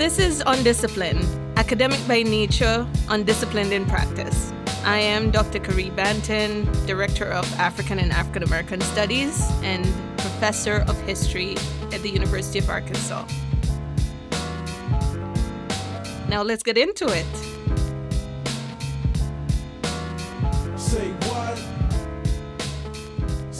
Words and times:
This 0.00 0.18
is 0.18 0.42
Undisciplined, 0.46 1.26
academic 1.58 2.00
by 2.08 2.22
nature, 2.22 2.88
undisciplined 3.10 3.70
in 3.70 3.84
practice. 3.84 4.50
I 4.82 4.96
am 4.96 5.30
Dr. 5.30 5.58
Caree 5.58 5.90
Banton, 5.90 6.64
Director 6.86 7.26
of 7.26 7.44
African 7.60 7.98
and 7.98 8.10
African 8.10 8.42
American 8.42 8.80
Studies 8.80 9.46
and 9.62 9.84
Professor 10.16 10.86
of 10.88 10.98
History 11.02 11.54
at 11.92 12.00
the 12.00 12.08
University 12.08 12.60
of 12.60 12.70
Arkansas. 12.70 13.26
Now 16.30 16.42
let's 16.44 16.62
get 16.62 16.78
into 16.78 17.06
it. 17.06 17.26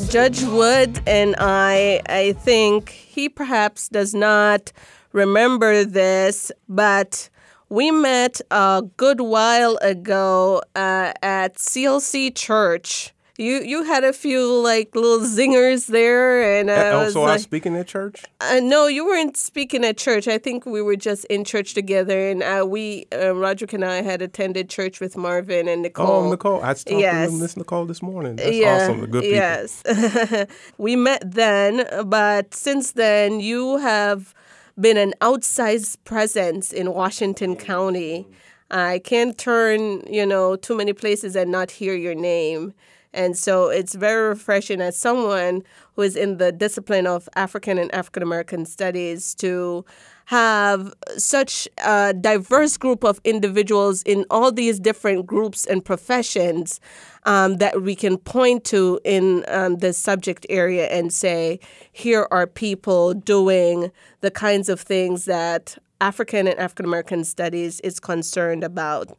Judge 0.09 0.43
Wood 0.45 1.03
and 1.07 1.37
I, 1.39 2.01
I 2.09 2.33
think 2.33 2.89
he 2.89 3.29
perhaps 3.29 3.91
does 3.91 4.15
not 4.15 4.73
remember 5.13 5.85
this, 5.85 6.53
but 6.69 7.29
we 7.69 7.91
met 7.91 8.41
a 8.51 8.83
good 8.97 9.21
while 9.21 9.79
ago 9.81 10.63
uh, 10.75 11.13
at 11.23 11.57
CLC 11.57 12.35
Church 12.35 13.13
you 13.41 13.63
you 13.63 13.85
had 13.85 14.05
a 14.05 14.13
few 14.13 14.63
like 14.63 14.95
little 14.95 15.21
zingers 15.27 15.87
there, 15.87 16.61
and 16.61 16.69
uh, 16.69 16.91
oh, 16.93 17.11
so 17.11 17.23
like, 17.23 17.31
I 17.31 17.33
was 17.35 17.43
speaking 17.43 17.75
at 17.75 17.87
church. 17.87 18.25
Uh, 18.41 18.61
no, 18.63 18.87
you 18.87 19.07
weren't 19.07 19.37
speaking 19.37 19.83
at 19.85 19.97
church. 19.97 20.29
I 20.29 20.37
think 20.37 20.67
we 20.67 20.83
were 20.83 20.97
just 20.97 21.25
in 21.27 21.45
church 21.45 21.73
together, 21.73 22.29
and 22.29 22.43
uh, 22.43 22.67
we 22.67 23.07
uh, 23.13 23.35
Roderick 23.35 23.73
and 23.73 23.85
I 23.85 24.03
had 24.03 24.21
attended 24.21 24.69
church 24.69 25.01
with 25.01 25.17
Marvin 25.17 25.69
and 25.69 25.83
Nicole. 25.83 26.27
Oh, 26.27 26.31
Nicole! 26.31 26.63
I 26.63 26.75
talked 26.75 26.91
yes. 26.91 27.31
to 27.31 27.37
Miss 27.37 27.57
Nicole 27.57 27.87
this 27.87 28.03
morning. 28.03 28.37
That's 28.37 28.55
yeah. 28.55 28.83
awesome. 28.83 29.01
The 29.01 29.07
good 29.07 29.23
people. 29.23 29.37
Yes, 29.37 30.47
we 30.79 30.97
met 30.97 31.23
then, 31.25 31.87
but 32.07 32.55
since 32.55 32.93
then 32.93 33.41
you 33.41 33.79
have 33.79 34.35
been 34.79 34.97
an 34.97 35.15
outsized 35.21 35.97
presence 36.05 36.73
in 36.73 36.93
Washington 36.93 37.57
County. 37.57 38.27
I 38.71 39.01
can't 39.01 39.37
turn, 39.37 40.03
you 40.09 40.25
know, 40.25 40.57
too 40.57 40.77
many 40.77 40.93
places 40.93 41.35
and 41.37 41.51
not 41.51 41.71
hear 41.71 41.95
your 41.95 42.15
name. 42.15 42.73
And 43.13 43.37
so 43.37 43.69
it's 43.69 43.95
very 43.95 44.29
refreshing 44.29 44.81
as 44.81 44.97
someone 44.97 45.63
who 45.95 46.03
is 46.03 46.15
in 46.15 46.37
the 46.37 46.53
discipline 46.53 47.07
of 47.07 47.29
African 47.35 47.77
and 47.77 47.93
African 47.93 48.23
American 48.23 48.65
studies 48.65 49.35
to 49.37 49.85
have 50.27 50.95
such 51.17 51.67
a 51.85 52.15
diverse 52.15 52.77
group 52.77 53.03
of 53.03 53.21
individuals 53.25 54.03
in 54.05 54.25
all 54.31 54.53
these 54.53 54.79
different 54.79 55.27
groups 55.27 55.67
and 55.67 55.85
professions 55.85 56.79
um, 57.25 57.57
that 57.57 57.83
we 57.83 57.95
can 57.95 58.17
point 58.17 58.65
to 58.65 59.01
in 59.05 59.45
um, 59.49 59.79
this 59.79 59.99
subject 59.99 60.47
area 60.49 60.87
and 60.87 61.13
say, 61.13 61.61
here 61.93 62.27
are 62.31 62.47
people 62.47 63.15
doing 63.15 63.91
the 64.21 64.31
kinds 64.31 64.69
of 64.69 64.81
things 64.81 65.27
that 65.27 65.77
African 66.01 66.47
and 66.47 66.59
African 66.59 66.87
American 66.87 67.25
studies 67.25 67.81
is 67.81 68.01
concerned 68.01 68.65
about. 68.65 69.17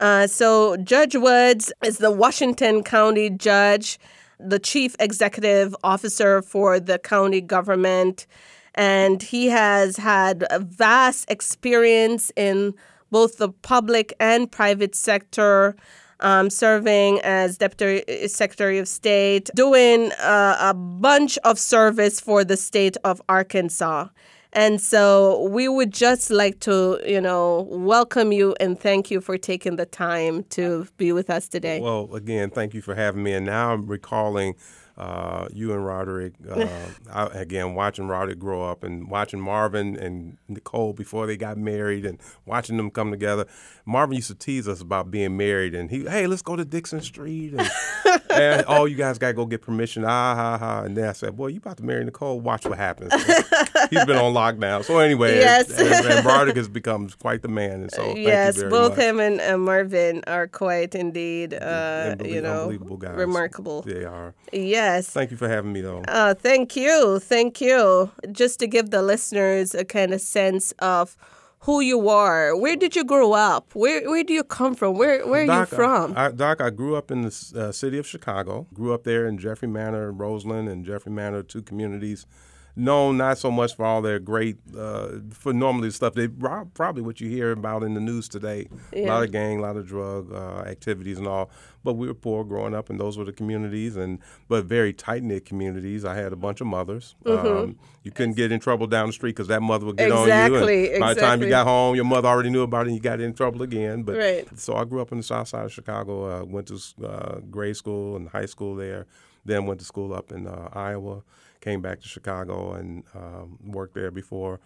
Uh, 0.00 0.26
so 0.26 0.76
Judge 0.78 1.14
Woods 1.14 1.72
is 1.84 1.98
the 1.98 2.10
Washington 2.10 2.82
County 2.82 3.30
judge, 3.30 3.98
the 4.40 4.58
chief 4.58 4.96
executive 4.98 5.76
officer 5.84 6.42
for 6.42 6.80
the 6.80 6.98
county 6.98 7.40
government, 7.40 8.26
and 8.74 9.22
he 9.22 9.48
has 9.48 9.98
had 9.98 10.44
a 10.50 10.58
vast 10.58 11.30
experience 11.30 12.32
in 12.34 12.74
both 13.10 13.36
the 13.36 13.48
public 13.50 14.12
and 14.18 14.50
private 14.50 14.96
sector. 14.96 15.76
Um, 16.20 16.48
serving 16.48 17.20
as 17.22 17.58
Deputy 17.58 18.28
Secretary 18.28 18.78
of 18.78 18.86
State, 18.86 19.50
doing 19.54 20.12
uh, 20.12 20.56
a 20.60 20.72
bunch 20.72 21.38
of 21.38 21.58
service 21.58 22.20
for 22.20 22.44
the 22.44 22.56
state 22.56 22.96
of 23.02 23.20
Arkansas. 23.28 24.08
And 24.52 24.80
so 24.80 25.48
we 25.48 25.66
would 25.66 25.92
just 25.92 26.30
like 26.30 26.60
to, 26.60 27.00
you 27.04 27.20
know, 27.20 27.66
welcome 27.68 28.30
you 28.30 28.54
and 28.60 28.78
thank 28.78 29.10
you 29.10 29.20
for 29.20 29.36
taking 29.36 29.74
the 29.74 29.86
time 29.86 30.44
to 30.50 30.86
be 30.96 31.10
with 31.10 31.28
us 31.28 31.48
today. 31.48 31.80
Well, 31.80 32.14
again, 32.14 32.50
thank 32.50 32.72
you 32.72 32.80
for 32.80 32.94
having 32.94 33.24
me. 33.24 33.32
And 33.32 33.46
now 33.46 33.72
I'm 33.72 33.86
recalling 33.86 34.54
uh, 34.96 35.48
you 35.52 35.72
and 35.72 35.84
Roderick. 35.84 36.34
Uh, 36.48 36.66
I, 37.12 37.26
again, 37.26 37.74
watching 37.74 38.06
Roderick 38.06 38.38
grow 38.38 38.62
up 38.62 38.84
and 38.84 39.10
watching 39.10 39.40
Marvin 39.40 39.96
and 39.96 40.36
Nicole 40.48 40.92
before 40.92 41.26
they 41.26 41.36
got 41.36 41.58
married 41.58 42.06
and 42.06 42.18
watching 42.46 42.76
them 42.76 42.90
come 42.90 43.10
together. 43.10 43.46
Marvin 43.84 44.16
used 44.16 44.28
to 44.28 44.34
tease 44.34 44.68
us 44.68 44.80
about 44.80 45.10
being 45.10 45.36
married, 45.36 45.74
and 45.74 45.90
he, 45.90 46.04
hey, 46.04 46.26
let's 46.26 46.42
go 46.42 46.54
to 46.54 46.64
Dixon 46.64 47.00
Street, 47.00 47.54
and, 47.54 47.70
and 48.30 48.64
oh, 48.68 48.84
you 48.84 48.96
guys 48.96 49.18
got 49.18 49.28
to 49.28 49.34
go 49.34 49.46
get 49.46 49.62
permission. 49.62 50.04
Ah 50.04 50.34
ha 50.34 50.58
ha. 50.58 50.82
And 50.82 50.96
then 50.96 51.08
I 51.08 51.12
said, 51.12 51.36
boy, 51.36 51.48
you 51.48 51.58
about 51.58 51.78
to 51.78 51.82
marry 51.82 52.04
Nicole? 52.04 52.40
Watch 52.40 52.64
what 52.64 52.78
happens. 52.78 53.12
He's 53.90 54.04
been 54.04 54.16
on 54.16 54.34
lockdown. 54.34 54.84
So 54.84 54.98
anyway, 54.98 55.36
yes. 55.36 55.70
and, 55.70 56.06
and 56.06 56.24
Roderick 56.24 56.56
has 56.56 56.68
become 56.68 57.08
quite 57.20 57.42
the 57.42 57.48
man, 57.48 57.82
and 57.82 57.92
so 57.92 58.14
yes, 58.16 58.62
both 58.62 58.96
much. 58.96 58.98
him 58.98 59.20
and 59.20 59.40
uh, 59.40 59.58
Marvin 59.58 60.22
are 60.26 60.46
quite 60.48 60.94
indeed, 60.94 61.54
uh, 61.54 62.16
you 62.24 62.40
know, 62.40 62.68
remarkable. 62.68 63.82
They 63.82 64.04
are. 64.04 64.34
Yes. 64.52 65.10
Thank 65.10 65.30
you 65.30 65.36
for 65.36 65.48
having 65.48 65.72
me, 65.72 65.80
though. 65.80 66.02
Uh, 66.08 66.34
thank 66.34 66.76
you. 66.76 67.18
Thank 67.20 67.60
you. 67.60 68.10
Just 68.32 68.60
to 68.60 68.66
give 68.66 68.90
the 68.90 69.02
listeners 69.02 69.74
a 69.74 69.84
kind 69.84 70.12
of 70.12 70.20
sense 70.20 70.72
of 70.78 71.16
who 71.64 71.80
you 71.80 72.08
are. 72.08 72.56
Where 72.56 72.76
did 72.76 72.94
you 72.94 73.04
grow 73.04 73.32
up? 73.32 73.74
Where 73.74 74.08
Where 74.08 74.22
do 74.22 74.32
you 74.32 74.44
come 74.44 74.74
from? 74.74 74.94
Where 74.94 75.26
Where 75.26 75.44
are 75.44 75.46
Doc, 75.46 75.70
you 75.70 75.76
from? 75.76 76.16
I, 76.16 76.26
I, 76.26 76.30
Doc, 76.30 76.60
I 76.60 76.70
grew 76.70 76.94
up 76.94 77.10
in 77.10 77.22
the 77.22 77.52
uh, 77.56 77.72
city 77.72 77.98
of 77.98 78.06
Chicago. 78.06 78.66
Grew 78.74 78.92
up 78.92 79.04
there 79.04 79.26
in 79.26 79.38
Jeffrey 79.38 79.68
Manor, 79.68 80.12
Roseland, 80.12 80.68
and 80.68 80.84
Jeffrey 80.84 81.12
Manor, 81.12 81.42
two 81.42 81.62
communities 81.62 82.26
known 82.76 83.16
not 83.16 83.38
so 83.38 83.50
much 83.50 83.76
for 83.76 83.84
all 83.84 84.02
their 84.02 84.18
great, 84.18 84.56
uh, 84.76 85.08
for 85.30 85.52
normally 85.52 85.90
stuff 85.90 86.14
they 86.14 86.28
probably 86.28 87.02
what 87.02 87.20
you 87.20 87.28
hear 87.28 87.52
about 87.52 87.82
in 87.82 87.94
the 87.94 88.00
news 88.00 88.28
today. 88.28 88.68
Yeah. 88.92 89.06
A 89.06 89.08
lot 89.08 89.22
of 89.22 89.32
gang, 89.32 89.58
a 89.58 89.62
lot 89.62 89.76
of 89.76 89.86
drug 89.86 90.32
uh, 90.32 90.62
activities 90.66 91.18
and 91.18 91.26
all. 91.26 91.50
But 91.84 91.94
we 91.94 92.06
were 92.06 92.14
poor 92.14 92.44
growing 92.44 92.74
up, 92.74 92.88
and 92.88 92.98
those 92.98 93.18
were 93.18 93.26
the 93.26 93.32
communities, 93.32 93.94
and 93.96 94.18
but 94.48 94.64
very 94.64 94.94
tight 94.94 95.22
knit 95.22 95.44
communities. 95.44 96.04
I 96.04 96.14
had 96.14 96.32
a 96.32 96.36
bunch 96.36 96.62
of 96.62 96.66
mothers. 96.66 97.14
Mm-hmm. 97.24 97.46
Um, 97.46 97.76
you 98.02 98.10
couldn't 98.10 98.36
get 98.36 98.50
in 98.52 98.58
trouble 98.58 98.86
down 98.86 99.08
the 99.08 99.12
street 99.12 99.32
because 99.32 99.48
that 99.48 99.60
mother 99.60 99.84
would 99.86 99.98
get 99.98 100.10
exactly, 100.10 100.62
on 100.62 100.84
you. 100.84 100.90
And 100.92 101.00
by 101.00 101.14
the 101.14 101.20
time 101.20 101.42
you 101.42 101.48
got 101.50 101.66
home, 101.66 101.94
your 101.94 102.06
mother 102.06 102.26
already 102.26 102.48
knew 102.48 102.62
about 102.62 102.86
it, 102.86 102.88
and 102.88 102.96
you 102.96 103.02
got 103.02 103.20
in 103.20 103.34
trouble 103.34 103.62
again. 103.62 104.02
But 104.02 104.16
right. 104.16 104.58
so 104.58 104.76
I 104.76 104.84
grew 104.84 105.02
up 105.02 105.12
in 105.12 105.18
the 105.18 105.24
south 105.24 105.48
side 105.48 105.66
of 105.66 105.72
Chicago. 105.72 106.40
Uh, 106.40 106.44
went 106.44 106.68
to 106.68 106.80
uh, 107.06 107.40
grade 107.50 107.76
school 107.76 108.16
and 108.16 108.30
high 108.30 108.46
school 108.46 108.74
there. 108.74 109.06
Then 109.44 109.66
went 109.66 109.80
to 109.80 109.86
school 109.86 110.14
up 110.14 110.32
in 110.32 110.46
uh, 110.46 110.70
Iowa 110.72 111.22
came 111.64 111.80
back 111.80 112.00
to 112.00 112.08
Chicago 112.08 112.74
and 112.74 113.02
um, 113.14 113.58
worked 113.64 113.94
there 113.94 114.10
before. 114.10 114.60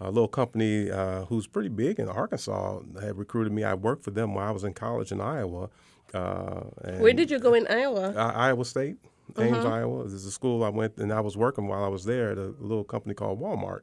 A 0.00 0.10
little 0.10 0.28
company 0.28 0.90
uh, 0.90 1.24
who's 1.24 1.46
pretty 1.46 1.68
big 1.68 1.98
in 1.98 2.08
Arkansas 2.08 2.80
had 3.00 3.18
recruited 3.18 3.52
me. 3.52 3.64
I 3.64 3.74
worked 3.74 4.04
for 4.04 4.12
them 4.12 4.34
while 4.34 4.48
I 4.48 4.52
was 4.52 4.64
in 4.64 4.72
college 4.72 5.10
in 5.10 5.20
Iowa. 5.20 5.68
Uh, 6.14 6.60
Where 6.98 7.12
did 7.12 7.30
you 7.30 7.38
go 7.38 7.52
in 7.52 7.66
Iowa? 7.66 8.14
Iowa 8.16 8.64
State, 8.64 8.96
Ames, 9.36 9.58
uh-huh. 9.58 9.68
Iowa. 9.68 10.04
This 10.04 10.14
is 10.14 10.26
a 10.26 10.30
school 10.30 10.64
I 10.64 10.68
went 10.68 10.96
and 10.98 11.12
I 11.12 11.20
was 11.20 11.36
working 11.36 11.66
while 11.66 11.84
I 11.84 11.88
was 11.88 12.04
there 12.04 12.30
at 12.30 12.38
a 12.38 12.54
little 12.60 12.84
company 12.84 13.14
called 13.14 13.40
Walmart. 13.40 13.80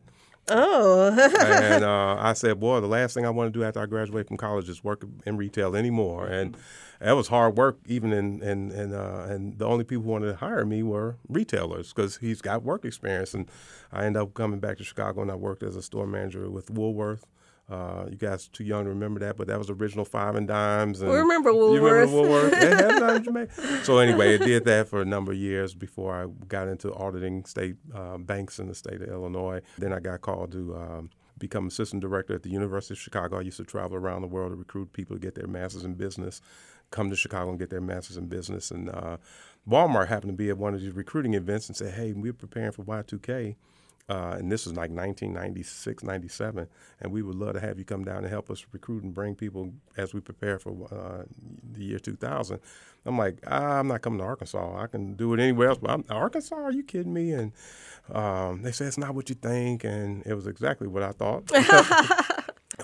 Oh. 0.47 1.09
and 1.09 1.83
uh, 1.83 2.17
I 2.19 2.33
said, 2.33 2.59
boy, 2.59 2.79
the 2.79 2.87
last 2.87 3.13
thing 3.13 3.25
I 3.25 3.29
want 3.29 3.51
to 3.51 3.59
do 3.59 3.63
after 3.63 3.79
I 3.79 3.85
graduate 3.85 4.27
from 4.27 4.37
college 4.37 4.69
is 4.69 4.83
work 4.83 5.03
in 5.25 5.37
retail 5.37 5.75
anymore. 5.75 6.27
And 6.27 6.55
that 6.99 7.13
was 7.13 7.27
hard 7.27 7.57
work, 7.57 7.79
even 7.87 8.13
in 8.13 8.41
and 8.41 8.71
and 8.71 8.93
uh, 8.93 9.25
and 9.27 9.57
the 9.57 9.65
only 9.65 9.83
people 9.83 10.03
who 10.03 10.11
wanted 10.11 10.27
to 10.27 10.35
hire 10.35 10.65
me 10.65 10.83
were 10.83 11.17
retailers 11.27 11.93
because 11.93 12.17
he's 12.17 12.41
got 12.41 12.63
work 12.63 12.85
experience. 12.85 13.33
And 13.33 13.49
I 13.91 14.05
ended 14.05 14.21
up 14.21 14.33
coming 14.33 14.59
back 14.59 14.77
to 14.77 14.83
Chicago 14.83 15.21
and 15.21 15.31
I 15.31 15.35
worked 15.35 15.63
as 15.63 15.75
a 15.75 15.81
store 15.81 16.07
manager 16.07 16.49
with 16.49 16.69
Woolworth. 16.69 17.25
Uh, 17.67 18.05
you 18.09 18.15
guys 18.15 18.47
too 18.47 18.63
young 18.63 18.83
to 18.83 18.89
remember 18.89 19.19
that, 19.19 19.37
but 19.37 19.47
that 19.47 19.57
was 19.57 19.71
original 19.71 20.05
five 20.05 20.35
and 20.35 20.47
dimes. 20.47 21.01
And 21.01 21.09
we 21.09 21.17
remember 21.17 21.51
Woolworth. 21.51 21.81
You 21.81 21.87
remember 21.87 22.15
Woolworth? 22.15 22.53
so 23.83 23.97
anyway, 23.97 24.35
it 24.35 24.39
did 24.39 24.65
that 24.65 24.87
for 24.87 25.01
a 25.01 25.05
number 25.05 25.31
of 25.31 25.37
years 25.39 25.73
before 25.73 26.13
I 26.13 26.27
got 26.47 26.67
into 26.67 26.93
auditing 26.93 27.43
state 27.45 27.77
uh, 27.93 28.17
banks 28.17 28.59
in 28.59 28.67
the 28.67 28.75
state 28.75 29.01
of 29.01 29.09
Illinois. 29.09 29.61
Then 29.79 29.93
I 29.93 29.99
got 29.99 30.21
called 30.21 30.51
to 30.51 30.75
um, 30.75 31.09
become 31.39 31.67
assistant 31.67 32.01
director 32.01 32.35
at 32.35 32.43
the 32.43 32.51
University 32.51 32.93
of 32.93 32.99
Chicago. 32.99 33.39
I 33.39 33.41
used 33.41 33.57
to 33.57 33.63
travel 33.63 33.97
around 33.97 34.21
the 34.21 34.27
world 34.27 34.51
to 34.51 34.55
recruit 34.55 34.93
people 34.93 35.15
to 35.15 35.19
get 35.19 35.33
their 35.33 35.47
masters 35.47 35.83
in 35.83 35.95
business 35.95 36.41
come 36.91 37.09
to 37.09 37.15
Chicago 37.15 37.49
and 37.49 37.59
get 37.59 37.69
their 37.69 37.81
master's 37.81 38.17
in 38.17 38.27
business. 38.27 38.71
And 38.71 38.89
uh, 38.89 39.17
Walmart 39.69 40.07
happened 40.07 40.31
to 40.31 40.37
be 40.37 40.49
at 40.49 40.57
one 40.57 40.73
of 40.73 40.81
these 40.81 40.91
recruiting 40.91 41.33
events 41.33 41.67
and 41.67 41.75
said, 41.75 41.93
hey, 41.93 42.13
we're 42.13 42.33
preparing 42.33 42.71
for 42.71 42.83
Y2K. 42.83 43.55
Uh, 44.07 44.35
and 44.37 44.51
this 44.51 44.65
was 44.65 44.73
like 44.73 44.91
1996, 44.91 46.03
97, 46.03 46.67
and 47.01 47.11
we 47.11 47.23
would 47.23 47.35
love 47.35 47.53
to 47.53 47.59
have 47.59 47.79
you 47.79 47.85
come 47.85 48.03
down 48.05 48.17
and 48.17 48.27
help 48.27 48.51
us 48.51 48.65
recruit 48.71 49.03
and 49.03 49.15
bring 49.15 49.33
people 49.33 49.73
as 49.97 50.13
we 50.13 50.19
prepare 50.19 50.59
for 50.59 50.87
uh, 50.91 51.23
the 51.73 51.83
year 51.83 51.97
2000. 51.99 52.59
I'm 53.07 53.17
like, 53.17 53.37
ah, 53.47 53.79
I'm 53.79 53.87
not 53.87 54.01
coming 54.01 54.19
to 54.19 54.25
Arkansas. 54.25 54.81
I 54.81 54.87
can 54.87 55.15
do 55.15 55.33
it 55.33 55.39
anywhere 55.39 55.69
else, 55.69 55.79
but 55.79 55.91
I'm, 55.91 56.05
Arkansas? 56.09 56.55
Are 56.55 56.71
you 56.71 56.83
kidding 56.83 57.13
me? 57.13 57.31
And 57.31 57.51
um, 58.11 58.61
they 58.61 58.71
said 58.71 58.87
it's 58.87 58.97
not 58.97 59.15
what 59.15 59.29
you 59.29 59.35
think, 59.35 59.83
and 59.83 60.23
it 60.25 60.33
was 60.33 60.47
exactly 60.47 60.87
what 60.87 61.03
I 61.03 61.11
thought. 61.11 61.51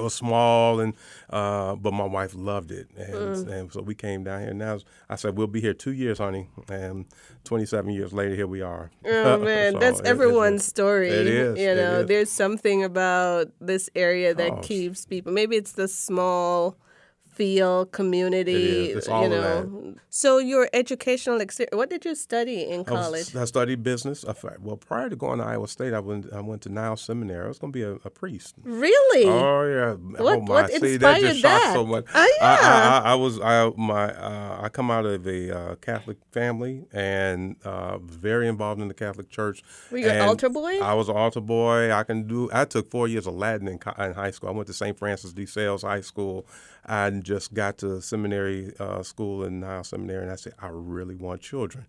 It 0.01 0.03
was 0.05 0.15
small, 0.15 0.79
and 0.79 0.93
uh, 1.29 1.75
but 1.75 1.93
my 1.93 2.05
wife 2.05 2.33
loved 2.35 2.71
it, 2.71 2.87
and, 2.97 3.13
Mm. 3.13 3.47
and 3.47 3.71
so 3.71 3.81
we 3.83 3.93
came 3.93 4.23
down 4.23 4.41
here. 4.41 4.53
Now 4.53 4.79
I 5.09 5.15
said 5.15 5.37
we'll 5.37 5.45
be 5.47 5.61
here 5.61 5.75
two 5.75 5.91
years, 5.91 6.17
honey, 6.17 6.49
and 6.69 7.05
27 7.43 7.91
years 7.93 8.11
later, 8.11 8.35
here 8.35 8.47
we 8.47 8.61
are. 8.61 8.89
Oh 9.05 9.37
man, 9.37 9.73
So 9.73 9.79
that's 9.79 9.99
it- 9.99 10.07
everyone's 10.07 10.65
story. 10.65 11.09
It 11.09 11.27
is, 11.27 11.59
You 11.59 11.75
know, 11.75 12.03
there's 12.03 12.31
something 12.31 12.83
about 12.83 13.51
this 13.61 13.89
area 13.95 14.33
that 14.33 14.51
Oh, 14.51 14.59
keeps 14.63 15.05
people. 15.05 15.31
Maybe 15.31 15.55
it's 15.55 15.73
the 15.73 15.87
small 15.87 16.75
feel 17.31 17.85
community. 17.85 18.87
It's 18.91 19.07
you 19.07 19.13
all 19.13 19.25
of 19.25 19.31
know. 19.31 19.95
So 20.09 20.37
your 20.39 20.69
educational 20.73 21.39
experience. 21.41 21.75
What 21.75 21.89
did 21.89 22.03
you 22.05 22.15
study 22.15 22.63
in 22.63 22.81
I, 22.81 22.83
college? 22.83 23.33
was, 23.33 23.35
I 23.35 23.45
studied 23.45 23.83
business. 23.83 24.25
I 24.25 24.33
Well, 24.59 24.77
prior 24.77 25.09
to 25.09 25.15
going 25.15 25.39
to 25.39 25.45
Iowa 25.45 25.67
State, 25.67 25.93
I 25.93 25.99
went, 25.99 26.31
I 26.33 26.41
went 26.41 26.61
to 26.63 26.69
Niles 26.69 27.01
Seminary. 27.01 27.45
I 27.45 27.47
was 27.47 27.59
going 27.59 27.71
to 27.71 27.77
be 27.77 27.83
a, 27.83 27.93
a 27.93 28.09
priest. 28.09 28.55
really? 28.63 29.25
Oh 29.25 29.63
yeah. 29.63 29.93
What- 30.21 30.37
oh, 30.37 30.41
my. 30.41 30.61
what 30.61 30.71
See, 30.71 30.97
that 30.97 31.21
just 31.21 31.39
shocked 31.39 31.63
that? 31.63 31.73
so 31.73 31.85
much. 31.85 32.05
Oh, 32.13 32.19
I, 32.19 32.37
yeah. 32.39 33.01
I, 33.05 33.09
I, 33.09 33.11
I 33.11 33.15
was 33.15 33.39
I 33.39 33.71
my 33.77 34.13
uh, 34.13 34.59
I 34.61 34.69
come 34.69 34.91
out 34.91 35.05
of 35.05 35.25
a 35.27 35.57
uh, 35.57 35.75
Catholic 35.75 36.17
family 36.31 36.85
and 36.91 37.55
uh, 37.63 37.97
very 37.99 38.47
involved 38.47 38.81
in 38.81 38.87
the 38.87 38.93
Catholic 38.93 39.29
Church. 39.29 39.63
Were 39.91 39.97
you 39.99 40.09
an 40.09 40.21
altar 40.21 40.49
boy? 40.49 40.79
I 40.79 40.93
was 40.93 41.09
an 41.09 41.15
altar 41.15 41.41
boy. 41.41 41.91
I 41.91 42.03
can 42.03 42.27
do. 42.27 42.49
I 42.51 42.65
took 42.65 42.89
four 42.91 43.07
years 43.07 43.27
of 43.27 43.35
Latin 43.35 43.67
in, 43.67 43.79
in 43.97 44.13
high 44.13 44.31
school. 44.31 44.49
I 44.49 44.51
went 44.51 44.67
to 44.67 44.73
St. 44.73 44.97
Francis 44.97 45.33
de 45.33 45.45
Sales 45.45 45.83
High 45.83 46.01
School. 46.01 46.45
I 46.85 47.09
just 47.11 47.53
got 47.53 47.77
to 47.79 48.01
seminary 48.01 48.73
uh, 48.79 49.03
school 49.03 49.43
in 49.43 49.59
Niles 49.59 49.89
Seminary, 49.89 50.23
and 50.23 50.31
I 50.31 50.35
said 50.35 50.53
I 50.59 50.69
really 50.71 51.15
want 51.15 51.41
children 51.41 51.85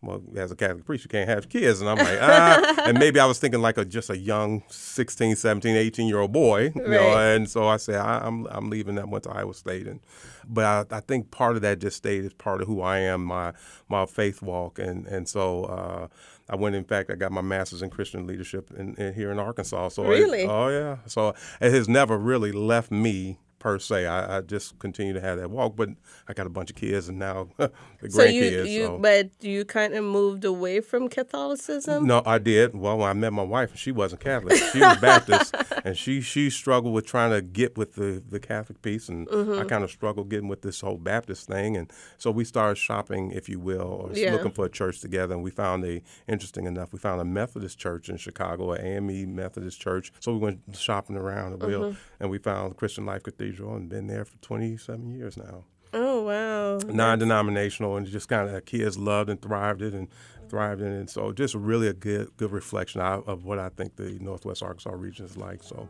well, 0.00 0.22
as 0.36 0.52
a 0.52 0.56
Catholic 0.56 0.84
priest, 0.84 1.04
you 1.04 1.08
can't 1.08 1.28
have 1.28 1.48
kids. 1.48 1.80
And 1.80 1.90
I'm 1.90 1.98
like, 1.98 2.18
ah. 2.20 2.82
and 2.86 2.98
maybe 2.98 3.18
I 3.18 3.26
was 3.26 3.38
thinking 3.38 3.60
like 3.60 3.78
a 3.78 3.84
just 3.84 4.10
a 4.10 4.16
young 4.16 4.62
16, 4.68 5.34
17, 5.36 5.76
18 5.76 6.06
year 6.06 6.20
old 6.20 6.32
boy. 6.32 6.70
You 6.74 6.86
know? 6.86 7.18
And 7.18 7.50
so 7.50 7.66
I 7.66 7.78
said, 7.78 7.96
I, 7.96 8.20
I'm 8.22 8.46
I'm 8.46 8.70
leaving 8.70 8.94
that, 8.94 9.08
went 9.08 9.24
to 9.24 9.30
Iowa 9.30 9.54
State. 9.54 9.86
And 9.88 10.00
but 10.46 10.64
I, 10.92 10.96
I 10.96 11.00
think 11.00 11.30
part 11.30 11.56
of 11.56 11.62
that 11.62 11.80
just 11.80 11.96
stayed 11.96 12.24
as 12.24 12.32
part 12.32 12.60
of 12.62 12.68
who 12.68 12.80
I 12.80 12.98
am, 12.98 13.24
my 13.24 13.52
my 13.88 14.06
faith 14.06 14.40
walk. 14.40 14.78
And 14.78 15.06
and 15.06 15.28
so 15.28 15.64
uh, 15.64 16.06
I 16.48 16.54
went, 16.54 16.76
in 16.76 16.84
fact, 16.84 17.10
I 17.10 17.16
got 17.16 17.32
my 17.32 17.42
master's 17.42 17.82
in 17.82 17.90
Christian 17.90 18.26
leadership 18.26 18.70
in, 18.76 18.94
in 18.94 19.14
here 19.14 19.32
in 19.32 19.38
Arkansas. 19.40 19.88
So 19.90 20.04
it- 20.04 20.20
Really? 20.20 20.44
oh, 20.44 20.68
yeah. 20.68 20.98
So 21.06 21.34
it 21.60 21.72
has 21.72 21.88
never 21.88 22.16
really 22.16 22.52
left 22.52 22.90
me. 22.92 23.38
Per 23.58 23.78
se, 23.80 24.06
I, 24.06 24.38
I 24.38 24.40
just 24.40 24.78
continue 24.78 25.12
to 25.14 25.20
have 25.20 25.38
that 25.38 25.50
walk, 25.50 25.74
but 25.74 25.88
I 26.28 26.32
got 26.32 26.46
a 26.46 26.50
bunch 26.50 26.70
of 26.70 26.76
kids 26.76 27.08
and 27.08 27.18
now 27.18 27.48
the 27.56 27.72
so 28.08 28.22
you, 28.22 28.42
grandkids. 28.42 28.68
you 28.70 28.84
so. 28.86 28.98
but 28.98 29.30
you 29.40 29.64
kind 29.64 29.94
of 29.94 30.04
moved 30.04 30.44
away 30.44 30.80
from 30.80 31.08
Catholicism. 31.08 32.06
No, 32.06 32.22
I 32.24 32.38
did. 32.38 32.74
Well, 32.74 32.98
when 32.98 33.08
I 33.08 33.12
met 33.14 33.32
my 33.32 33.42
wife, 33.42 33.70
and 33.70 33.78
she 33.78 33.90
wasn't 33.92 34.20
Catholic. 34.20 34.56
She 34.72 34.80
was 34.80 34.96
Baptist, 34.98 35.54
and 35.84 35.96
she 35.96 36.20
she 36.20 36.50
struggled 36.50 36.94
with 36.94 37.06
trying 37.06 37.30
to 37.32 37.42
get 37.42 37.76
with 37.76 37.94
the, 37.94 38.22
the 38.28 38.40
Catholic 38.40 38.82
piece, 38.82 39.08
and 39.08 39.26
Mm-hmm. 39.28 39.58
I 39.60 39.64
kind 39.64 39.82
of 39.84 39.90
struggled 39.90 40.28
getting 40.28 40.48
with 40.48 40.62
this 40.62 40.80
whole 40.80 40.96
Baptist 40.96 41.48
thing, 41.48 41.76
and 41.76 41.92
so 42.16 42.30
we 42.30 42.44
started 42.44 42.76
shopping, 42.76 43.30
if 43.32 43.48
you 43.48 43.58
will, 43.58 43.82
or 43.82 44.10
Yeah. 44.14 44.32
looking 44.32 44.52
for 44.52 44.64
a 44.64 44.70
church 44.70 45.00
together, 45.00 45.34
and 45.34 45.42
we 45.42 45.50
found 45.50 45.84
a 45.84 46.00
interesting 46.28 46.66
enough, 46.66 46.92
we 46.92 46.98
found 46.98 47.20
a 47.20 47.24
Methodist 47.24 47.78
church 47.78 48.08
in 48.08 48.16
Chicago, 48.16 48.72
a 48.72 48.78
AME 48.78 49.34
Methodist 49.34 49.80
church. 49.80 50.12
So 50.20 50.32
we 50.32 50.38
went 50.38 50.60
shopping 50.74 51.16
around 51.16 51.60
will, 51.62 51.78
Mm-hmm. 51.82 51.98
and 52.20 52.30
we 52.30 52.38
found 52.38 52.76
Christian 52.76 53.04
Life 53.06 53.22
Cathedral, 53.24 53.47
and 53.56 53.88
been 53.88 54.06
there 54.06 54.24
for 54.24 54.36
twenty 54.38 54.76
seven 54.76 55.10
years 55.14 55.36
now 55.36 55.64
Oh 55.94 56.22
wow. 56.22 56.78
non-denominational 56.86 57.96
and 57.96 58.06
just 58.06 58.28
kind 58.28 58.48
of 58.48 58.64
kids 58.66 58.98
loved 58.98 59.30
and 59.30 59.40
thrived 59.40 59.80
it 59.82 59.94
and 59.94 60.08
thrived 60.48 60.80
in 60.82 60.92
it. 60.92 61.10
So 61.10 61.32
just 61.32 61.54
really 61.54 61.88
a 61.88 61.94
good 61.94 62.36
good 62.36 62.52
reflection 62.52 63.00
of, 63.00 63.26
of 63.28 63.44
what 63.44 63.58
I 63.58 63.70
think 63.70 63.96
the 63.96 64.18
Northwest 64.20 64.62
Arkansas 64.62 64.90
region 64.90 65.24
is 65.24 65.36
like. 65.36 65.62
So 65.62 65.88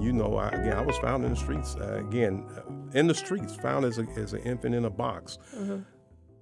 you 0.00 0.12
know, 0.12 0.36
I, 0.36 0.48
again, 0.50 0.74
I 0.74 0.82
was 0.82 0.96
found 0.98 1.24
in 1.24 1.30
the 1.30 1.36
streets. 1.36 1.74
Uh, 1.74 2.02
again, 2.06 2.44
uh, 2.56 2.62
in 2.98 3.08
the 3.08 3.14
streets, 3.14 3.56
found 3.56 3.84
as, 3.84 3.98
a, 3.98 4.06
as 4.16 4.32
an 4.32 4.40
infant 4.40 4.74
in 4.74 4.84
a 4.84 4.90
box. 4.90 5.38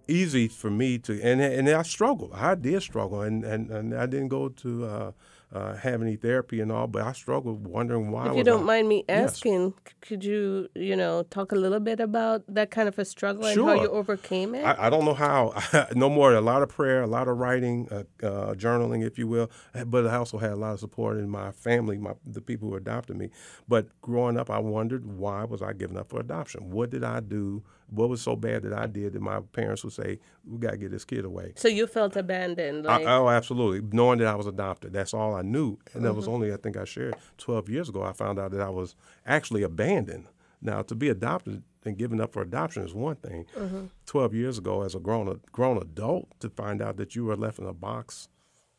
Easy 0.07 0.49
for 0.49 0.71
me 0.71 0.99
to, 0.99 1.21
and 1.23 1.41
and 1.41 1.69
I 1.69 1.83
struggled. 1.83 2.33
I 2.35 2.55
did 2.55 2.83
struggle, 2.83 3.23
and, 3.23 3.45
and, 3.45 3.71
and 3.71 3.95
I 3.95 4.07
didn't 4.07 4.29
go 4.29 4.49
to 4.49 4.85
uh, 4.85 5.13
uh, 5.55 5.77
have 5.77 6.03
any 6.03 6.17
therapy 6.17 6.61
and 6.61 6.73
all, 6.73 6.89
but 6.89 7.03
I 7.03 7.13
struggled 7.13 7.67
wondering 7.67 8.11
why. 8.11 8.29
If 8.31 8.37
you 8.37 8.43
don't 8.43 8.63
I, 8.63 8.65
mind 8.65 8.89
me 8.89 9.05
asking, 9.09 9.75
c- 9.87 9.95
could 10.01 10.25
you, 10.25 10.69
you 10.75 10.97
know, 10.97 11.23
talk 11.23 11.53
a 11.53 11.55
little 11.55 11.79
bit 11.79 12.01
about 12.01 12.43
that 12.49 12.73
kind 12.73 12.89
of 12.89 12.99
a 12.99 13.05
struggle 13.05 13.47
and 13.47 13.61
how 13.61 13.75
you 13.75 13.89
overcame 13.89 14.57
it? 14.57 14.65
I, 14.65 14.87
I 14.87 14.91
don't 14.91 15.05
know 15.05 15.15
how. 15.15 15.55
no 15.95 16.11
more. 16.11 16.35
A 16.35 16.41
lot 16.41 16.63
of 16.63 16.71
prayer, 16.71 17.03
a 17.03 17.07
lot 17.07 17.29
of 17.29 17.39
writing, 17.39 17.89
uh, 17.93 18.27
uh, 18.27 18.55
journaling, 18.55 19.07
if 19.07 19.17
you 19.17 19.29
will. 19.29 19.49
But 19.87 20.09
I 20.09 20.17
also 20.17 20.39
had 20.39 20.51
a 20.51 20.57
lot 20.57 20.73
of 20.73 20.81
support 20.81 21.19
in 21.19 21.31
my 21.31 21.53
family, 21.53 21.99
my 21.99 22.15
the 22.27 22.41
people 22.41 22.69
who 22.71 22.75
adopted 22.75 23.17
me. 23.17 23.31
But 23.69 23.89
growing 24.03 24.37
up, 24.37 24.51
I 24.51 24.59
wondered 24.59 25.07
why 25.07 25.45
was 25.45 25.63
I 25.63 25.73
given 25.73 25.97
up 25.97 26.09
for 26.09 26.19
adoption? 26.19 26.71
What 26.71 26.91
did 26.91 27.05
I 27.05 27.21
do? 27.21 27.63
What 27.91 28.09
was 28.09 28.23
so 28.23 28.35
bad 28.35 28.63
that 28.63 28.73
I 28.73 28.87
did 28.87 29.13
that 29.13 29.23
my 29.23 29.41
parents 29.41 29.85
would 29.85 29.93
say, 29.93 30.19
"We 30.45 30.59
got 30.59 30.73
to 30.73 30.77
get 30.77 30.91
this 30.91 31.05
kid 31.05 31.25
away." 31.25 31.53
so 31.57 31.69
you 31.69 31.87
felt 31.87 32.17
abandoned, 32.17 32.87
I- 32.87 33.05
oh, 33.05 33.29
absolutely. 33.29 33.87
Knowing 33.93 34.19
that 34.19 34.29
I 34.29 34.35
was 34.35 34.47
adopted, 34.47 34.93
that's 34.93 35.15
all 35.15 35.35
I 35.35 35.43
knew. 35.43 35.79
And 35.93 36.05
that 36.05 36.15
was 36.15 36.25
mm-hmm. 36.25 36.35
only, 36.35 36.53
I 36.53 36.57
think 36.57 36.77
I 36.77 36.85
shared 36.85 37.15
12 37.39 37.69
years 37.69 37.89
ago, 37.89 38.03
I 38.03 38.13
found 38.13 38.39
out 38.39 38.51
that 38.53 38.61
I 38.61 38.71
was 38.71 38.95
actually 39.27 39.63
abandoned. 39.63 40.27
Now, 40.61 40.83
to 40.83 40.95
be 40.95 41.11
adopted 41.11 41.63
and 41.85 41.99
given 41.99 42.21
up 42.21 42.33
for 42.33 42.43
adoption 42.43 42.85
is 42.85 42.95
one 42.95 43.17
thing. 43.17 43.47
Mm-hmm. 43.57 43.87
12 44.07 44.35
years 44.35 44.59
ago, 44.59 44.83
as 44.83 44.95
a 44.95 44.99
grown, 44.99 45.41
grown 45.53 45.77
adult, 45.77 46.29
to 46.41 46.49
find 46.49 46.81
out 46.81 46.97
that 46.97 47.15
you 47.15 47.27
were 47.27 47.37
left 47.37 47.59
in 47.59 47.67
a 47.67 47.75
box 47.75 48.29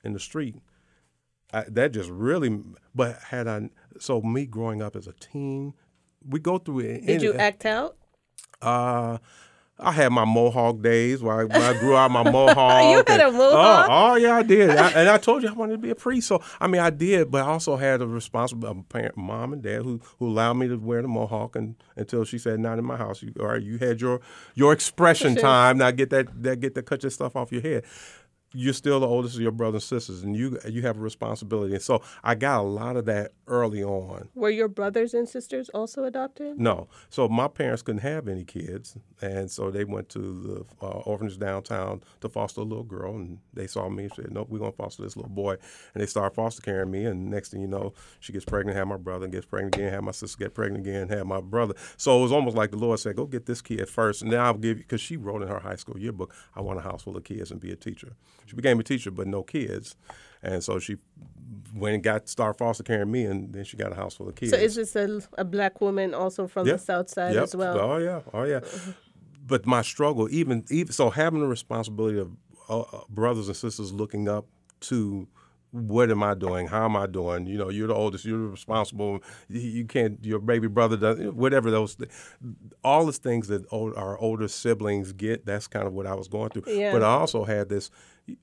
in 0.04 0.14
the 0.14 0.20
street, 0.20 0.56
I, 1.54 1.64
that 1.70 1.94
just 1.94 2.10
really, 2.10 2.60
but 2.94 3.20
had 3.30 3.48
I, 3.48 3.70
so 4.00 4.22
me 4.22 4.46
growing 4.46 4.82
up 4.82 4.96
as 4.96 5.08
a 5.08 5.14
teen, 5.14 5.74
we 6.28 6.40
go 6.40 6.58
through 6.58 6.80
it. 6.80 7.06
did 7.06 7.22
you 7.22 7.34
act 7.34 7.66
out? 7.66 7.98
Uh, 8.62 9.18
I 9.78 9.92
had 9.92 10.14
my 10.14 10.24
mohawk 10.24 10.82
days 10.82 11.22
where 11.22 11.42
I, 11.42 11.44
when 11.44 11.62
I 11.62 11.78
grew 11.78 11.98
out 11.98 12.10
my 12.10 12.24
mohawk. 12.32 12.92
You 12.92 13.04
had 13.14 13.20
a 13.20 13.32
mohawk? 13.32 13.88
Oh, 13.90 14.12
oh, 14.12 14.16
yeah, 14.16 14.38
I 14.38 14.44
did. 14.44 14.70
I, 14.70 14.90
and 14.92 15.10
I 15.10 15.18
told 15.18 15.44
you 15.44 15.50
I 15.50 15.52
wanted 15.52 15.74
to 15.74 15.78
be 15.80 15.90
a 15.90 15.96
priest. 15.96 16.28
So 16.30 16.42
I 16.62 16.68
mean, 16.68 16.80
I 16.80 16.90
did, 16.90 17.30
but 17.30 17.44
I 17.44 17.48
also 17.48 17.76
had 17.76 18.02
a 18.02 18.08
responsible 18.08 18.86
parent, 18.88 19.18
mom 19.18 19.52
and 19.52 19.62
dad 19.62 19.82
who 19.82 20.00
who 20.20 20.28
allowed 20.28 20.54
me 20.54 20.70
to 20.70 20.78
wear 20.78 21.02
the 21.02 21.10
mohawk 21.10 21.58
and, 21.58 21.76
until 21.98 22.24
she 22.24 22.38
said, 22.38 22.60
"Not 22.60 22.80
in 22.80 22.86
my 22.86 22.96
house." 22.96 23.22
You, 23.22 23.34
all 23.40 23.48
right, 23.48 23.62
you 23.62 23.78
had 23.78 24.00
your 24.00 24.22
your 24.54 24.72
expression 24.72 25.36
time. 25.36 25.78
Now 25.78 25.92
get 25.92 26.10
that 26.12 26.42
that 26.44 26.62
get 26.62 26.76
that 26.76 26.86
cut 26.86 27.04
your 27.04 27.10
stuff 27.10 27.36
off 27.36 27.52
your 27.52 27.62
head. 27.62 27.84
You're 28.56 28.74
still 28.74 29.00
the 29.00 29.08
oldest 29.08 29.36
of 29.36 29.42
your 29.42 29.52
brothers 29.52 29.92
and 29.92 30.02
sisters, 30.02 30.24
and 30.24 30.36
you 30.36 30.58
you 30.68 30.82
have 30.84 30.98
a 30.98 31.02
responsibility. 31.02 31.74
And 31.74 31.84
so 31.84 32.02
I 32.24 32.36
got 32.36 32.62
a 32.62 32.64
lot 32.64 32.96
of 32.96 33.06
that 33.06 33.34
early 33.48 33.84
on. 33.84 34.30
Were 34.34 34.50
your 34.50 34.68
brothers 34.68 35.14
and 35.14 35.28
sisters 35.28 35.70
also 35.70 36.06
adopted? 36.06 36.60
No. 36.60 36.88
So 37.10 37.28
my 37.28 37.48
parents 37.48 37.82
couldn't 37.82 38.02
have 38.02 38.28
any 38.28 38.44
kids, 38.46 38.98
and 39.22 39.52
so 39.52 39.70
they 39.72 39.84
went 39.84 40.10
to 40.10 40.20
the 40.80 40.86
uh, 40.86 41.00
orphanage 41.00 41.38
downtown 41.38 42.02
to 42.22 42.30
foster 42.30 42.62
a 42.62 42.64
little 42.64 42.84
girl, 42.84 43.16
and 43.16 43.40
they 43.54 43.68
saw 43.68 43.90
me 43.90 44.04
and 44.06 44.14
said, 44.14 44.32
"Nope, 44.32 44.48
we're 44.50 44.60
gonna 44.60 44.72
foster 44.72 45.04
this 45.04 45.18
little 45.18 45.32
boy." 45.32 45.58
And 45.94 46.02
they 46.02 46.08
started 46.08 46.36
foster 46.36 46.62
caring 46.62 46.92
me, 46.92 47.06
and 47.06 47.30
next 47.30 47.50
thing 47.50 47.62
you 47.62 47.68
know, 47.68 47.94
she 48.20 48.32
gets 48.32 48.46
pregnant, 48.46 48.78
have 48.78 48.88
my 48.88 48.98
brother, 48.98 49.26
and 49.26 49.34
gets 49.34 49.46
pregnant 49.46 49.76
again, 49.76 49.92
have 49.92 50.04
my 50.04 50.12
sister 50.12 50.38
get 50.38 50.54
pregnant 50.54 50.88
again, 50.88 51.10
have 51.10 51.28
my 51.28 51.42
brother. 51.42 51.74
So 51.98 52.18
it 52.20 52.22
was 52.22 52.32
almost 52.32 52.56
like 52.56 52.72
the 52.72 52.78
Lord 52.78 53.00
said, 53.00 53.18
"Go 53.18 53.26
get 53.26 53.46
this 53.46 53.62
kid 53.62 53.88
first, 53.90 54.22
and 54.22 54.32
then 54.32 54.40
I'll 54.40 54.54
give 54.54 54.78
you." 54.78 54.84
Because 54.84 55.02
she 55.02 55.18
wrote 55.18 55.42
in 55.42 55.48
her 55.50 55.60
high 55.60 55.76
school 55.76 56.00
yearbook, 56.00 56.34
"I 56.56 56.62
want 56.62 56.80
a 56.80 56.82
house 56.84 57.04
full 57.04 57.18
of 57.18 57.24
kids 57.24 57.52
and 57.52 57.60
be 57.60 57.72
a 57.72 57.76
teacher." 57.76 58.14
She 58.46 58.56
became 58.56 58.80
a 58.80 58.84
teacher, 58.84 59.12
but 59.12 59.28
no 59.28 59.44
kids, 59.44 59.96
and 60.44 60.64
so 60.64 60.80
she 60.80 60.98
went 61.74 61.96
and 61.96 62.04
got 62.04 62.30
started 62.30 62.58
foster 62.58 62.84
caring 62.84 63.12
me, 63.12 63.26
and 63.26 63.54
then 63.54 63.64
she 63.64 63.78
got 63.78 63.92
a 63.92 63.96
house 63.96 64.16
full 64.16 64.30
of 64.30 64.36
kids. 64.36 64.52
So 64.52 64.58
is 64.58 64.76
this 64.76 64.96
a, 64.96 65.22
a 65.38 65.44
black 65.44 65.82
woman 65.82 66.14
also 66.14 66.48
from 66.48 66.68
the 66.68 66.78
south 66.78 67.10
side 67.10 67.34
Yep. 67.36 67.44
as 67.44 67.56
well? 67.56 67.80
Oh 67.80 67.98
yeah, 67.98 68.22
oh 68.34 68.44
yeah. 68.44 68.60
But 69.46 69.66
my 69.66 69.82
struggle, 69.82 70.28
even 70.32 70.66
even 70.72 70.92
so, 70.92 71.10
having 71.10 71.42
the 71.42 71.48
responsibility 71.48 72.20
of 72.20 72.32
uh, 72.70 72.82
uh, 72.82 73.02
brothers 73.10 73.48
and 73.48 73.58
sisters 73.58 73.92
looking 73.94 74.28
up 74.28 74.48
to 74.82 75.28
what 75.72 76.10
am 76.10 76.24
I 76.24 76.34
doing? 76.36 76.68
How 76.68 76.86
am 76.86 76.96
I 76.96 77.06
doing? 77.06 77.48
You 77.48 77.58
know, 77.58 77.70
you're 77.70 77.88
the 77.88 77.94
oldest, 77.94 78.24
you're 78.24 78.38
responsible. 78.48 79.22
You, 79.50 79.60
you 79.60 79.86
can't. 79.86 80.24
Your 80.24 80.40
baby 80.40 80.68
brother 80.68 80.96
does 80.96 81.20
whatever 81.34 81.70
those. 81.70 81.98
All 82.84 83.06
the 83.06 83.12
things 83.12 83.50
that 83.50 83.66
old, 83.72 83.94
our 83.96 84.18
older 84.18 84.48
siblings 84.48 85.12
get. 85.12 85.46
That's 85.46 85.68
kind 85.68 85.86
of 85.86 85.94
what 85.94 86.08
I 86.08 86.14
was 86.16 86.28
going 86.30 86.50
through. 86.50 86.72
Yeah. 86.74 86.94
But 86.94 87.04
I 87.04 87.08
also 87.08 87.44
had 87.44 87.68
this. 87.70 87.92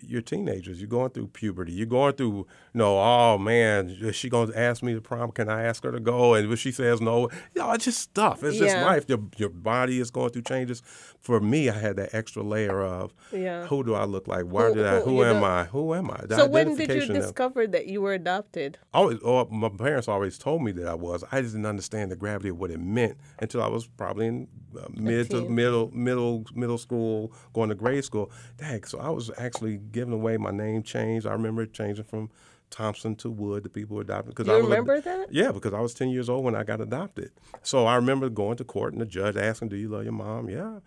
You're 0.00 0.22
teenagers. 0.22 0.80
You're 0.80 0.88
going 0.88 1.10
through 1.10 1.26
puberty. 1.28 1.72
You're 1.72 1.86
going 1.86 2.12
through. 2.12 2.46
You 2.72 2.78
know, 2.78 2.98
oh 3.00 3.36
man, 3.36 3.88
is 4.00 4.14
she 4.14 4.28
going 4.28 4.52
to 4.52 4.58
ask 4.58 4.80
me 4.80 4.94
to 4.94 5.00
prom? 5.00 5.32
Can 5.32 5.48
I 5.48 5.64
ask 5.64 5.82
her 5.82 5.90
to 5.90 5.98
go? 5.98 6.34
And 6.34 6.52
if 6.52 6.58
she 6.60 6.70
says 6.70 7.00
no, 7.00 7.22
you 7.54 7.60
know, 7.62 7.72
it's 7.72 7.84
just 7.86 7.98
stuff. 8.00 8.44
It's 8.44 8.58
just 8.58 8.76
life. 8.76 9.04
Your 9.08 9.18
your 9.36 9.48
body 9.48 9.98
is 9.98 10.10
going 10.12 10.30
through 10.30 10.42
changes. 10.42 10.82
For 11.20 11.40
me, 11.40 11.68
I 11.68 11.78
had 11.78 11.96
that 11.96 12.14
extra 12.14 12.42
layer 12.44 12.80
of 12.82 13.12
Yeah. 13.32 13.66
who 13.66 13.82
do 13.82 13.94
I 13.94 14.04
look 14.04 14.28
like? 14.28 14.44
Why 14.44 14.68
Who- 14.68 14.74
did 14.74 14.86
I? 14.86 15.00
who- 15.00 15.16
Who 15.16 15.24
am 15.24 15.42
I? 15.44 15.64
Who 15.64 15.94
am 15.94 16.10
I? 16.10 16.20
The 16.26 16.36
So 16.36 16.46
when 16.46 16.74
did 16.76 16.88
you 16.90 17.02
of- 17.02 17.08
discover 17.08 17.66
that 17.66 17.86
you 17.86 18.00
were 18.02 18.12
adopted? 18.14 18.78
always, 18.94 19.18
or 19.18 19.48
my 19.50 19.68
parents 19.68 20.06
always 20.08 20.38
told 20.38 20.62
me 20.62 20.70
that 20.72 20.86
I 20.86 20.94
was. 20.94 21.24
I 21.32 21.40
just 21.42 21.54
didn't 21.54 21.66
understand 21.66 22.10
the 22.12 22.16
gravity 22.16 22.50
of 22.50 22.58
what 22.58 22.70
it 22.70 22.78
meant 22.80 23.16
until 23.40 23.62
I 23.62 23.68
was 23.68 23.86
probably 23.86 24.26
in 24.26 24.48
uh, 24.78 24.86
mid 24.94 25.28
to 25.30 25.46
middle, 25.48 25.90
middle, 25.94 26.44
middle 26.54 26.78
school, 26.78 27.30
going 27.52 27.68
to 27.68 27.74
grade 27.74 28.02
school. 28.04 28.30
Dang, 28.56 28.82
so 28.84 28.98
I 28.98 29.10
was 29.10 29.30
actually 29.36 29.71
given 29.78 30.12
away. 30.12 30.36
My 30.36 30.50
name 30.50 30.82
changed. 30.82 31.26
I 31.26 31.32
remember 31.32 31.62
it 31.62 31.72
changing 31.72 32.04
from 32.04 32.30
Thompson 32.70 33.14
to 33.16 33.30
Wood. 33.30 33.62
The 33.62 33.68
people 33.68 33.96
who 33.96 34.00
adopted 34.00 34.34
because 34.34 34.48
You 34.48 34.54
I 34.54 34.58
remember 34.58 35.00
that? 35.00 35.32
Yeah, 35.32 35.52
because 35.52 35.74
I 35.74 35.80
was 35.80 35.94
ten 35.94 36.08
years 36.08 36.28
old 36.28 36.44
when 36.44 36.54
I 36.54 36.64
got 36.64 36.80
adopted. 36.80 37.30
So 37.62 37.86
I 37.86 37.96
remember 37.96 38.28
going 38.28 38.56
to 38.56 38.64
court 38.64 38.92
and 38.92 39.00
the 39.00 39.06
judge 39.06 39.36
asking, 39.36 39.68
"Do 39.68 39.76
you 39.76 39.88
love 39.88 40.04
your 40.04 40.12
mom?" 40.12 40.48
Yeah. 40.48 40.80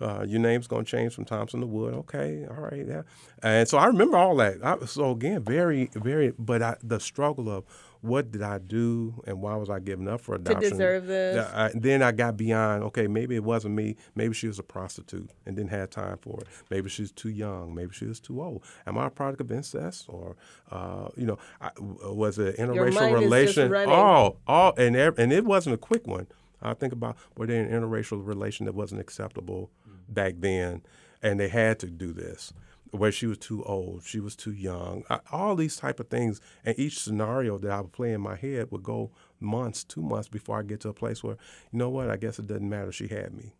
Uh, 0.00 0.24
your 0.26 0.40
name's 0.40 0.66
gonna 0.66 0.82
change 0.82 1.12
from 1.12 1.26
Thompson 1.26 1.60
to 1.60 1.66
Wood. 1.66 1.92
Okay, 1.92 2.46
all 2.48 2.62
right, 2.62 2.86
yeah. 2.86 3.02
And 3.42 3.68
so 3.68 3.76
I 3.76 3.84
remember 3.86 4.16
all 4.16 4.34
that. 4.36 4.64
I, 4.64 4.86
so 4.86 5.10
again, 5.10 5.42
very, 5.44 5.90
very. 5.94 6.32
But 6.38 6.62
I, 6.62 6.76
the 6.82 6.98
struggle 6.98 7.50
of 7.50 7.64
what 8.02 8.30
did 8.30 8.42
I 8.42 8.58
do 8.58 9.22
and 9.26 9.42
why 9.42 9.56
was 9.56 9.68
I 9.68 9.78
giving 9.78 10.08
up 10.08 10.20
for 10.20 10.34
adoption? 10.34 10.62
To 10.62 10.70
deserve 10.70 11.06
this. 11.06 11.46
I, 11.54 11.70
then 11.74 12.02
I 12.02 12.12
got 12.12 12.36
beyond. 12.36 12.82
Okay, 12.84 13.06
maybe 13.06 13.36
it 13.36 13.44
wasn't 13.44 13.74
me. 13.74 13.96
Maybe 14.14 14.32
she 14.34 14.46
was 14.46 14.58
a 14.58 14.62
prostitute 14.62 15.30
and 15.44 15.56
didn't 15.56 15.70
have 15.70 15.90
time 15.90 16.16
for 16.18 16.40
it. 16.40 16.46
Maybe 16.70 16.88
she 16.88 17.02
was 17.02 17.12
too 17.12 17.28
young. 17.28 17.74
Maybe 17.74 17.92
she 17.92 18.06
was 18.06 18.18
too 18.20 18.42
old. 18.42 18.64
Am 18.86 18.96
I 18.96 19.06
a 19.06 19.10
product 19.10 19.40
of 19.40 19.52
incest 19.52 20.06
or, 20.08 20.36
uh, 20.70 21.08
you 21.16 21.26
know, 21.26 21.38
I, 21.60 21.70
was 21.78 22.38
it 22.38 22.56
interracial 22.56 22.94
mind 22.94 23.16
is 23.16 23.30
just 23.54 23.56
relation? 23.58 23.74
Oh, 23.74 24.36
all 24.46 24.72
and 24.78 24.96
ev- 24.96 25.18
and 25.18 25.32
it 25.32 25.44
wasn't 25.44 25.74
a 25.74 25.78
quick 25.78 26.06
one. 26.06 26.26
I 26.62 26.74
think 26.74 26.92
about 26.92 27.16
were 27.36 27.46
they 27.46 27.58
an 27.58 27.68
interracial 27.68 28.26
relation 28.26 28.66
that 28.66 28.74
wasn't 28.74 29.00
acceptable 29.00 29.70
back 30.08 30.34
then, 30.38 30.82
and 31.22 31.38
they 31.40 31.48
had 31.48 31.78
to 31.80 31.86
do 31.86 32.12
this. 32.12 32.52
Where 32.92 33.12
she 33.12 33.26
was 33.26 33.38
too 33.38 33.62
old, 33.64 34.02
she 34.04 34.18
was 34.18 34.34
too 34.34 34.52
young, 34.52 35.04
I, 35.08 35.20
all 35.30 35.54
these 35.54 35.76
type 35.76 36.00
of 36.00 36.08
things, 36.08 36.40
and 36.64 36.76
each 36.76 36.98
scenario 36.98 37.56
that 37.58 37.70
I 37.70 37.80
would 37.80 37.92
play 37.92 38.12
in 38.12 38.20
my 38.20 38.34
head 38.34 38.72
would 38.72 38.82
go 38.82 39.12
months, 39.38 39.84
two 39.84 40.02
months 40.02 40.28
before 40.28 40.58
I 40.58 40.62
get 40.62 40.80
to 40.80 40.88
a 40.88 40.92
place 40.92 41.22
where, 41.22 41.36
you 41.70 41.78
know 41.78 41.88
what, 41.88 42.10
I 42.10 42.16
guess 42.16 42.40
it 42.40 42.48
doesn't 42.48 42.68
matter. 42.68 42.90
She 42.90 43.06
had 43.06 43.32
me. 43.32 43.52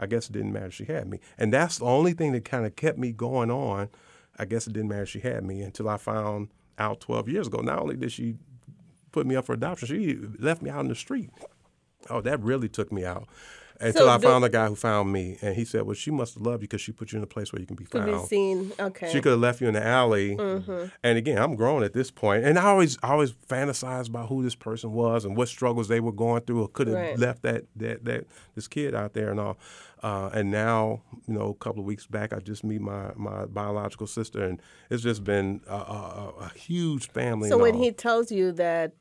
I 0.00 0.06
guess 0.06 0.28
it 0.28 0.32
didn't 0.32 0.52
matter. 0.52 0.70
She 0.70 0.84
had 0.84 1.08
me, 1.08 1.20
and 1.36 1.52
that's 1.52 1.78
the 1.78 1.84
only 1.84 2.12
thing 2.12 2.32
that 2.32 2.44
kind 2.44 2.64
of 2.64 2.76
kept 2.76 2.98
me 2.98 3.12
going 3.12 3.50
on. 3.50 3.88
I 4.38 4.44
guess 4.44 4.66
it 4.66 4.72
didn't 4.72 4.88
matter. 4.88 5.06
She 5.06 5.20
had 5.20 5.44
me 5.44 5.62
until 5.62 5.88
I 5.88 5.96
found 5.96 6.48
out 6.78 7.00
12 7.00 7.28
years 7.28 7.46
ago. 7.48 7.60
Not 7.60 7.80
only 7.80 7.96
did 7.96 8.12
she 8.12 8.36
put 9.10 9.26
me 9.26 9.34
up 9.34 9.46
for 9.46 9.52
adoption, 9.54 9.88
she 9.88 10.16
left 10.38 10.62
me 10.62 10.70
out 10.70 10.80
in 10.80 10.88
the 10.88 10.94
street. 10.94 11.30
Oh, 12.08 12.20
that 12.20 12.40
really 12.40 12.68
took 12.68 12.92
me 12.92 13.04
out. 13.04 13.28
Until 13.80 14.06
So 14.06 14.08
I 14.10 14.16
do- 14.18 14.26
found 14.26 14.44
a 14.44 14.48
guy 14.48 14.66
who 14.66 14.74
found 14.74 15.12
me, 15.12 15.38
and 15.40 15.54
he 15.54 15.64
said, 15.64 15.82
"Well, 15.82 15.94
she 15.94 16.10
must 16.10 16.34
have 16.34 16.42
loved 16.44 16.62
you 16.62 16.68
because 16.68 16.80
she 16.80 16.90
put 16.90 17.12
you 17.12 17.18
in 17.18 17.22
a 17.22 17.28
place 17.28 17.52
where 17.52 17.60
you 17.60 17.66
can 17.66 17.76
be 17.76 17.84
found." 17.84 18.06
be 18.06 18.18
seen. 18.26 18.72
Okay. 18.80 19.10
She 19.12 19.20
could 19.20 19.30
have 19.30 19.40
left 19.40 19.60
you 19.60 19.68
in 19.68 19.74
the 19.74 19.86
alley. 19.86 20.36
Mm-hmm. 20.36 20.86
And 21.04 21.18
again, 21.18 21.38
I'm 21.38 21.54
grown 21.54 21.84
at 21.84 21.92
this 21.92 22.10
point, 22.10 22.44
and 22.44 22.58
I 22.58 22.64
always, 22.64 22.98
I 23.02 23.10
always 23.12 23.32
fantasize 23.32 24.08
about 24.08 24.28
who 24.28 24.42
this 24.42 24.54
person 24.56 24.92
was 24.92 25.24
and 25.24 25.36
what 25.36 25.48
struggles 25.48 25.86
they 25.88 26.00
were 26.00 26.12
going 26.12 26.42
through, 26.42 26.62
or 26.62 26.68
could 26.68 26.88
have 26.88 26.96
Right. 26.96 27.18
left 27.18 27.42
that 27.42 27.64
that 27.76 28.04
that 28.04 28.26
this 28.54 28.66
kid 28.66 28.94
out 28.94 29.14
there 29.14 29.30
and 29.30 29.38
all. 29.38 29.56
Uh, 30.02 30.30
and 30.32 30.50
now, 30.50 31.02
you 31.26 31.34
know, 31.34 31.48
a 31.48 31.54
couple 31.54 31.80
of 31.80 31.86
weeks 31.86 32.06
back, 32.06 32.32
I 32.32 32.38
just 32.38 32.62
meet 32.64 32.80
my 32.80 33.12
my 33.16 33.46
biological 33.46 34.06
sister, 34.06 34.42
and 34.44 34.60
it's 34.90 35.02
just 35.02 35.24
been 35.24 35.60
a, 35.68 35.74
a, 35.74 36.34
a- 36.38 36.44
a 36.46 36.52
huge 36.58 37.08
family. 37.10 37.48
so 37.48 37.58
when 37.58 37.74
all. 37.76 37.82
he 37.82 37.90
tells 37.92 38.30
you 38.30 38.52
that 38.52 38.92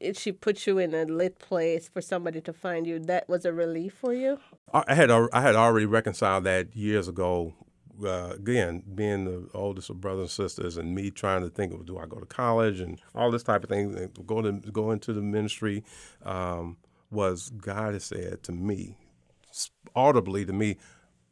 it, 0.00 0.16
she 0.16 0.32
put 0.32 0.66
you 0.66 0.78
in 0.78 0.94
a 0.94 1.04
lit 1.04 1.38
place 1.38 1.88
for 1.88 2.00
somebody 2.00 2.40
to 2.42 2.52
find 2.52 2.86
you, 2.86 2.98
that 3.00 3.28
was 3.28 3.44
a 3.44 3.52
relief 3.52 3.94
for 3.94 4.14
you? 4.14 4.38
I 4.72 4.94
had 4.94 5.10
I 5.10 5.40
had 5.40 5.56
already 5.56 5.86
reconciled 5.86 6.44
that 6.44 6.74
years 6.76 7.08
ago. 7.08 7.54
Uh, 8.04 8.32
again, 8.34 8.82
being 8.94 9.24
the 9.24 9.48
oldest 9.54 9.88
of 9.88 10.02
brothers 10.02 10.38
and 10.38 10.50
sisters, 10.50 10.76
and 10.76 10.94
me 10.94 11.10
trying 11.10 11.40
to 11.40 11.48
think 11.48 11.72
of 11.72 11.86
do 11.86 11.96
I 11.96 12.04
go 12.04 12.18
to 12.18 12.26
college 12.26 12.78
and 12.78 13.00
all 13.14 13.30
this 13.30 13.42
type 13.42 13.64
of 13.64 13.70
thing, 13.70 14.10
go 14.26 14.42
to 14.42 14.52
go 14.52 14.90
into 14.90 15.14
the 15.14 15.22
ministry, 15.22 15.82
um, 16.22 16.76
was 17.10 17.48
God 17.48 17.94
has 17.94 18.04
said 18.04 18.42
to 18.42 18.52
me, 18.52 18.96
audibly 19.94 20.44
to 20.44 20.52
me, 20.52 20.76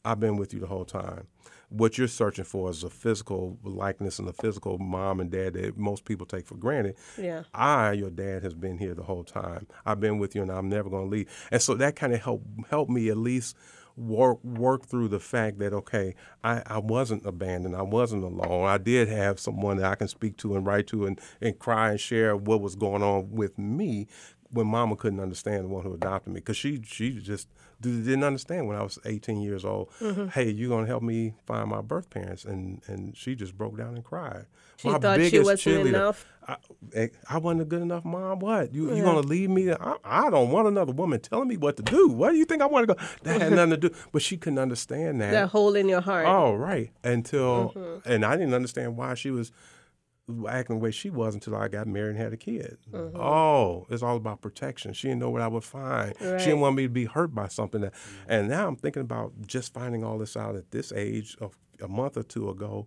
I've 0.06 0.20
been 0.20 0.38
with 0.38 0.54
you 0.54 0.60
the 0.60 0.66
whole 0.66 0.86
time. 0.86 1.26
What 1.68 1.98
you're 1.98 2.08
searching 2.08 2.44
for 2.44 2.70
is 2.70 2.84
a 2.84 2.90
physical 2.90 3.58
likeness 3.62 4.18
and 4.18 4.28
a 4.28 4.32
physical 4.32 4.78
mom 4.78 5.20
and 5.20 5.30
dad 5.30 5.54
that 5.54 5.76
most 5.76 6.04
people 6.04 6.26
take 6.26 6.46
for 6.46 6.56
granted. 6.56 6.96
Yeah. 7.18 7.44
I, 7.52 7.92
your 7.92 8.10
dad, 8.10 8.42
has 8.42 8.54
been 8.54 8.78
here 8.78 8.94
the 8.94 9.02
whole 9.02 9.24
time. 9.24 9.66
I've 9.86 10.00
been 10.00 10.18
with 10.18 10.34
you, 10.34 10.42
and 10.42 10.50
I'm 10.50 10.68
never 10.68 10.90
going 10.90 11.04
to 11.04 11.10
leave. 11.10 11.28
And 11.50 11.60
so 11.60 11.74
that 11.74 11.96
kind 11.96 12.12
of 12.12 12.20
helped 12.22 12.46
helped 12.70 12.90
me 12.90 13.08
at 13.08 13.16
least 13.16 13.56
work 13.96 14.42
work 14.42 14.86
through 14.86 15.08
the 15.08 15.20
fact 15.20 15.58
that 15.60 15.72
okay, 15.72 16.14
I, 16.42 16.62
I 16.66 16.78
wasn't 16.78 17.24
abandoned. 17.26 17.76
I 17.76 17.82
wasn't 17.82 18.24
alone. 18.24 18.66
I 18.66 18.78
did 18.78 19.08
have 19.08 19.38
someone 19.38 19.78
that 19.78 19.90
I 19.90 19.94
can 19.94 20.08
speak 20.08 20.36
to 20.38 20.56
and 20.56 20.66
write 20.66 20.86
to 20.88 21.06
and, 21.06 21.20
and 21.40 21.58
cry 21.58 21.90
and 21.90 22.00
share 22.00 22.36
what 22.36 22.60
was 22.60 22.74
going 22.74 23.02
on 23.02 23.30
with 23.30 23.58
me 23.58 24.08
when 24.50 24.66
Mama 24.68 24.96
couldn't 24.96 25.20
understand 25.20 25.64
the 25.64 25.68
one 25.68 25.84
who 25.84 25.94
adopted 25.94 26.32
me 26.32 26.40
because 26.40 26.56
she 26.56 26.80
she 26.84 27.12
just 27.12 27.48
didn't 27.90 28.24
understand 28.24 28.68
when 28.68 28.76
I 28.76 28.82
was 28.82 28.98
18 29.04 29.40
years 29.40 29.64
old. 29.64 29.90
Mm-hmm. 30.00 30.28
Hey, 30.28 30.50
you 30.50 30.68
gonna 30.68 30.86
help 30.86 31.02
me 31.02 31.34
find 31.46 31.68
my 31.70 31.80
birth 31.80 32.10
parents? 32.10 32.44
And 32.44 32.80
and 32.86 33.16
she 33.16 33.34
just 33.34 33.56
broke 33.56 33.76
down 33.76 33.94
and 33.94 34.04
cried. 34.04 34.46
She 34.76 34.88
My 34.88 34.98
thought 34.98 35.20
she 35.20 35.38
wasn't 35.38 35.86
enough? 35.88 36.26
I, 36.46 36.56
eh, 36.94 37.08
I 37.30 37.38
wasn't 37.38 37.62
a 37.62 37.64
good 37.64 37.80
enough 37.80 38.04
mom. 38.04 38.40
What 38.40 38.74
you 38.74 38.94
you 38.94 39.02
gonna 39.04 39.20
leave 39.20 39.50
me? 39.50 39.72
I, 39.72 39.96
I 40.04 40.30
don't 40.30 40.50
want 40.50 40.66
another 40.68 40.92
woman 40.92 41.20
telling 41.20 41.48
me 41.48 41.56
what 41.56 41.76
to 41.76 41.82
do. 41.82 42.08
What 42.08 42.32
do 42.32 42.36
you 42.36 42.44
think 42.44 42.60
I 42.60 42.66
want 42.66 42.88
to 42.88 42.94
go? 42.94 43.00
That 43.22 43.40
had 43.40 43.52
nothing 43.52 43.70
to 43.70 43.88
do. 43.88 43.94
But 44.12 44.22
she 44.22 44.36
couldn't 44.36 44.58
understand 44.58 45.20
that. 45.20 45.30
That 45.30 45.48
hole 45.50 45.76
in 45.76 45.88
your 45.88 46.00
heart. 46.00 46.26
Oh, 46.26 46.54
right. 46.54 46.90
Until 47.04 47.72
Mm-hmm. 47.74 48.10
and 48.12 48.24
I 48.24 48.36
didn't 48.36 48.54
understand 48.54 48.96
why 48.96 49.14
she 49.14 49.30
was 49.30 49.52
acting 50.48 50.76
the 50.76 50.82
way 50.82 50.90
she 50.90 51.10
was 51.10 51.34
until 51.34 51.54
I 51.54 51.68
got 51.68 51.86
married 51.86 52.10
and 52.10 52.18
had 52.18 52.32
a 52.32 52.36
kid. 52.36 52.78
Mm-hmm. 52.90 53.16
Oh, 53.20 53.86
it's 53.90 54.02
all 54.02 54.16
about 54.16 54.40
protection. 54.40 54.92
She 54.92 55.08
didn't 55.08 55.20
know 55.20 55.30
what 55.30 55.42
I 55.42 55.48
would 55.48 55.64
find. 55.64 56.14
She 56.18 56.46
didn't 56.46 56.60
want 56.60 56.76
me 56.76 56.84
to 56.84 56.88
be 56.88 57.04
hurt 57.04 57.34
by 57.34 57.48
something 57.48 57.82
that. 57.82 57.94
And 58.28 58.48
now 58.48 58.66
I'm 58.66 58.76
thinking 58.76 59.02
about 59.02 59.32
just 59.46 59.74
finding 59.74 60.02
all 60.02 60.18
this 60.18 60.36
out 60.36 60.56
at 60.56 60.70
this 60.70 60.92
age 60.92 61.36
of 61.40 61.56
a 61.82 61.88
month 61.88 62.16
or 62.16 62.22
two 62.22 62.48
ago. 62.48 62.86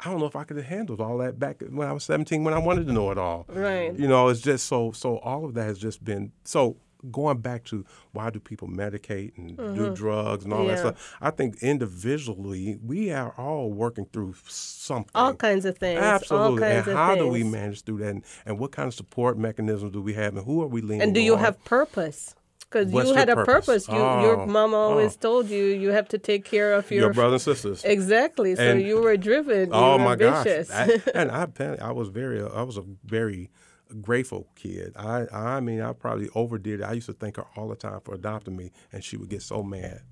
I 0.00 0.10
don't 0.10 0.20
know 0.20 0.26
if 0.26 0.36
I 0.36 0.44
could 0.44 0.56
have 0.56 0.66
handled 0.66 1.00
all 1.00 1.18
that 1.18 1.38
back 1.38 1.62
when 1.68 1.88
I 1.88 1.92
was 1.92 2.04
17 2.04 2.44
when 2.44 2.54
I 2.54 2.58
wanted 2.58 2.86
to 2.86 2.92
know 2.92 3.10
it 3.10 3.18
all. 3.18 3.46
Right. 3.48 3.92
You 3.98 4.06
know, 4.06 4.28
it's 4.28 4.40
just 4.40 4.66
so 4.66 4.92
so 4.92 5.18
all 5.18 5.44
of 5.44 5.54
that 5.54 5.64
has 5.64 5.78
just 5.78 6.04
been 6.04 6.32
so 6.44 6.76
going 7.10 7.38
back 7.38 7.64
to 7.64 7.84
why 8.12 8.30
do 8.30 8.40
people 8.40 8.68
medicate 8.68 9.32
and 9.36 9.56
do 9.76 9.94
drugs 9.94 10.44
and 10.44 10.52
all 10.52 10.66
that 10.66 10.78
Mm-hmm. 10.78 10.88
Stuff. 10.88 11.16
I 11.20 11.30
think 11.30 11.62
individually 11.62 12.78
we 12.84 13.10
are 13.12 13.32
all 13.38 13.72
working 13.72 14.06
through 14.12 14.34
something. 14.46 15.10
All 15.14 15.34
kinds 15.34 15.64
of 15.64 15.78
things. 15.78 15.98
All 16.00 16.04
Absolutely. 16.04 16.60
kinds 16.62 16.88
And 16.88 16.96
how 16.96 17.14
do 17.14 17.28
we 17.28 17.44
manage 17.44 17.82
through 17.82 17.98
that? 17.98 18.08
And, 18.10 18.24
and 18.46 18.58
what 18.58 18.72
kind 18.72 18.86
of 18.88 18.94
support 18.94 19.38
mechanisms 19.38 19.92
do 19.92 20.00
we 20.02 20.14
have? 20.14 20.36
And 20.36 20.44
who 20.44 20.62
are 20.62 20.66
we 20.66 20.80
leaning 20.80 21.00
on? 21.02 21.08
And 21.08 21.14
do 21.14 21.20
you 21.20 21.34
on? 21.34 21.40
have 21.40 21.62
purpose? 21.64 22.34
Because 22.70 22.92
you 22.92 23.02
your 23.02 23.16
had 23.16 23.30
a 23.30 23.34
purpose? 23.34 23.86
purpose. 23.86 23.88
You, 23.88 23.94
your 23.94 24.40
Oh, 24.40 24.46
mama 24.46 24.76
always 24.76 25.14
oh. 25.16 25.20
told 25.20 25.48
you 25.48 25.64
you 25.64 25.88
have 25.90 26.06
to 26.08 26.18
take 26.18 26.44
care 26.44 26.74
of 26.74 26.90
your, 26.90 27.00
your 27.04 27.12
brothers 27.14 27.46
and 27.46 27.56
sisters? 27.56 27.82
Exactly. 27.84 28.54
So 28.56 28.62
And- 28.62 28.82
you 28.82 29.00
were 29.00 29.16
driven. 29.16 29.70
Oh 29.72 29.96
were 29.96 30.04
my 30.04 30.12
ambitious. 30.12 30.68
gosh! 30.68 30.90
I, 31.06 31.10
and 31.14 31.30
I, 31.30 31.46
I 31.80 31.92
was 31.92 32.08
very, 32.10 32.42
I 32.42 32.62
was 32.62 32.76
a 32.76 32.84
very 33.06 33.48
grateful 34.02 34.46
kid. 34.54 34.92
I, 34.96 35.26
I 35.32 35.60
mean, 35.60 35.80
I 35.80 35.92
probably 35.92 36.28
overdid 36.34 36.80
it. 36.80 36.84
I 36.84 36.92
used 36.92 37.06
to 37.06 37.12
thank 37.12 37.36
her 37.36 37.46
all 37.56 37.68
the 37.68 37.76
time 37.76 38.00
for 38.04 38.14
adopting 38.14 38.56
me, 38.56 38.70
and 38.92 39.02
she 39.04 39.16
would 39.16 39.28
get 39.28 39.42
so 39.42 39.62
mad 39.62 40.02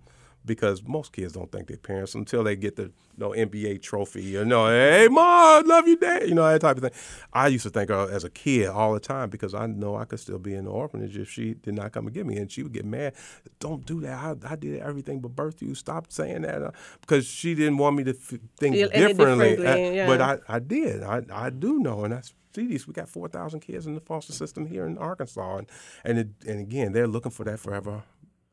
because 0.45 0.81
most 0.85 1.13
kids 1.13 1.33
don't 1.33 1.51
thank 1.51 1.67
their 1.67 1.77
parents 1.77 2.15
until 2.15 2.45
they 2.45 2.55
get 2.55 2.77
the 2.77 2.85
you 2.85 2.93
know, 3.19 3.31
NBA 3.31 3.83
trophy. 3.83 4.23
You 4.23 4.45
know, 4.45 4.69
hey, 4.69 5.09
mom, 5.11 5.67
love 5.67 5.89
you, 5.89 5.97
dad. 5.97 6.29
You 6.29 6.37
know 6.37 6.47
that 6.49 6.61
type 6.61 6.77
of 6.77 6.83
thing. 6.85 6.93
I 7.33 7.49
used 7.49 7.65
to 7.65 7.71
thank 7.71 7.89
her 7.91 8.09
as 8.13 8.23
a 8.23 8.31
kid 8.31 8.69
all 8.69 8.95
the 8.95 9.01
time 9.01 9.29
because 9.29 9.55
I 9.55 9.67
know 9.67 9.97
I 9.97 10.05
could 10.05 10.21
still 10.21 10.39
be 10.39 10.55
in 10.55 10.67
the 10.67 10.71
orphanage 10.71 11.17
if 11.17 11.29
she 11.29 11.55
did 11.55 11.75
not 11.75 11.91
come 11.91 12.07
and 12.07 12.15
get 12.15 12.27
me, 12.27 12.37
and 12.37 12.49
she 12.51 12.63
would 12.63 12.73
get 12.73 12.85
mad. 12.85 13.15
Don't 13.59 13.85
do 13.85 14.01
that. 14.03 14.15
I, 14.45 14.53
I 14.53 14.55
did 14.55 14.81
everything 14.81 15.19
but 15.21 15.35
birth 15.35 15.61
you. 15.63 15.75
Stop 15.75 16.13
saying 16.13 16.43
that 16.43 16.63
uh, 16.63 16.71
because 17.01 17.27
she 17.27 17.57
didn't 17.57 17.79
want 17.79 17.97
me 17.97 18.05
to 18.05 18.11
f- 18.11 18.39
think 18.57 18.77
Feel 18.77 18.89
differently. 18.91 19.57
differently, 19.57 20.01
Uh, 20.01 20.07
But. 20.07 20.21
I, 20.21 20.39
I 20.49 20.59
did. 20.61 21.03
I, 21.03 21.23
I 21.33 21.51
do 21.51 21.79
know, 21.81 22.05
and 22.05 22.13
that's 22.13 22.33
these. 22.57 22.87
We 22.87 22.93
got 22.93 23.09
four 23.09 23.29
thousand 23.29 23.61
kids 23.61 23.87
in 23.87 23.95
the 23.95 24.01
foster 24.01 24.33
system 24.33 24.67
here 24.67 24.87
in 24.87 24.99
Arkansas, 24.99 25.59
and 25.59 25.67
and 26.05 26.19
it, 26.19 26.29
and 26.47 26.61
again, 26.61 26.93
they're 26.93 27.07
looking 27.07 27.31
for 27.33 27.45
that 27.45 27.61
forever 27.61 28.03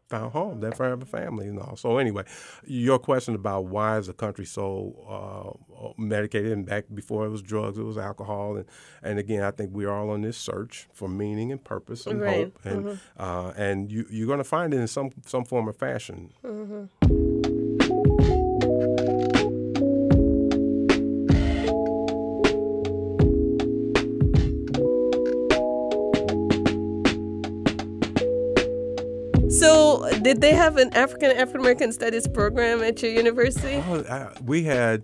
found 0.09 0.31
home, 0.33 0.59
that 0.59 0.77
forever 0.77 1.05
family, 1.05 1.47
and 1.47 1.57
all. 1.57 1.75
So 1.75 1.97
anyway, 1.97 2.23
your 2.65 2.99
question 2.99 3.33
about 3.33 3.65
why 3.65 3.97
is 3.97 4.05
the 4.07 4.13
country 4.13 4.45
so 4.45 5.55
uh, 5.75 5.89
medicated, 5.97 6.51
and 6.51 6.65
back 6.67 6.85
before 6.93 7.25
it 7.25 7.29
was 7.29 7.41
drugs, 7.41 7.79
it 7.79 7.83
was 7.83 7.97
alcohol, 7.97 8.57
and 8.57 8.65
and 9.01 9.17
again, 9.17 9.41
I 9.43 9.49
think 9.51 9.71
we're 9.73 9.89
all 9.89 10.11
on 10.11 10.21
this 10.21 10.37
search 10.37 10.87
for 10.93 11.07
meaning 11.09 11.51
and 11.51 11.63
purpose 11.63 12.05
and 12.05 12.21
Right. 12.21 12.35
hope, 12.45 12.59
and 12.63 12.99
uh, 13.17 13.53
and 13.55 13.91
you 13.91 14.05
you're 14.09 14.27
going 14.27 14.37
to 14.39 14.43
find 14.43 14.73
it 14.73 14.77
in 14.77 14.87
some 14.87 15.09
some 15.25 15.45
form 15.45 15.67
or 15.67 15.73
fashion. 15.73 16.31
So, 30.01 30.19
did 30.19 30.41
they 30.41 30.53
have 30.53 30.77
an 30.77 30.93
African 30.93 31.31
African 31.31 31.61
American 31.61 31.91
Studies 31.91 32.27
program 32.27 32.81
at 32.83 33.01
your 33.01 33.11
university? 33.11 33.75
Oh, 33.87 34.03
I, 34.09 34.31
we 34.43 34.63
had, 34.63 35.03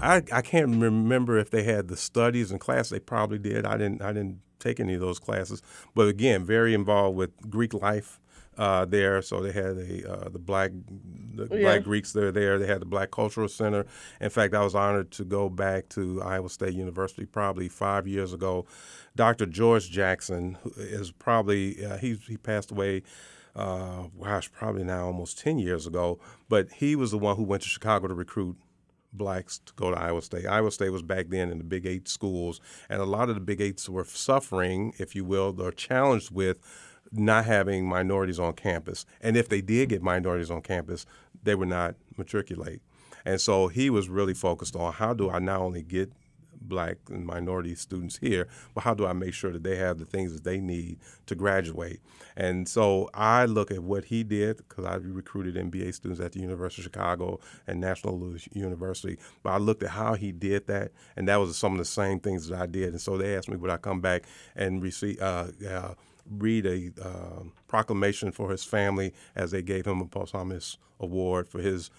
I, 0.00 0.22
I 0.32 0.42
can't 0.42 0.80
remember 0.80 1.38
if 1.38 1.50
they 1.50 1.62
had 1.62 1.88
the 1.88 1.96
studies 1.96 2.50
and 2.50 2.60
class. 2.60 2.88
They 2.88 3.00
probably 3.00 3.38
did. 3.38 3.66
I 3.66 3.76
didn't 3.76 4.02
I 4.02 4.12
didn't 4.12 4.40
take 4.58 4.80
any 4.80 4.94
of 4.94 5.00
those 5.00 5.18
classes. 5.18 5.62
But 5.94 6.08
again, 6.08 6.44
very 6.44 6.74
involved 6.74 7.16
with 7.16 7.30
Greek 7.50 7.74
life. 7.74 8.20
uh, 8.58 8.84
there. 8.84 9.22
So 9.22 9.40
they 9.40 9.52
had 9.52 9.76
a 9.78 10.12
uh, 10.12 10.28
the 10.30 10.38
black 10.40 10.72
the 11.34 11.46
Yeah. 11.50 11.60
black 11.62 11.84
Greeks 11.84 12.12
that 12.14 12.24
are 12.24 12.32
there. 12.32 12.58
They 12.58 12.66
had 12.66 12.80
the 12.80 12.86
Black 12.86 13.12
Cultural 13.12 13.46
Center. 13.48 13.86
In 14.20 14.30
fact, 14.30 14.52
I 14.52 14.64
was 14.64 14.74
honored 14.74 15.12
to 15.12 15.24
go 15.24 15.48
back 15.48 15.88
to 15.90 16.20
Iowa 16.22 16.48
State 16.48 16.74
University 16.74 17.24
probably 17.24 17.68
five 17.68 18.08
years 18.08 18.32
ago. 18.32 18.66
Dr. 19.14 19.46
George 19.46 19.90
Jackson 19.90 20.58
is 20.76 21.12
probably 21.12 21.84
uh, 21.86 21.98
he 21.98 22.18
he 22.26 22.36
passed 22.36 22.72
away. 22.72 23.02
Uh, 23.58 24.06
gosh, 24.22 24.50
probably 24.52 24.84
now 24.84 25.06
almost 25.06 25.38
ten 25.38 25.58
years 25.58 25.86
ago. 25.86 26.20
But 26.48 26.70
he 26.72 26.94
was 26.94 27.10
the 27.10 27.18
one 27.18 27.36
who 27.36 27.42
went 27.42 27.62
to 27.62 27.68
Chicago 27.68 28.06
to 28.06 28.14
recruit 28.14 28.56
blacks 29.12 29.58
to 29.66 29.72
go 29.74 29.90
to 29.90 29.98
Iowa 29.98 30.22
State. 30.22 30.46
Iowa 30.46 30.70
State 30.70 30.90
was 30.90 31.02
back 31.02 31.26
then 31.28 31.50
in 31.50 31.58
the 31.58 31.64
Big 31.64 31.84
Eight 31.84 32.08
schools, 32.08 32.60
and 32.88 33.00
a 33.02 33.04
lot 33.04 33.28
of 33.28 33.34
the 33.34 33.40
Big 33.40 33.60
Eights 33.60 33.88
were 33.88 34.04
suffering, 34.04 34.94
if 34.98 35.16
you 35.16 35.24
will, 35.24 35.60
or 35.60 35.72
challenged 35.72 36.30
with 36.30 36.58
not 37.10 37.46
having 37.46 37.88
minorities 37.88 38.38
on 38.38 38.52
campus. 38.52 39.06
And 39.20 39.36
if 39.36 39.48
they 39.48 39.60
did 39.60 39.88
get 39.88 40.02
minorities 40.02 40.50
on 40.50 40.60
campus, 40.60 41.06
they 41.42 41.54
would 41.54 41.68
not 41.68 41.96
matriculate. 42.16 42.80
And 43.24 43.40
so 43.40 43.68
he 43.68 43.90
was 43.90 44.08
really 44.08 44.34
focused 44.34 44.76
on 44.76 44.92
how 44.92 45.14
do 45.14 45.30
I 45.30 45.38
not 45.38 45.60
only 45.60 45.82
get 45.82 46.12
black 46.60 46.96
and 47.08 47.24
minority 47.26 47.74
students 47.74 48.18
here, 48.18 48.48
but 48.74 48.84
how 48.84 48.94
do 48.94 49.06
I 49.06 49.12
make 49.12 49.34
sure 49.34 49.52
that 49.52 49.62
they 49.62 49.76
have 49.76 49.98
the 49.98 50.04
things 50.04 50.32
that 50.32 50.44
they 50.44 50.60
need 50.60 50.98
to 51.26 51.34
graduate? 51.34 52.00
And 52.36 52.68
so 52.68 53.10
I 53.14 53.46
look 53.46 53.70
at 53.70 53.82
what 53.82 54.04
he 54.04 54.22
did 54.22 54.58
because 54.58 54.84
I 54.84 54.94
recruited 54.96 55.56
MBA 55.56 55.94
students 55.94 56.20
at 56.20 56.32
the 56.32 56.40
University 56.40 56.82
of 56.82 56.84
Chicago 56.84 57.40
and 57.66 57.80
National 57.80 58.36
University. 58.52 59.18
But 59.42 59.50
I 59.50 59.58
looked 59.58 59.82
at 59.82 59.90
how 59.90 60.14
he 60.14 60.32
did 60.32 60.66
that, 60.68 60.92
and 61.16 61.28
that 61.28 61.36
was 61.36 61.56
some 61.56 61.72
of 61.72 61.78
the 61.78 61.84
same 61.84 62.20
things 62.20 62.48
that 62.48 62.60
I 62.60 62.66
did. 62.66 62.90
And 62.90 63.00
so 63.00 63.16
they 63.16 63.36
asked 63.36 63.48
me 63.48 63.56
would 63.56 63.70
I 63.70 63.76
come 63.76 64.00
back 64.00 64.24
and 64.56 64.82
receive. 64.82 65.20
Uh, 65.20 65.48
uh, 65.68 65.94
read 66.30 66.66
a 66.66 66.92
uh, 67.02 67.42
proclamation 67.68 68.30
for 68.30 68.50
his 68.50 68.64
family 68.64 69.14
as 69.34 69.50
they 69.50 69.62
gave 69.62 69.86
him 69.86 70.00
a 70.00 70.06
posthumous 70.06 70.76
award 71.00 71.48
for 71.48 71.60
his 71.60 71.90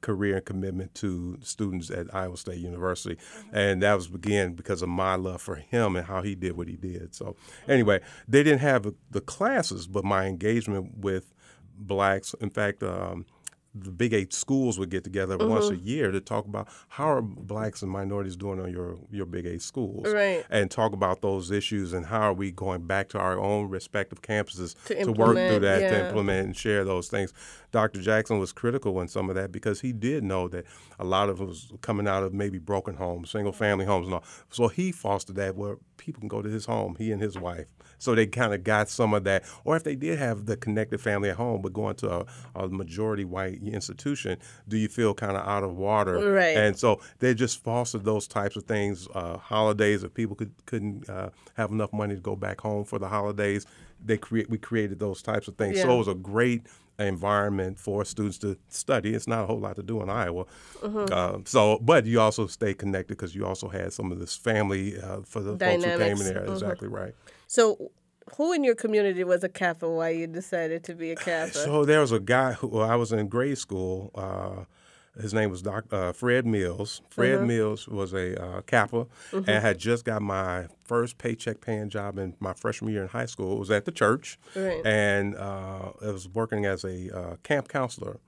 career 0.00 0.36
and 0.36 0.44
commitment 0.44 0.94
to 0.96 1.38
students 1.42 1.90
at 1.90 2.14
Iowa 2.14 2.36
State 2.36 2.58
University. 2.58 3.18
And 3.52 3.82
that 3.82 3.94
was 3.94 4.06
again 4.06 4.54
because 4.54 4.82
of 4.82 4.88
my 4.88 5.16
love 5.16 5.42
for 5.42 5.56
him 5.56 5.96
and 5.96 6.06
how 6.06 6.22
he 6.22 6.34
did 6.34 6.56
what 6.56 6.68
he 6.68 6.76
did. 6.76 7.14
So 7.14 7.36
anyway, 7.68 8.00
they 8.28 8.42
didn't 8.42 8.60
have 8.60 8.92
the 9.10 9.20
classes, 9.20 9.86
but 9.86 10.04
my 10.04 10.26
engagement 10.26 10.98
with 10.98 11.32
blacks, 11.76 12.34
in 12.40 12.50
fact, 12.50 12.82
um, 12.82 13.26
the 13.74 13.90
Big 13.90 14.12
Eight 14.12 14.32
schools 14.32 14.78
would 14.78 14.90
get 14.90 15.02
together 15.02 15.36
once 15.36 15.68
a 15.68 15.72
mm-hmm. 15.72 15.86
year 15.86 16.10
to 16.12 16.20
talk 16.20 16.44
about 16.46 16.68
how 16.88 17.08
are 17.08 17.22
blacks 17.22 17.82
and 17.82 17.90
minorities 17.90 18.36
doing 18.36 18.60
on 18.60 18.70
your, 18.70 18.96
your 19.10 19.26
Big 19.26 19.46
Eight 19.46 19.62
schools, 19.62 20.12
Right. 20.12 20.44
and 20.48 20.70
talk 20.70 20.92
about 20.92 21.22
those 21.22 21.50
issues 21.50 21.92
and 21.92 22.06
how 22.06 22.20
are 22.20 22.32
we 22.32 22.52
going 22.52 22.86
back 22.86 23.08
to 23.10 23.18
our 23.18 23.38
own 23.38 23.68
respective 23.68 24.22
campuses 24.22 24.76
To 24.84 25.12
work 25.12 25.34
through 25.34 25.60
that 25.60 25.80
to 25.80 26.06
implement 26.06 26.46
and 26.46 26.56
share 26.56 26.84
those 26.84 27.08
things. 27.08 27.32
Dr. 27.72 28.00
Jackson 28.00 28.38
was 28.38 28.52
critical 28.52 29.00
in 29.00 29.08
some 29.08 29.28
of 29.28 29.34
that 29.34 29.50
because 29.50 29.80
he 29.80 29.92
did 29.92 30.22
know 30.22 30.46
that 30.48 30.64
a 31.00 31.04
lot 31.04 31.28
of 31.28 31.40
it 31.40 31.44
was 31.44 31.72
coming 31.80 32.06
out 32.06 32.22
of 32.22 32.32
maybe 32.32 32.58
broken 32.58 32.94
homes, 32.94 33.30
single 33.30 33.52
family 33.52 33.84
homes, 33.84 34.06
and 34.06 34.14
all. 34.14 34.24
So 34.50 34.68
he 34.68 34.92
fostered 34.92 35.34
that 35.36 35.56
where 35.56 35.78
people 35.96 36.20
can 36.20 36.28
go 36.28 36.42
to 36.42 36.48
his 36.48 36.66
home, 36.66 36.96
he 36.98 37.12
and 37.12 37.20
his 37.20 37.38
wife. 37.38 37.68
So 37.98 38.14
they 38.14 38.26
kind 38.26 38.52
of 38.52 38.64
got 38.64 38.88
some 38.88 39.14
of 39.14 39.24
that. 39.24 39.44
Or 39.64 39.76
if 39.76 39.84
they 39.84 39.96
did 39.96 40.18
have 40.18 40.46
the 40.46 40.56
connected 40.56 41.00
family 41.00 41.30
at 41.30 41.36
home, 41.36 41.62
but 41.62 41.72
going 41.72 41.96
to 41.96 42.10
a, 42.10 42.26
a 42.54 42.68
majority 42.68 43.24
white 43.24 43.62
institution, 43.62 44.38
do 44.68 44.76
you 44.76 44.88
feel 44.88 45.14
kind 45.14 45.36
of 45.36 45.46
out 45.46 45.64
of 45.64 45.76
water? 45.76 46.32
Right. 46.32 46.56
And 46.56 46.78
so 46.78 47.00
they 47.20 47.34
just 47.34 47.62
fostered 47.62 48.04
those 48.04 48.26
types 48.26 48.56
of 48.56 48.64
things. 48.64 49.08
Uh, 49.14 49.38
holidays, 49.38 50.02
if 50.02 50.12
people 50.12 50.36
could, 50.36 50.52
couldn't 50.66 51.08
uh, 51.08 51.30
have 51.54 51.70
enough 51.70 51.92
money 51.92 52.14
to 52.14 52.20
go 52.20 52.36
back 52.36 52.60
home 52.60 52.84
for 52.84 52.98
the 52.98 53.08
holidays, 53.08 53.66
they 54.04 54.18
create 54.18 54.50
we 54.50 54.58
created 54.58 54.98
those 54.98 55.22
types 55.22 55.48
of 55.48 55.56
things. 55.56 55.78
Yeah. 55.78 55.84
So 55.84 55.94
it 55.94 55.98
was 55.98 56.08
a 56.08 56.14
great 56.14 56.66
environment 56.98 57.78
for 57.78 58.04
students 58.04 58.38
to 58.38 58.56
study. 58.68 59.14
It's 59.14 59.26
not 59.26 59.44
a 59.44 59.46
whole 59.46 59.58
lot 59.58 59.76
to 59.76 59.82
do 59.82 60.02
in 60.02 60.08
Iowa. 60.08 60.44
Mm-hmm. 60.80 61.12
Uh, 61.12 61.38
so, 61.44 61.78
but 61.80 62.06
you 62.06 62.20
also 62.20 62.46
stay 62.46 62.74
connected 62.74 63.16
because 63.16 63.34
you 63.34 63.44
also 63.46 63.68
had 63.68 63.92
some 63.92 64.12
of 64.12 64.18
this 64.20 64.36
family 64.36 65.00
uh, 65.00 65.20
for 65.24 65.40
the 65.40 65.58
folks 65.58 65.64
who 65.64 65.80
came 65.80 65.80
Dynamics. 65.80 66.20
in 66.20 66.34
there. 66.34 66.44
Mhm. 66.44 66.52
Exactly 66.52 66.88
right. 66.88 67.14
So, 67.46 67.90
who 68.36 68.52
in 68.52 68.64
your 68.64 68.74
community 68.74 69.22
was 69.24 69.44
a 69.44 69.48
Kappa? 69.48 69.88
Why 69.88 70.10
you 70.10 70.26
decided 70.26 70.84
to 70.84 70.94
be 70.94 71.10
a 71.10 71.16
Kappa? 71.16 71.52
So 71.52 71.84
there 71.84 72.00
was 72.00 72.12
a 72.12 72.20
guy 72.20 72.52
who 72.52 72.68
well, 72.68 72.88
I 72.88 72.96
was 72.96 73.12
in 73.12 73.28
grade 73.28 73.58
school. 73.58 74.10
Uh, 74.14 74.64
his 75.20 75.32
name 75.34 75.50
was 75.50 75.62
Doc, 75.62 75.84
uh, 75.92 76.12
Fred 76.12 76.44
Mills. 76.46 77.00
Fred 77.10 77.36
Uh-huh. 77.36 77.46
Mills 77.46 77.86
was 77.88 78.12
a 78.12 78.40
uh, 78.42 78.60
Kappa 78.62 79.06
Mm-hmm. 79.32 79.48
and 79.50 79.62
had 79.64 79.78
just 79.78 80.04
got 80.04 80.22
my 80.22 80.66
first 80.84 81.18
paycheck 81.18 81.60
paying 81.60 81.88
job 81.88 82.18
in 82.18 82.34
my 82.40 82.52
freshman 82.52 82.92
year 82.92 83.02
in 83.02 83.08
high 83.08 83.26
school. 83.26 83.52
It 83.56 83.58
was 83.60 83.70
at 83.70 83.84
the 83.84 83.92
church, 83.92 84.38
Right. 84.56 84.84
and 84.84 85.36
uh, 85.36 85.92
I 86.02 86.10
was 86.10 86.28
working 86.28 86.64
as 86.66 86.84
a 86.84 87.16
uh, 87.16 87.36
camp 87.42 87.68
counselor. 87.68 88.18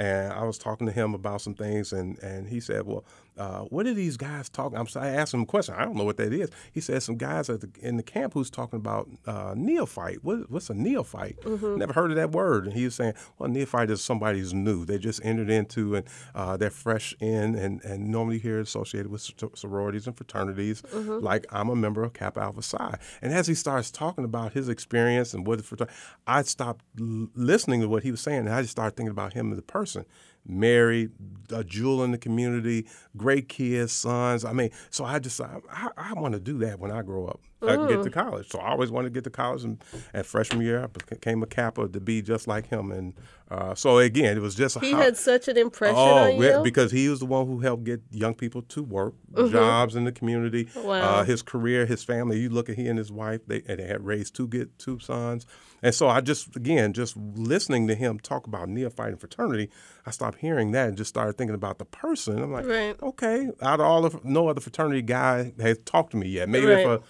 And 0.00 0.32
I 0.32 0.44
was 0.44 0.58
talking 0.58 0.86
to 0.86 0.92
him 0.92 1.12
about 1.12 1.40
some 1.40 1.54
things, 1.54 1.92
and, 1.92 2.20
and 2.20 2.48
he 2.48 2.60
said, 2.60 2.86
"Well, 2.86 3.04
uh, 3.38 3.60
what 3.60 3.86
are 3.86 3.94
these 3.94 4.16
guys 4.16 4.48
talking?" 4.48 4.78
I'm 4.78 4.86
sorry, 4.86 5.08
I 5.08 5.12
asked 5.14 5.32
him 5.32 5.42
a 5.42 5.46
question. 5.46 5.74
I 5.76 5.84
don't 5.84 5.96
know 5.96 6.04
what 6.04 6.16
that 6.18 6.32
is. 6.32 6.50
He 6.72 6.80
said, 6.80 7.02
"Some 7.02 7.16
guys 7.16 7.48
at 7.48 7.60
the, 7.60 7.70
in 7.80 7.96
the 7.96 8.02
camp 8.02 8.34
who's 8.34 8.50
talking 8.50 8.76
about 8.78 9.08
uh, 9.26 9.54
neophyte. 9.56 10.22
What, 10.22 10.50
what's 10.50 10.70
a 10.70 10.74
neophyte? 10.74 11.38
Never 11.78 11.92
heard 11.92 12.10
of 12.10 12.16
that 12.16 12.32
word." 12.32 12.64
And 12.66 12.72
he 12.74 12.84
was 12.84 12.94
saying, 12.94 13.14
"Well, 13.38 13.48
neophyte 13.48 13.90
is 13.90 14.02
somebody 14.02 14.40
who's 14.40 14.52
new. 14.54 14.84
They 14.84 14.98
just 14.98 15.24
entered 15.24 15.50
into, 15.50 15.94
and 15.96 16.06
uh, 16.34 16.56
they're 16.56 16.70
fresh 16.70 17.14
in, 17.20 17.54
and, 17.54 17.82
and 17.84 18.08
normally 18.08 18.38
here 18.38 18.60
associated 18.60 19.10
with 19.10 19.28
sororities 19.54 20.06
and 20.06 20.16
fraternities. 20.16 20.82
Like 21.20 21.46
I'm 21.50 21.68
a 21.68 21.76
member 21.76 22.02
of 22.02 22.12
Kappa 22.12 22.40
Alpha 22.40 22.62
Psi." 22.62 22.98
And 23.22 23.32
as 23.32 23.46
he 23.46 23.54
starts 23.54 23.90
talking 23.90 24.24
about 24.24 24.52
his 24.52 24.68
experience 24.68 25.32
and 25.34 25.46
what 25.46 25.58
the 25.58 25.64
fraternity, 25.64 25.94
I 26.26 26.42
stopped 26.42 26.84
l- 27.00 27.28
listening 27.34 27.80
to 27.82 27.88
what 27.88 28.02
he 28.02 28.10
was 28.10 28.20
saying, 28.20 28.40
and 28.40 28.50
I 28.50 28.60
just 28.62 28.72
started 28.72 28.96
thinking 28.96 29.10
about 29.10 29.32
him 29.34 29.52
as 29.52 29.58
a 29.58 29.62
person 29.62 30.04
married, 30.46 31.10
a 31.52 31.64
jewel 31.64 32.04
in 32.04 32.10
the 32.10 32.18
community, 32.18 32.86
great 33.16 33.48
kids, 33.48 33.92
sons. 33.92 34.44
I 34.44 34.52
mean, 34.52 34.70
so 34.90 35.04
I 35.04 35.18
just 35.18 35.40
I, 35.40 35.58
I 35.96 36.12
want 36.14 36.34
to 36.34 36.40
do 36.40 36.58
that 36.58 36.78
when 36.78 36.90
I 36.90 37.02
grow 37.02 37.26
up. 37.26 37.40
I 37.60 37.74
can 37.76 37.88
get 37.88 38.02
to 38.04 38.10
college. 38.10 38.48
So 38.50 38.58
I 38.60 38.70
always 38.70 38.90
wanted 38.90 39.08
to 39.08 39.14
get 39.14 39.24
to 39.24 39.30
college, 39.30 39.64
and 39.64 39.82
at 40.14 40.26
freshman 40.26 40.60
year 40.62 40.82
I 40.84 40.86
became 40.86 41.42
a 41.42 41.46
Kappa 41.46 41.88
to 41.88 42.00
be 42.00 42.22
just 42.22 42.46
like 42.46 42.68
him. 42.68 42.92
And 42.92 43.14
uh, 43.50 43.74
so 43.74 43.98
again, 43.98 44.36
it 44.36 44.40
was 44.40 44.54
just 44.54 44.76
a 44.76 44.80
he 44.80 44.92
how, 44.92 44.98
had 44.98 45.16
such 45.16 45.48
an 45.48 45.56
impression 45.56 45.96
Oh, 45.96 46.32
on 46.32 46.36
you. 46.40 46.60
because 46.62 46.92
he 46.92 47.08
was 47.08 47.18
the 47.20 47.26
one 47.26 47.46
who 47.46 47.58
helped 47.60 47.84
get 47.84 48.00
young 48.10 48.34
people 48.34 48.62
to 48.62 48.82
work, 48.82 49.14
jobs 49.50 49.96
in 49.96 50.04
the 50.04 50.12
community. 50.12 50.68
Wow. 50.76 51.00
Uh, 51.00 51.24
his 51.24 51.42
career, 51.42 51.84
his 51.86 52.04
family. 52.04 52.38
You 52.38 52.48
look 52.50 52.68
at 52.68 52.76
he 52.76 52.86
and 52.86 52.98
his 52.98 53.10
wife; 53.10 53.40
they, 53.46 53.62
and 53.66 53.80
they 53.80 53.86
had 53.86 54.04
raised 54.04 54.34
two 54.36 54.46
get 54.46 54.78
two 54.78 54.98
sons. 55.00 55.44
And 55.82 55.94
so 55.94 56.08
I 56.08 56.20
just 56.20 56.54
again, 56.56 56.92
just 56.92 57.16
listening 57.16 57.88
to 57.88 57.94
him 57.94 58.18
talk 58.20 58.46
about 58.46 58.68
neophyte 58.68 59.10
and 59.10 59.20
fraternity, 59.20 59.70
I 60.06 60.10
stopped 60.10 60.38
hearing 60.38 60.72
that 60.72 60.88
and 60.88 60.96
just 60.96 61.08
started 61.08 61.36
thinking 61.38 61.54
about 61.54 61.78
the 61.78 61.84
person. 61.84 62.40
I'm 62.42 62.52
like, 62.52 62.66
Right. 62.66 62.96
okay, 63.02 63.48
out 63.62 63.80
of 63.80 63.86
all 63.86 64.04
of 64.04 64.24
no 64.24 64.48
other 64.48 64.60
fraternity 64.60 65.02
guy 65.02 65.52
has 65.60 65.78
talked 65.84 66.10
to 66.12 66.16
me 66.16 66.28
yet. 66.28 66.48
Maybe 66.48 66.66
if 66.66 66.86
a 66.86 67.00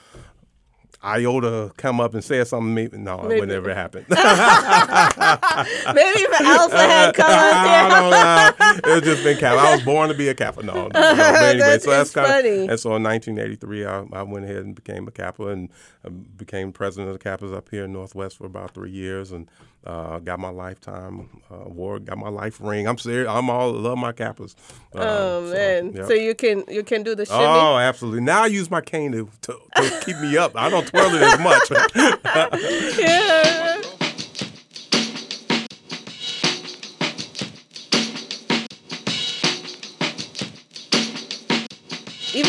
iota 1.02 1.72
come 1.76 2.00
up 2.00 2.14
and 2.14 2.24
said 2.24 2.46
something, 2.48 2.74
maybe 2.74 2.98
no, 2.98 3.28
it 3.30 3.40
would 3.40 3.48
never 3.48 3.74
happen. 3.74 4.04
Maybe 4.08 4.16
if 6.20 6.40
Alpha 6.40 6.76
had 6.76 7.14
come 7.14 7.26
up 7.26 7.32
I 7.54 7.64
there. 7.64 8.52
don't 8.70 8.86
know. 8.86 8.96
It's 8.96 9.06
just 9.06 9.24
been 9.24 9.38
Kappa. 9.38 9.60
I 9.60 9.74
was 9.74 9.82
born 9.84 10.08
to 10.08 10.14
be 10.14 10.28
a 10.28 10.34
Kappa. 10.34 10.62
No, 10.62 10.74
no, 10.74 10.82
no. 10.82 10.88
But 10.88 11.04
anyway, 11.18 11.58
That 11.58 11.82
so 11.82 11.90
that's 11.90 12.10
kind 12.10 12.28
funny. 12.28 12.64
of. 12.64 12.70
And 12.70 12.80
so 12.80 12.96
in 12.96 13.02
1983, 13.02 13.86
I, 13.86 14.04
I 14.12 14.22
went 14.22 14.44
ahead 14.44 14.56
and 14.58 14.74
became 14.74 15.06
a 15.08 15.10
Kappa 15.10 15.48
and 15.48 15.70
uh, 16.04 16.10
became 16.10 16.72
president 16.72 17.10
of 17.10 17.18
the 17.18 17.24
Kappas 17.24 17.54
up 17.54 17.68
here 17.70 17.84
in 17.84 17.92
Northwest 17.92 18.36
for 18.38 18.46
about 18.46 18.74
three 18.74 18.90
years 18.90 19.32
and 19.32 19.48
uh, 19.88 20.18
got 20.18 20.38
my 20.38 20.50
lifetime 20.50 21.28
uh, 21.50 21.64
award, 21.64 22.04
got 22.04 22.18
my 22.18 22.28
life 22.28 22.60
ring. 22.60 22.86
I'm 22.86 22.98
serious. 22.98 23.28
I'm 23.28 23.48
all 23.48 23.72
love 23.72 23.96
my 23.98 24.12
Kappas. 24.12 24.54
Uh, 24.94 24.98
Oh 24.98 25.46
so, 25.48 25.54
man! 25.54 25.92
yep. 25.92 26.06
So 26.06 26.12
you 26.12 26.34
can 26.34 26.64
you 26.68 26.82
can 26.84 27.02
do 27.02 27.14
the 27.14 27.24
shimmy. 27.24 27.38
Oh, 27.40 27.78
absolutely. 27.78 28.20
Now 28.20 28.42
I 28.42 28.46
use 28.46 28.70
my 28.70 28.82
cane 28.82 29.12
to, 29.12 29.28
to, 29.42 29.56
to 29.76 30.00
keep 30.04 30.18
me 30.18 30.36
up. 30.36 30.52
I 30.54 30.68
don't 30.68 30.86
twirl 30.86 31.14
it 31.14 31.22
as 31.22 31.38
much. 31.40 32.98
Yeah. 32.98 33.82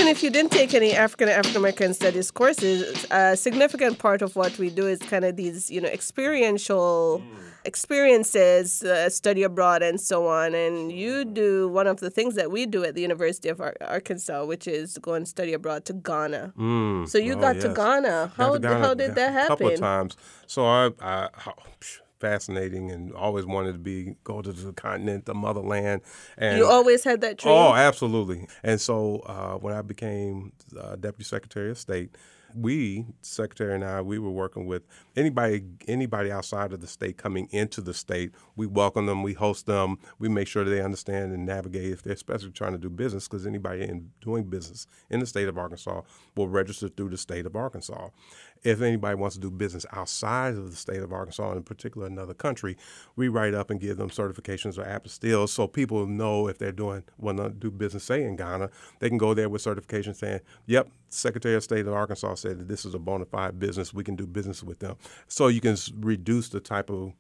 If 0.09 0.23
you 0.23 0.29
didn't 0.29 0.51
take 0.51 0.73
any 0.73 0.93
African 0.93 1.29
African 1.29 1.57
American 1.57 1.93
studies 1.93 2.31
courses, 2.31 3.05
a 3.11 3.35
significant 3.37 3.99
part 3.99 4.21
of 4.21 4.35
what 4.35 4.57
we 4.57 4.69
do 4.69 4.87
is 4.87 4.99
kind 4.99 5.23
of 5.25 5.35
these, 5.35 5.69
you 5.69 5.79
know, 5.81 5.89
experiential 5.89 7.21
experiences, 7.65 8.83
uh, 8.83 9.09
study 9.09 9.43
abroad, 9.43 9.81
and 9.83 9.99
so 9.99 10.27
on. 10.27 10.53
And 10.55 10.91
you 10.91 11.25
do 11.25 11.67
one 11.69 11.87
of 11.87 11.99
the 11.99 12.09
things 12.09 12.35
that 12.35 12.51
we 12.51 12.65
do 12.65 12.83
at 12.83 12.95
the 12.95 13.01
University 13.01 13.49
of 13.49 13.59
Ar- 13.61 13.75
Arkansas, 13.81 14.45
which 14.45 14.67
is 14.67 14.97
go 14.99 15.13
and 15.13 15.27
study 15.27 15.53
abroad 15.53 15.85
to 15.85 15.93
Ghana. 15.93 16.53
Mm. 16.57 17.07
So 17.07 17.17
you 17.17 17.33
Oh, 17.33 17.41
got 17.41 17.59
to. 17.61 17.69
Ghana. 17.69 18.31
How, 18.35 18.49
Got 18.49 18.53
to 18.53 18.59
Ghana 18.59 18.79
how 18.85 18.93
did 18.93 19.15
that 19.15 19.45
A 19.45 19.47
couple 19.47 19.67
of 19.67 19.71
happen? 19.73 19.81
times. 19.83 20.17
So 20.47 20.65
I, 20.65 20.91
I 21.01 21.29
psh, 21.79 21.99
fascinating 22.19 22.91
and 22.91 23.13
always 23.13 23.45
wanted 23.45 23.73
to 23.73 23.79
be 23.79 24.15
go 24.23 24.41
to 24.41 24.51
the 24.51 24.73
continent, 24.73 25.25
the 25.25 25.34
motherland. 25.34 26.01
And 26.38 26.58
You 26.58 26.65
always 26.67 27.03
had 27.03 27.21
that 27.21 27.38
dream. 27.38 27.53
oh, 27.53 27.73
absolutely. 27.73 28.47
And 28.63 28.79
so 28.79 29.19
uh, 29.25 29.55
when 29.55 29.73
I 29.73 29.82
became 29.82 30.51
uh, 30.79 30.95
deputy 30.95 31.23
secretary 31.23 31.71
of 31.71 31.77
state. 31.77 32.15
we, 32.55 33.05
Secretary 33.21 33.75
and 33.75 33.86
I, 33.86 34.01
we 34.01 34.17
were 34.17 34.32
working 34.32 34.65
with 34.65 34.82
anybody 35.15 35.62
anybody 35.88 36.32
outside 36.32 36.73
of 36.73 36.82
the 36.82 36.88
state 36.88 37.15
coming 37.15 37.47
into 37.51 37.79
the 37.79 37.93
state. 37.93 38.32
We 38.55 38.65
welcome 38.65 39.05
them, 39.05 39.21
we 39.21 39.34
host 39.34 39.67
them, 39.67 39.99
we 40.17 40.29
make 40.29 40.47
sure 40.47 40.63
they 40.63 40.82
understand 40.82 41.32
and 41.32 41.45
navigate 41.45 41.91
if 41.91 42.01
they're 42.01 42.13
especially 42.13 42.49
trying 42.51 42.71
to 42.71 42.79
do 42.79 42.89
business, 42.89 43.27
because 43.27 43.45
anybody 43.45 43.84
in 43.84 44.10
doing 44.19 44.45
business 44.49 44.88
in 45.12 45.19
the 45.19 45.27
state 45.27 45.47
of 45.47 45.60
Arkansas 45.60 46.01
will 46.36 46.47
register 46.47 46.88
through 46.89 47.10
the 47.10 47.17
state 47.17 47.45
of 47.45 47.55
Arkansas 47.55 48.10
if 48.63 48.81
anybody 48.81 49.15
wants 49.15 49.35
to 49.35 49.41
do 49.41 49.49
business 49.49 49.85
outside 49.91 50.55
of 50.55 50.71
the 50.71 50.75
state 50.75 51.01
of 51.01 51.13
Arkansas, 51.13 51.53
in 51.53 51.63
particular 51.63 52.07
another 52.07 52.33
country, 52.33 52.77
we 53.15 53.27
write 53.27 53.53
up 53.53 53.69
and 53.69 53.79
give 53.79 53.97
them 53.97 54.09
certifications 54.09 54.77
or 54.77 54.83
apostilles 54.83 55.49
so 55.49 55.67
people 55.67 56.05
know 56.05 56.47
if 56.47 56.57
they're 56.57 56.71
doing 56.71 57.03
want 57.17 57.37
to 57.37 57.49
do 57.49 57.71
business, 57.71 58.03
say 58.03 58.23
in 58.23 58.35
Ghana, 58.35 58.69
they 58.99 59.09
can 59.09 59.17
go 59.17 59.33
there 59.33 59.49
with 59.49 59.61
certification 59.61 60.13
saying, 60.13 60.41
"Yep, 60.65 60.89
Secretary 61.09 61.55
of 61.55 61.63
State 61.63 61.87
of 61.87 61.93
Arkansas 61.93 62.35
said 62.35 62.59
that 62.59 62.67
this 62.67 62.85
is 62.85 62.93
a 62.93 62.99
bona 62.99 63.25
fide 63.25 63.59
business. 63.59 63.93
We 63.93 64.03
can 64.03 64.15
do 64.15 64.27
business 64.27 64.63
with 64.63 64.79
them." 64.79 64.95
So 65.27 65.47
you 65.47 65.61
can 65.61 65.77
reduce 65.99 66.49
the 66.49 66.59
type 66.59 66.89
of 66.89 67.13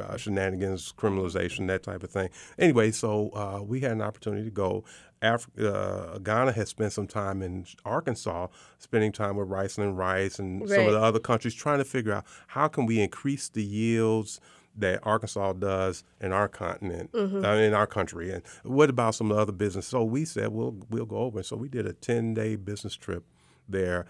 uh, 0.00 0.16
shenanigans, 0.16 0.92
criminalization, 0.92 1.66
that 1.68 1.82
type 1.82 2.02
of 2.02 2.10
thing. 2.10 2.28
Anyway, 2.58 2.90
so 2.90 3.30
uh, 3.30 3.62
we 3.62 3.80
had 3.80 3.92
an 3.92 4.02
opportunity 4.02 4.44
to 4.44 4.50
go. 4.50 4.84
Af- 5.22 5.48
uh, 5.58 6.18
Ghana 6.18 6.52
has 6.52 6.68
spent 6.68 6.92
some 6.92 7.06
time 7.06 7.42
in 7.42 7.64
Arkansas, 7.84 8.48
spending 8.78 9.12
time 9.12 9.36
with 9.36 9.48
Rice 9.48 9.78
and 9.78 9.96
Rice 9.96 10.38
and 10.38 10.62
right. 10.62 10.70
some 10.70 10.86
of 10.86 10.92
the 10.92 11.00
other 11.00 11.20
countries, 11.20 11.54
trying 11.54 11.78
to 11.78 11.84
figure 11.84 12.12
out 12.12 12.24
how 12.48 12.68
can 12.68 12.86
we 12.86 13.00
increase 13.00 13.48
the 13.48 13.62
yields 13.62 14.40
that 14.76 15.00
Arkansas 15.02 15.52
does 15.54 16.02
in 16.20 16.32
our 16.32 16.48
continent, 16.48 17.12
mm-hmm. 17.12 17.44
uh, 17.44 17.54
in 17.56 17.74
our 17.74 17.86
country, 17.86 18.30
and 18.32 18.42
what 18.62 18.90
about 18.90 19.14
some 19.14 19.30
of 19.30 19.36
the 19.36 19.42
other 19.42 19.52
business? 19.52 19.86
So 19.86 20.02
we 20.02 20.24
said 20.24 20.48
we'll 20.48 20.76
we'll 20.90 21.06
go 21.06 21.18
over. 21.18 21.42
So 21.42 21.56
we 21.56 21.68
did 21.68 21.86
a 21.86 21.92
ten 21.92 22.34
day 22.34 22.56
business 22.56 22.94
trip 22.94 23.24
there 23.68 24.06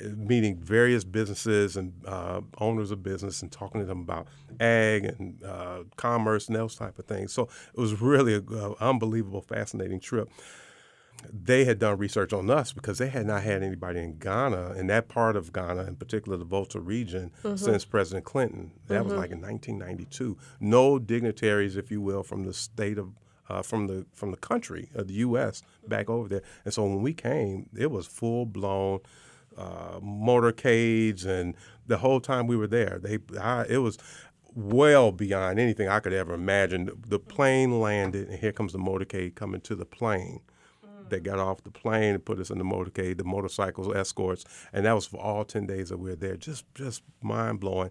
meeting 0.00 0.58
various 0.58 1.04
businesses 1.04 1.76
and 1.76 1.92
uh, 2.06 2.40
owners 2.58 2.90
of 2.90 3.02
business 3.02 3.42
and 3.42 3.50
talking 3.50 3.80
to 3.80 3.86
them 3.86 4.00
about 4.00 4.26
ag 4.60 5.04
and 5.04 5.42
uh, 5.42 5.84
commerce 5.96 6.48
and 6.48 6.56
those 6.56 6.76
type 6.76 6.98
of 6.98 7.06
things. 7.06 7.32
So 7.32 7.48
it 7.74 7.80
was 7.80 8.00
really 8.00 8.34
an 8.34 8.74
unbelievable, 8.80 9.40
fascinating 9.40 10.00
trip. 10.00 10.30
They 11.32 11.64
had 11.64 11.78
done 11.78 11.96
research 11.96 12.34
on 12.34 12.50
us 12.50 12.72
because 12.72 12.98
they 12.98 13.08
had 13.08 13.26
not 13.26 13.42
had 13.42 13.62
anybody 13.62 14.00
in 14.00 14.18
Ghana, 14.18 14.74
in 14.74 14.86
that 14.88 15.08
part 15.08 15.34
of 15.34 15.52
Ghana, 15.52 15.84
in 15.84 15.96
particular 15.96 16.36
the 16.36 16.44
Volta 16.44 16.78
region, 16.78 17.32
mm-hmm. 17.42 17.56
since 17.56 17.86
President 17.86 18.26
Clinton. 18.26 18.72
That 18.88 18.96
mm-hmm. 18.96 19.04
was 19.04 19.12
like 19.14 19.30
in 19.30 19.40
1992. 19.40 20.36
No 20.60 20.98
dignitaries, 20.98 21.76
if 21.76 21.90
you 21.90 22.02
will, 22.02 22.22
from 22.22 22.44
the 22.44 22.52
state 22.52 22.98
of 22.98 23.12
uh, 23.48 23.62
from 23.62 23.86
the 23.86 24.04
from 24.12 24.30
the 24.30 24.36
country 24.36 24.90
of 24.94 25.08
the 25.08 25.14
U.S. 25.14 25.62
back 25.88 26.10
over 26.10 26.28
there. 26.28 26.42
And 26.64 26.74
so 26.74 26.84
when 26.84 27.02
we 27.02 27.14
came, 27.14 27.68
it 27.76 27.90
was 27.90 28.06
full 28.06 28.44
blown 28.44 29.00
uh, 29.56 30.00
motorcades, 30.00 31.24
and 31.24 31.54
the 31.86 31.98
whole 31.98 32.20
time 32.20 32.46
we 32.46 32.56
were 32.56 32.66
there, 32.66 32.98
they 33.02 33.18
I, 33.40 33.64
it 33.68 33.78
was 33.78 33.98
well 34.54 35.12
beyond 35.12 35.58
anything 35.60 35.88
I 35.88 36.00
could 36.00 36.12
ever 36.12 36.34
imagine. 36.34 36.90
The 37.06 37.18
plane 37.18 37.80
landed, 37.80 38.28
and 38.28 38.38
here 38.38 38.52
comes 38.52 38.72
the 38.72 38.78
motorcade 38.78 39.34
coming 39.34 39.60
to 39.62 39.74
the 39.74 39.84
plane. 39.84 40.40
They 41.08 41.20
got 41.20 41.38
off 41.38 41.62
the 41.62 41.70
plane 41.70 42.14
and 42.14 42.24
put 42.24 42.40
us 42.40 42.50
in 42.50 42.58
the 42.58 42.64
motorcade, 42.64 43.18
the 43.18 43.24
motorcycles, 43.24 43.94
escorts, 43.94 44.44
and 44.72 44.84
that 44.86 44.92
was 44.94 45.06
for 45.06 45.20
all 45.20 45.44
ten 45.44 45.66
days 45.66 45.90
that 45.90 45.98
we 45.98 46.10
were 46.10 46.16
there. 46.16 46.36
Just, 46.36 46.64
just 46.74 47.02
mind 47.22 47.60
blowing. 47.60 47.90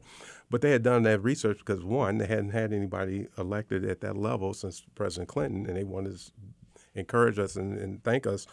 But 0.50 0.62
they 0.62 0.72
had 0.72 0.84
done 0.84 1.04
that 1.04 1.24
research 1.24 1.60
because 1.60 1.84
one, 1.84 2.18
they 2.18 2.28
hadn't 2.28 2.50
had 2.50 2.74
anybody 2.74 3.28
elected 3.38 3.86
at 3.86 4.02
that 4.02 4.18
level 4.18 4.54
since 4.54 4.84
President 4.96 5.30
Clinton, 5.30 5.66
and 5.66 5.78
they 5.78 5.84
wanted 5.84 6.18
to 6.18 6.32
encourage 6.94 7.40
us 7.40 7.56
and, 7.56 7.78
and 7.78 8.04
thank 8.04 8.28
us 8.28 8.48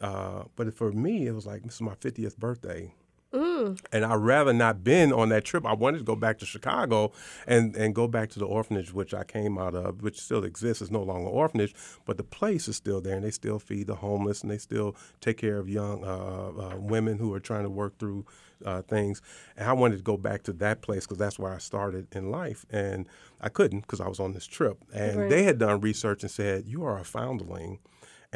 uh, 0.00 0.44
but 0.56 0.74
for 0.74 0.92
me, 0.92 1.26
it 1.26 1.32
was 1.32 1.46
like 1.46 1.62
this 1.62 1.74
is 1.74 1.80
my 1.80 1.94
50th 1.94 2.36
birthday. 2.36 2.92
Mm. 3.32 3.78
And 3.92 4.04
I'd 4.04 4.14
rather 4.14 4.52
not 4.52 4.84
been 4.84 5.12
on 5.12 5.28
that 5.30 5.44
trip. 5.44 5.66
I 5.66 5.74
wanted 5.74 5.98
to 5.98 6.04
go 6.04 6.16
back 6.16 6.38
to 6.38 6.46
Chicago 6.46 7.12
and, 7.46 7.76
and 7.76 7.94
go 7.94 8.06
back 8.06 8.30
to 8.30 8.38
the 8.38 8.46
orphanage 8.46 8.92
which 8.92 9.12
I 9.12 9.24
came 9.24 9.58
out 9.58 9.74
of, 9.74 10.02
which 10.02 10.20
still 10.20 10.44
exists. 10.44 10.80
It's 10.80 10.90
no 10.90 11.02
longer 11.02 11.28
orphanage, 11.28 11.74
but 12.04 12.16
the 12.16 12.24
place 12.24 12.68
is 12.68 12.76
still 12.76 13.00
there, 13.00 13.16
and 13.16 13.24
they 13.24 13.30
still 13.30 13.58
feed 13.58 13.88
the 13.88 13.96
homeless, 13.96 14.42
and 14.42 14.50
they 14.50 14.58
still 14.58 14.96
take 15.20 15.38
care 15.38 15.58
of 15.58 15.68
young 15.68 16.04
uh, 16.04 16.52
uh, 16.76 16.76
women 16.76 17.18
who 17.18 17.34
are 17.34 17.40
trying 17.40 17.64
to 17.64 17.70
work 17.70 17.98
through 17.98 18.24
uh, 18.64 18.82
things. 18.82 19.20
And 19.56 19.68
I 19.68 19.72
wanted 19.72 19.98
to 19.98 20.02
go 20.02 20.16
back 20.16 20.42
to 20.44 20.52
that 20.54 20.80
place 20.80 21.04
because 21.04 21.18
that's 21.18 21.38
where 21.38 21.52
I 21.52 21.58
started 21.58 22.06
in 22.14 22.30
life, 22.30 22.64
and 22.70 23.08
I 23.40 23.48
couldn't 23.48 23.80
because 23.80 24.00
I 24.00 24.08
was 24.08 24.20
on 24.20 24.32
this 24.32 24.46
trip. 24.46 24.82
And 24.94 25.20
right. 25.20 25.30
they 25.30 25.42
had 25.42 25.58
done 25.58 25.80
research 25.80 26.22
and 26.22 26.30
said, 26.30 26.66
"You 26.66 26.84
are 26.84 26.98
a 26.98 27.04
foundling." 27.04 27.80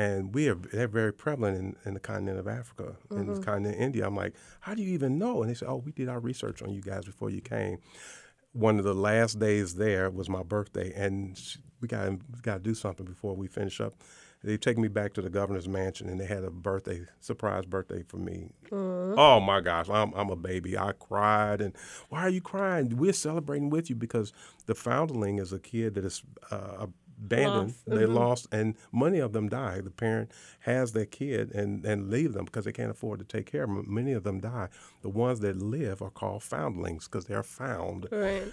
And 0.00 0.34
we 0.34 0.48
are 0.48 0.54
they're 0.54 0.88
very 0.88 1.12
prevalent 1.12 1.58
in, 1.58 1.76
in 1.84 1.94
the 1.94 2.00
continent 2.00 2.38
of 2.38 2.48
Africa, 2.48 2.96
mm-hmm. 3.10 3.20
in 3.20 3.34
the 3.34 3.40
continent 3.40 3.76
of 3.76 3.82
India. 3.82 4.06
I'm 4.06 4.16
like, 4.16 4.34
how 4.60 4.74
do 4.74 4.82
you 4.82 4.94
even 4.94 5.18
know? 5.18 5.42
And 5.42 5.50
they 5.50 5.54
said, 5.54 5.68
oh, 5.68 5.76
we 5.76 5.92
did 5.92 6.08
our 6.08 6.20
research 6.20 6.62
on 6.62 6.70
you 6.70 6.80
guys 6.80 7.04
before 7.04 7.28
you 7.28 7.42
came. 7.42 7.78
One 8.52 8.78
of 8.78 8.84
the 8.84 8.94
last 8.94 9.38
days 9.38 9.74
there 9.74 10.08
was 10.08 10.28
my 10.28 10.42
birthday, 10.42 10.92
and 10.96 11.38
we 11.80 11.88
got 11.88 12.12
got 12.42 12.54
to 12.54 12.60
do 12.60 12.74
something 12.74 13.04
before 13.04 13.36
we 13.36 13.46
finish 13.46 13.80
up. 13.80 13.94
They 14.42 14.56
take 14.56 14.78
me 14.78 14.88
back 14.88 15.12
to 15.14 15.22
the 15.22 15.28
governor's 15.28 15.68
mansion, 15.68 16.08
and 16.08 16.18
they 16.18 16.24
had 16.24 16.44
a 16.44 16.50
birthday 16.50 17.02
surprise 17.20 17.66
birthday 17.66 18.02
for 18.02 18.16
me. 18.16 18.52
Mm-hmm. 18.70 19.18
Oh 19.18 19.38
my 19.38 19.60
gosh, 19.60 19.90
I'm 19.90 20.14
I'm 20.14 20.30
a 20.30 20.36
baby. 20.36 20.78
I 20.78 20.92
cried, 20.92 21.60
and 21.60 21.74
why 22.08 22.22
are 22.22 22.30
you 22.30 22.40
crying? 22.40 22.96
We're 22.96 23.12
celebrating 23.12 23.68
with 23.68 23.90
you 23.90 23.96
because 23.96 24.32
the 24.64 24.74
foundling 24.74 25.38
is 25.38 25.52
a 25.52 25.58
kid 25.58 25.94
that 25.94 26.06
is 26.06 26.22
uh, 26.50 26.86
abandoned. 27.20 27.68
Lost. 27.68 27.84
They 27.86 27.96
mm-hmm. 27.96 28.14
lost, 28.14 28.46
and 28.52 28.74
many 28.92 29.18
of 29.18 29.32
them 29.32 29.48
die. 29.48 29.80
The 29.80 29.90
parent 29.90 30.30
has 30.60 30.92
their 30.92 31.06
kid 31.06 31.52
and, 31.52 31.84
and 31.84 32.10
leave 32.10 32.32
them 32.32 32.44
because 32.46 32.64
they 32.64 32.72
can't 32.72 32.90
afford 32.90 33.20
to 33.20 33.24
take 33.24 33.50
care 33.50 33.64
of 33.64 33.70
them. 33.70 33.84
Many 33.88 34.12
of 34.12 34.24
them 34.24 34.40
die. 34.40 34.68
The 35.02 35.08
ones 35.08 35.40
that 35.40 35.56
live 35.56 36.02
are 36.02 36.10
called 36.10 36.42
foundlings 36.42 37.06
because 37.06 37.26
they're 37.26 37.42
found. 37.42 38.06
Right. 38.10 38.52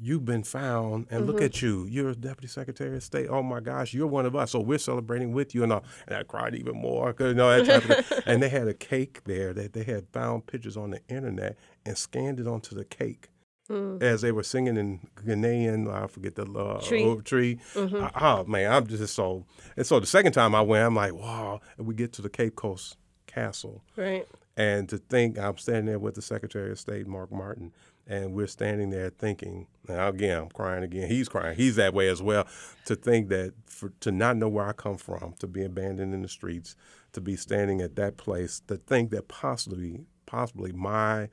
You've 0.00 0.24
been 0.24 0.44
found, 0.44 1.08
and 1.10 1.22
mm-hmm. 1.22 1.32
look 1.32 1.42
at 1.42 1.60
you. 1.60 1.84
You're 1.86 2.10
a 2.10 2.14
deputy 2.14 2.46
secretary 2.46 2.96
of 2.96 3.02
state. 3.02 3.26
Oh 3.28 3.42
my 3.42 3.58
gosh, 3.58 3.92
you're 3.92 4.06
one 4.06 4.26
of 4.26 4.36
us. 4.36 4.52
So 4.52 4.60
we're 4.60 4.78
celebrating 4.78 5.32
with 5.32 5.56
you, 5.56 5.64
and 5.64 5.72
all. 5.72 5.82
And 6.06 6.16
I 6.16 6.22
cried 6.22 6.54
even 6.54 6.76
more. 6.76 7.12
Cause, 7.12 7.28
you 7.28 7.34
know, 7.34 7.50
and 8.26 8.40
they 8.40 8.48
had 8.48 8.68
a 8.68 8.74
cake 8.74 9.24
there 9.24 9.52
that 9.54 9.72
they 9.72 9.82
had 9.82 10.06
found 10.12 10.46
pictures 10.46 10.76
on 10.76 10.90
the 10.90 11.00
internet 11.08 11.58
and 11.84 11.98
scanned 11.98 12.38
it 12.38 12.46
onto 12.46 12.76
the 12.76 12.84
cake 12.84 13.28
Mm. 13.70 14.02
As 14.02 14.22
they 14.22 14.32
were 14.32 14.42
singing 14.42 14.78
in 14.78 15.00
Ghanaian, 15.16 15.92
I 15.92 16.06
forget 16.06 16.34
the 16.34 16.44
uh, 16.44 16.80
Twi. 16.80 17.02
Twi. 17.22 17.58
Mm-hmm. 17.74 18.02
I, 18.02 18.10
oh 18.20 18.44
man, 18.44 18.72
I'm 18.72 18.86
just 18.86 19.14
so. 19.14 19.44
And 19.76 19.86
so 19.86 20.00
the 20.00 20.06
second 20.06 20.32
time 20.32 20.54
I 20.54 20.62
went, 20.62 20.86
I'm 20.86 20.94
like, 20.94 21.12
wow. 21.12 21.60
And 21.76 21.86
we 21.86 21.94
get 21.94 22.14
to 22.14 22.22
the 22.22 22.30
Cape 22.30 22.56
Coast 22.56 22.96
Castle, 23.26 23.82
right? 23.96 24.26
And 24.56 24.88
to 24.88 24.98
think 24.98 25.38
I'm 25.38 25.58
standing 25.58 25.84
there 25.84 25.98
with 25.98 26.14
the 26.14 26.22
Secretary 26.22 26.70
of 26.70 26.80
State, 26.80 27.06
Mark 27.06 27.30
Martin, 27.30 27.72
and 28.06 28.32
we're 28.32 28.46
standing 28.46 28.88
there 28.88 29.10
thinking. 29.10 29.66
Now 29.86 30.08
again, 30.08 30.38
I'm 30.38 30.48
crying 30.48 30.82
again. 30.82 31.08
He's 31.08 31.28
crying. 31.28 31.54
He's 31.54 31.76
that 31.76 31.92
way 31.92 32.08
as 32.08 32.22
well. 32.22 32.46
To 32.86 32.96
think 32.96 33.28
that 33.28 33.52
for, 33.66 33.92
to 34.00 34.10
not 34.10 34.38
know 34.38 34.48
where 34.48 34.66
I 34.66 34.72
come 34.72 34.96
from, 34.96 35.34
to 35.40 35.46
be 35.46 35.62
abandoned 35.62 36.14
in 36.14 36.22
the 36.22 36.28
streets, 36.28 36.74
to 37.12 37.20
be 37.20 37.36
standing 37.36 37.82
at 37.82 37.96
that 37.96 38.16
place, 38.16 38.62
to 38.68 38.76
think 38.76 39.10
that 39.10 39.28
possibly, 39.28 40.06
possibly 40.26 40.72
my 40.72 41.28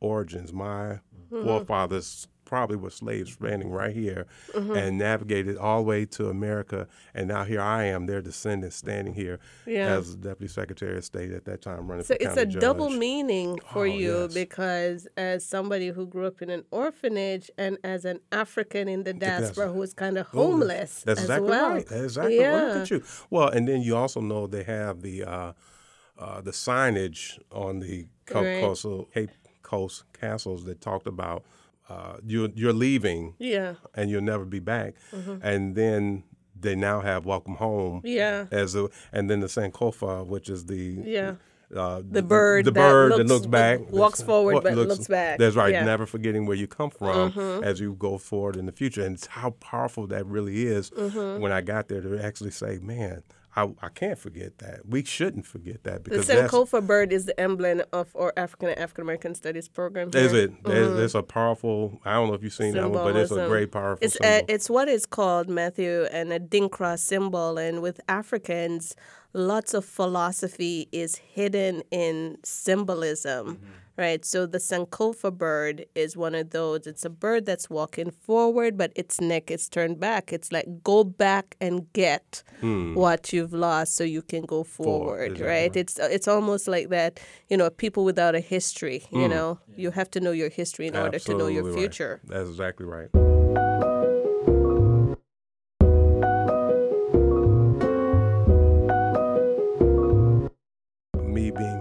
origins, 0.00 0.52
my 0.52 1.00
mm-hmm. 1.30 1.44
forefathers 1.44 2.28
probably 2.50 2.76
were 2.76 2.90
slaves 2.90 3.32
standing 3.32 3.70
right 3.70 3.94
here 3.94 4.26
mm-hmm. 4.52 4.74
and 4.74 4.98
navigated 4.98 5.56
all 5.56 5.78
the 5.78 5.84
way 5.84 6.04
to 6.04 6.28
America. 6.28 6.88
And 7.14 7.28
now 7.28 7.44
here 7.44 7.60
I 7.60 7.84
am, 7.84 8.06
their 8.06 8.20
descendants, 8.20 8.74
standing 8.74 9.14
here 9.14 9.38
yeah. 9.66 9.86
as 9.86 10.16
Deputy 10.16 10.52
Secretary 10.52 10.98
of 10.98 11.04
State 11.04 11.30
at 11.30 11.44
that 11.44 11.62
time 11.62 11.86
running 11.86 12.04
so 12.04 12.16
it's 12.18 12.36
a 12.36 12.44
judge. 12.44 12.60
double 12.60 12.90
meaning 12.90 13.60
for 13.72 13.82
oh, 13.82 13.84
you 13.84 14.22
yes. 14.22 14.34
because 14.34 15.06
as 15.16 15.46
somebody 15.46 15.88
who 15.88 16.06
grew 16.08 16.26
up 16.26 16.42
in 16.42 16.50
an 16.50 16.64
orphanage 16.72 17.50
and 17.56 17.78
as 17.84 18.04
an 18.04 18.18
African 18.32 18.88
in 18.88 19.04
the 19.04 19.14
diaspora 19.14 19.68
who 19.68 19.78
was 19.78 19.94
kind 19.94 20.18
of 20.18 20.26
homeless. 20.26 21.04
That's, 21.04 21.04
that's 21.04 21.20
exactly 21.20 21.50
well. 21.50 21.70
right. 21.70 21.86
That's 21.86 22.02
exactly 22.02 22.40
yeah. 22.40 22.50
right. 22.50 22.66
Look 22.66 22.76
at 22.82 22.90
you. 22.90 23.04
Well, 23.30 23.48
and 23.48 23.68
then 23.68 23.82
you 23.82 23.96
also 23.96 24.20
know 24.20 24.48
they 24.48 24.64
have 24.64 25.02
the 25.02 25.22
uh, 25.22 25.52
uh, 26.18 26.40
the 26.40 26.50
signage 26.50 27.38
on 27.52 27.78
the 27.78 28.06
right. 28.34 28.60
coastal 28.60 29.04
Cape 29.14 29.30
Coast 29.70 30.02
castles 30.12 30.64
that 30.64 30.80
talked 30.80 31.06
about 31.06 31.44
uh, 31.88 32.16
you're 32.26 32.48
you're 32.56 32.72
leaving, 32.72 33.34
yeah, 33.38 33.74
and 33.94 34.10
you'll 34.10 34.20
never 34.20 34.44
be 34.44 34.58
back, 34.58 34.94
mm-hmm. 35.12 35.36
and 35.42 35.76
then 35.76 36.24
they 36.58 36.74
now 36.74 37.00
have 37.00 37.24
welcome 37.24 37.54
home, 37.54 38.00
yeah, 38.04 38.46
as 38.50 38.74
a, 38.74 38.88
and 39.12 39.30
then 39.30 39.38
the 39.38 39.46
Sankofa, 39.46 40.26
which 40.26 40.48
is 40.48 40.66
the 40.66 41.02
yeah. 41.04 41.34
Uh, 41.74 42.02
the 42.04 42.20
bird, 42.20 42.64
the 42.64 42.72
that 42.72 42.80
bird 42.80 43.10
looks, 43.10 43.18
that 43.18 43.32
looks 43.32 43.46
back, 43.46 43.78
walks 43.92 44.20
forward 44.20 44.60
but 44.64 44.74
looks, 44.74 44.88
looks, 44.88 45.06
back. 45.06 45.38
That's 45.38 45.54
right. 45.54 45.72
Yeah. 45.72 45.84
Never 45.84 46.04
forgetting 46.04 46.44
where 46.44 46.56
you 46.56 46.66
come 46.66 46.90
from 46.90 47.30
mm-hmm. 47.30 47.62
as 47.62 47.78
you 47.78 47.94
go 47.94 48.18
forward 48.18 48.56
in 48.56 48.66
the 48.66 48.72
future, 48.72 49.04
and 49.04 49.14
it's 49.14 49.26
how 49.26 49.50
powerful 49.50 50.08
that 50.08 50.26
really 50.26 50.66
is. 50.66 50.90
Mm-hmm. 50.90 51.40
When 51.40 51.52
I 51.52 51.60
got 51.60 51.86
there, 51.86 52.00
to 52.00 52.20
actually 52.20 52.50
say, 52.50 52.80
"Man, 52.82 53.22
I, 53.56 53.68
I 53.82 53.88
can't 53.88 54.18
forget 54.18 54.58
that. 54.58 54.86
We 54.88 55.04
shouldn't 55.04 55.44
forget 55.44 55.82
that 55.82 56.04
because 56.04 56.28
the 56.28 56.34
Sankofa 56.34 56.86
bird 56.86 57.12
is 57.12 57.26
the 57.26 57.38
emblem 57.38 57.82
of 57.92 58.14
our 58.14 58.32
African 58.36 58.68
and 58.68 58.78
African 58.78 59.02
American 59.02 59.34
Studies 59.34 59.68
program. 59.68 60.10
is 60.14 60.30
here. 60.30 60.44
it? 60.44 60.64
There's, 60.64 60.86
mm-hmm. 60.86 60.96
there's 60.96 61.14
a 61.16 61.22
powerful. 61.22 62.00
I 62.04 62.14
don't 62.14 62.28
know 62.28 62.34
if 62.34 62.44
you've 62.44 62.52
seen 62.52 62.74
that 62.74 62.90
one, 62.90 63.12
but 63.12 63.16
it's 63.16 63.32
a 63.32 63.48
great 63.48 63.72
powerful 63.72 64.04
It's 64.04 64.16
uh, 64.16 64.22
symbol. 64.22 64.46
a, 64.48 64.54
it's 64.54 64.70
what 64.70 64.88
is 64.88 65.04
called 65.04 65.48
Matthew 65.48 66.04
and 66.12 66.30
Adinkra 66.30 66.98
symbol, 66.98 67.58
and 67.58 67.82
with 67.82 68.00
Africans, 68.08 68.94
lots 69.32 69.74
of 69.74 69.84
philosophy 69.84 70.88
is 70.92 71.16
hidden 71.16 71.82
in 71.90 72.38
symbolism, 72.44 73.46
Mm-hmm. 73.46 73.66
right? 73.96 74.24
So 74.24 74.46
the 74.46 74.58
Sankofa 74.58 75.30
bird 75.36 75.84
is 75.94 76.16
one 76.16 76.34
of 76.34 76.50
those. 76.50 76.86
It's 76.86 77.04
a 77.04 77.10
bird 77.10 77.46
that's 77.46 77.68
walking 77.70 78.10
forward, 78.10 78.76
but 78.76 78.92
its 78.96 79.20
neck 79.20 79.50
is 79.50 79.68
turned 79.68 79.98
back. 80.00 80.32
It's 80.32 80.50
like 80.52 80.66
go 80.82 81.04
back 81.04 81.56
and 81.60 81.92
get 81.92 82.42
what 82.94 83.32
you've 83.32 83.52
lost, 83.52 83.96
so 83.96 84.04
you 84.04 84.22
can 84.22 84.42
go 84.42 84.64
forward, 84.64 85.32
exactly 85.32 85.46
right? 85.46 85.60
right. 85.62 85.76
It's 85.76 85.98
it's 85.98 86.28
almost 86.28 86.68
like 86.68 86.88
that. 86.90 87.20
You 87.48 87.56
know, 87.56 87.70
people 87.70 88.04
without 88.04 88.34
a 88.34 88.40
history. 88.40 89.04
You 89.10 89.28
know, 89.28 89.58
you 89.76 89.90
have 89.92 90.10
to 90.12 90.20
know 90.20 90.32
your 90.32 90.50
history 90.50 90.86
in 90.88 90.96
order 90.96 91.18
to 91.18 91.32
know 91.38 91.46
your 91.46 91.60
Absolutely 91.66 91.70
right. 91.82 91.90
future. 91.94 92.20
That's 92.24 92.48
exactly 92.48 92.86
right. 92.86 93.39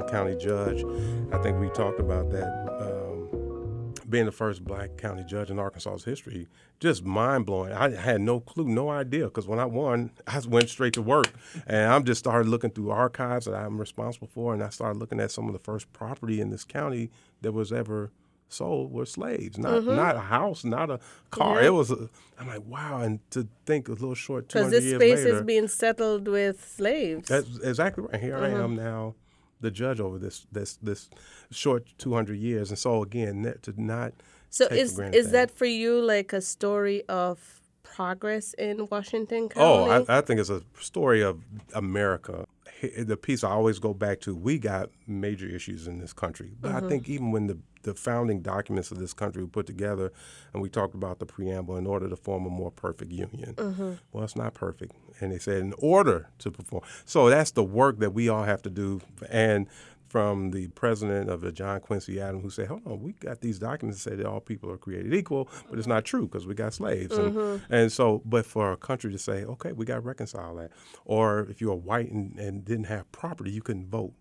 County 0.09 0.35
judge, 0.35 0.83
I 1.31 1.37
think 1.41 1.59
we 1.59 1.69
talked 1.69 1.99
about 1.99 2.29
that. 2.31 2.47
Um, 2.81 3.93
being 4.09 4.25
the 4.25 4.31
first 4.31 4.63
black 4.63 4.97
county 4.97 5.23
judge 5.23 5.51
in 5.51 5.59
Arkansas's 5.59 6.03
history, 6.03 6.47
just 6.79 7.05
mind 7.05 7.45
blowing. 7.45 7.73
I 7.73 7.91
had 7.91 8.21
no 8.21 8.39
clue, 8.39 8.67
no 8.67 8.89
idea, 8.89 9.25
because 9.25 9.47
when 9.47 9.59
I 9.59 9.65
won, 9.65 10.11
I 10.27 10.39
went 10.47 10.69
straight 10.69 10.93
to 10.93 11.01
work, 11.01 11.29
and 11.67 11.91
I'm 11.91 12.03
just 12.03 12.19
started 12.19 12.49
looking 12.49 12.71
through 12.71 12.89
archives 12.89 13.45
that 13.45 13.53
I'm 13.55 13.77
responsible 13.79 14.27
for, 14.27 14.53
and 14.53 14.63
I 14.63 14.69
started 14.69 14.97
looking 14.99 15.19
at 15.19 15.31
some 15.31 15.45
of 15.47 15.53
the 15.53 15.59
first 15.59 15.91
property 15.93 16.41
in 16.41 16.49
this 16.49 16.63
county 16.63 17.11
that 17.41 17.51
was 17.51 17.71
ever 17.71 18.11
sold 18.51 18.91
were 18.91 19.05
slaves, 19.05 19.59
not 19.59 19.83
not 19.85 20.15
a 20.15 20.21
house, 20.21 20.63
not 20.63 20.89
a 20.89 20.99
car. 21.29 21.61
It 21.61 21.71
was. 21.71 21.91
A, 21.91 22.09
I'm 22.39 22.47
like, 22.47 22.65
wow, 22.65 23.01
and 23.01 23.19
to 23.29 23.47
think 23.67 23.87
a 23.89 23.91
little 23.91 24.15
short 24.15 24.47
Because 24.47 24.71
this 24.71 24.89
space 24.95 25.23
later, 25.23 25.35
is 25.37 25.41
being 25.43 25.67
settled 25.67 26.27
with 26.27 26.67
slaves. 26.67 27.27
that's 27.29 27.59
exactly 27.59 28.05
right. 28.05 28.19
Here 28.19 28.37
I 28.37 28.49
am 28.49 28.75
now, 28.75 29.13
the 29.61 29.71
judge 29.71 29.99
over 29.99 30.17
this 30.17 30.47
this 30.51 30.77
this 30.81 31.09
short 31.51 31.85
two 31.97 32.13
hundred 32.13 32.37
years, 32.37 32.69
and 32.69 32.79
so 32.79 33.03
again, 33.03 33.41
that- 33.43 33.63
to 33.63 33.73
not 33.81 34.13
so 34.49 34.65
is 34.65 34.97
is 34.99 35.31
that. 35.31 35.51
for 35.51 35.65
you 35.65 36.01
like 36.01 36.33
a 36.33 36.41
story 36.41 37.03
of 37.07 37.61
progress 37.83 38.53
in 38.53 38.87
Washington 38.89 39.49
Oh, 39.55 39.89
I, 39.89 40.17
I 40.19 40.21
think 40.21 40.39
it's 40.39 40.49
a 40.49 40.61
story 40.79 41.21
of 41.21 41.41
America. 41.73 42.45
The 42.81 43.17
piece 43.17 43.43
I 43.43 43.49
always 43.51 43.79
go 43.79 43.93
back 43.93 44.21
to, 44.21 44.35
we 44.35 44.57
got 44.57 44.89
major 45.07 45.47
issues 45.47 45.87
in 45.87 45.99
this 45.99 46.13
country. 46.13 46.51
But 46.59 46.71
I 46.71 46.79
think 46.81 47.03
mm-hmm. 47.03 47.13
even 47.13 47.31
when 47.31 47.47
the, 47.47 47.57
the 47.83 47.93
founding 47.93 48.41
documents 48.41 48.91
of 48.91 48.99
this 48.99 49.13
country 49.13 49.43
were 49.43 49.49
put 49.49 49.65
together 49.65 50.11
and 50.53 50.61
we 50.61 50.69
talked 50.69 50.95
about 50.95 51.19
the 51.19 51.25
preamble 51.25 51.77
in 51.77 51.85
order 51.85 52.07
to 52.07 52.15
form 52.15 52.45
a 52.45 52.49
more 52.49 52.71
perfect 52.71 53.11
union. 53.11 53.55
Mm-hmm. 53.55 53.93
Well, 54.11 54.23
it's 54.23 54.35
not 54.35 54.53
perfect. 54.53 54.93
And 55.19 55.31
they 55.31 55.39
said 55.39 55.57
in 55.61 55.73
order 55.77 56.29
to 56.39 56.51
perform. 56.51 56.83
So 57.05 57.29
that's 57.29 57.51
the 57.51 57.63
work 57.63 57.99
that 57.99 58.13
we 58.13 58.29
all 58.29 58.43
have 58.43 58.61
to 58.63 58.69
do. 58.69 59.01
And 59.29 59.67
from 60.09 60.51
the 60.51 60.67
president 60.69 61.29
of 61.29 61.41
the 61.41 61.51
John 61.51 61.79
Quincy 61.79 62.19
Adams, 62.19 62.43
who 62.43 62.49
said, 62.49 62.67
"Hold 62.67 62.85
on, 62.85 63.01
we 63.01 63.13
got 63.13 63.41
these 63.41 63.59
documents 63.59 64.03
that 64.03 64.09
say 64.09 64.15
that 64.17 64.25
all 64.25 64.41
people 64.41 64.69
are 64.69 64.77
created 64.77 65.13
equal, 65.13 65.47
but 65.69 65.77
it's 65.77 65.87
not 65.87 66.03
true 66.03 66.27
because 66.27 66.45
we 66.47 66.55
got 66.55 66.73
slaves." 66.73 67.17
And, 67.17 67.35
mm-hmm. 67.35 67.73
and 67.73 67.91
so, 67.91 68.21
but 68.25 68.45
for 68.45 68.71
a 68.71 68.77
country 68.77 69.11
to 69.11 69.19
say, 69.19 69.45
"Okay, 69.45 69.71
we 69.71 69.85
got 69.85 69.95
to 69.95 70.01
reconcile 70.01 70.55
that," 70.55 70.71
or 71.05 71.41
if 71.49 71.61
you 71.61 71.67
were 71.67 71.75
white 71.75 72.11
and, 72.11 72.37
and 72.39 72.65
didn't 72.65 72.85
have 72.85 73.09
property, 73.11 73.51
you 73.51 73.61
couldn't 73.61 73.87
vote, 73.87 74.13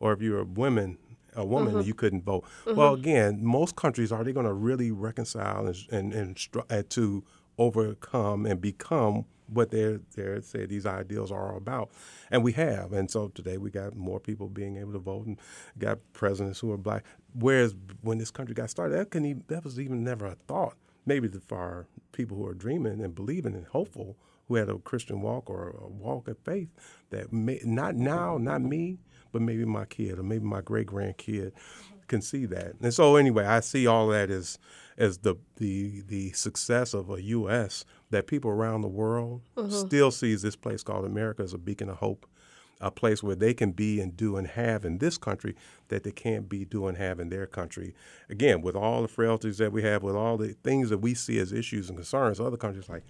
or 0.00 0.12
if 0.12 0.22
you're 0.22 0.40
a 0.40 0.44
woman. 0.44 0.98
A 1.36 1.44
woman, 1.44 1.74
mm-hmm. 1.74 1.88
you 1.88 1.94
couldn't 1.94 2.22
vote. 2.22 2.44
Mm-hmm. 2.64 2.78
Well, 2.78 2.94
again, 2.94 3.40
most 3.42 3.74
countries 3.74 4.12
are 4.12 4.22
they 4.22 4.32
going 4.32 4.46
to 4.46 4.52
really 4.52 4.92
reconcile 4.92 5.66
and 5.66 5.76
and, 5.90 6.14
and, 6.14 6.38
str- 6.38 6.60
and 6.70 6.88
to 6.90 7.24
overcome 7.58 8.46
and 8.46 8.60
become 8.60 9.24
what 9.48 9.70
they're 9.70 10.00
they're 10.14 10.40
say 10.42 10.66
these 10.66 10.86
ideals 10.86 11.30
are 11.30 11.56
about, 11.56 11.90
and 12.30 12.42
we 12.42 12.52
have. 12.52 12.92
And 12.92 13.10
so 13.10 13.28
today 13.28 13.58
we 13.58 13.70
got 13.70 13.96
more 13.96 14.20
people 14.20 14.48
being 14.48 14.76
able 14.76 14.92
to 14.92 14.98
vote, 14.98 15.26
and 15.26 15.38
got 15.78 15.98
presidents 16.12 16.60
who 16.60 16.72
are 16.72 16.78
black. 16.78 17.04
Whereas 17.34 17.74
when 18.02 18.18
this 18.18 18.30
country 18.30 18.54
got 18.54 18.70
started, 18.70 18.98
that 18.98 19.10
couldn't 19.10 19.26
even, 19.26 19.44
that 19.48 19.64
was 19.64 19.78
even 19.80 20.04
never 20.04 20.26
a 20.26 20.36
thought. 20.46 20.76
Maybe 21.06 21.28
for 21.28 21.86
people 22.12 22.36
who 22.36 22.46
are 22.46 22.54
dreaming 22.54 23.02
and 23.02 23.14
believing 23.14 23.54
and 23.54 23.66
hopeful, 23.66 24.16
who 24.48 24.54
had 24.54 24.70
a 24.70 24.78
Christian 24.78 25.20
walk 25.20 25.50
or 25.50 25.70
a 25.70 25.88
walk 25.88 26.28
of 26.28 26.38
faith, 26.38 26.68
that 27.10 27.32
may, 27.32 27.60
not 27.64 27.94
now, 27.94 28.38
not 28.38 28.62
me, 28.62 28.98
but 29.32 29.42
maybe 29.42 29.64
my 29.64 29.84
kid 29.84 30.18
or 30.18 30.22
maybe 30.22 30.44
my 30.44 30.60
great 30.60 30.86
grandkid 30.86 31.52
can 32.06 32.22
see 32.22 32.46
that. 32.46 32.74
And 32.80 32.92
so 32.92 33.16
anyway, 33.16 33.44
I 33.44 33.60
see 33.60 33.86
all 33.86 34.08
that 34.08 34.30
as 34.30 34.58
as 34.96 35.18
the 35.18 35.36
the 35.56 36.02
the 36.06 36.32
success 36.32 36.94
of 36.94 37.10
a 37.10 37.20
U.S. 37.22 37.84
that 38.14 38.26
people 38.26 38.50
around 38.50 38.80
the 38.80 38.88
world 38.88 39.42
mm-hmm. 39.56 39.70
still 39.70 40.10
sees 40.10 40.42
this 40.42 40.56
place 40.56 40.82
called 40.82 41.04
America 41.04 41.42
as 41.42 41.52
a 41.52 41.58
beacon 41.58 41.88
of 41.88 41.96
hope, 41.96 42.26
a 42.80 42.90
place 42.90 43.22
where 43.22 43.34
they 43.34 43.52
can 43.52 43.72
be 43.72 44.00
and 44.00 44.16
do 44.16 44.36
and 44.36 44.46
have 44.46 44.84
in 44.84 44.98
this 44.98 45.18
country 45.18 45.54
that 45.88 46.04
they 46.04 46.12
can't 46.12 46.48
be, 46.48 46.64
do 46.64 46.86
and 46.86 46.96
have 46.96 47.18
in 47.18 47.28
their 47.28 47.46
country. 47.46 47.94
Again, 48.30 48.62
with 48.62 48.76
all 48.76 49.02
the 49.02 49.08
frailties 49.08 49.58
that 49.58 49.72
we 49.72 49.82
have, 49.82 50.02
with 50.02 50.14
all 50.14 50.36
the 50.36 50.54
things 50.62 50.90
that 50.90 50.98
we 50.98 51.14
see 51.14 51.38
as 51.38 51.52
issues 51.52 51.88
and 51.88 51.98
concerns, 51.98 52.40
other 52.40 52.56
countries 52.56 52.88
like, 52.88 53.04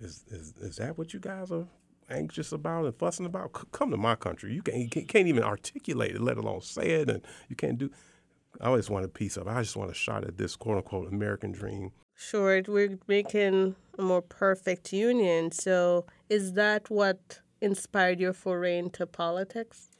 is 0.00 0.24
is, 0.28 0.54
is 0.60 0.76
that 0.76 0.98
what 0.98 1.14
you 1.14 1.20
guys 1.20 1.50
are? 1.52 1.66
Anxious 2.10 2.50
about 2.50 2.84
and 2.84 2.96
fussing 2.96 3.26
about? 3.26 3.56
C- 3.56 3.62
Come 3.70 3.92
to 3.92 3.96
my 3.96 4.16
country. 4.16 4.52
You 4.52 4.62
can't, 4.62 4.78
you 4.78 4.88
can't 4.88 5.08
can't 5.08 5.28
even 5.28 5.44
articulate 5.44 6.16
it, 6.16 6.20
let 6.20 6.36
alone 6.36 6.60
say 6.60 6.90
it, 7.00 7.08
and 7.08 7.22
you 7.48 7.54
can't 7.54 7.78
do. 7.78 7.90
I 8.60 8.66
always 8.66 8.90
want 8.90 9.04
a 9.04 9.08
piece 9.08 9.36
of. 9.36 9.46
it. 9.46 9.50
I 9.50 9.62
just 9.62 9.76
want 9.76 9.90
a 9.90 9.94
shot 9.94 10.24
at 10.24 10.36
this 10.36 10.56
quote 10.56 10.78
unquote 10.78 11.12
American 11.12 11.52
dream. 11.52 11.92
Sure, 12.28 12.62
we're 12.68 12.98
making 13.08 13.74
a 13.98 14.02
more 14.02 14.22
perfect 14.22 14.92
union. 14.92 15.50
So, 15.50 16.06
is 16.28 16.52
that 16.54 16.88
what 16.88 17.40
inspired 17.60 18.20
your 18.20 18.32
foray 18.32 18.78
into 18.78 19.06
politics? 19.06 19.90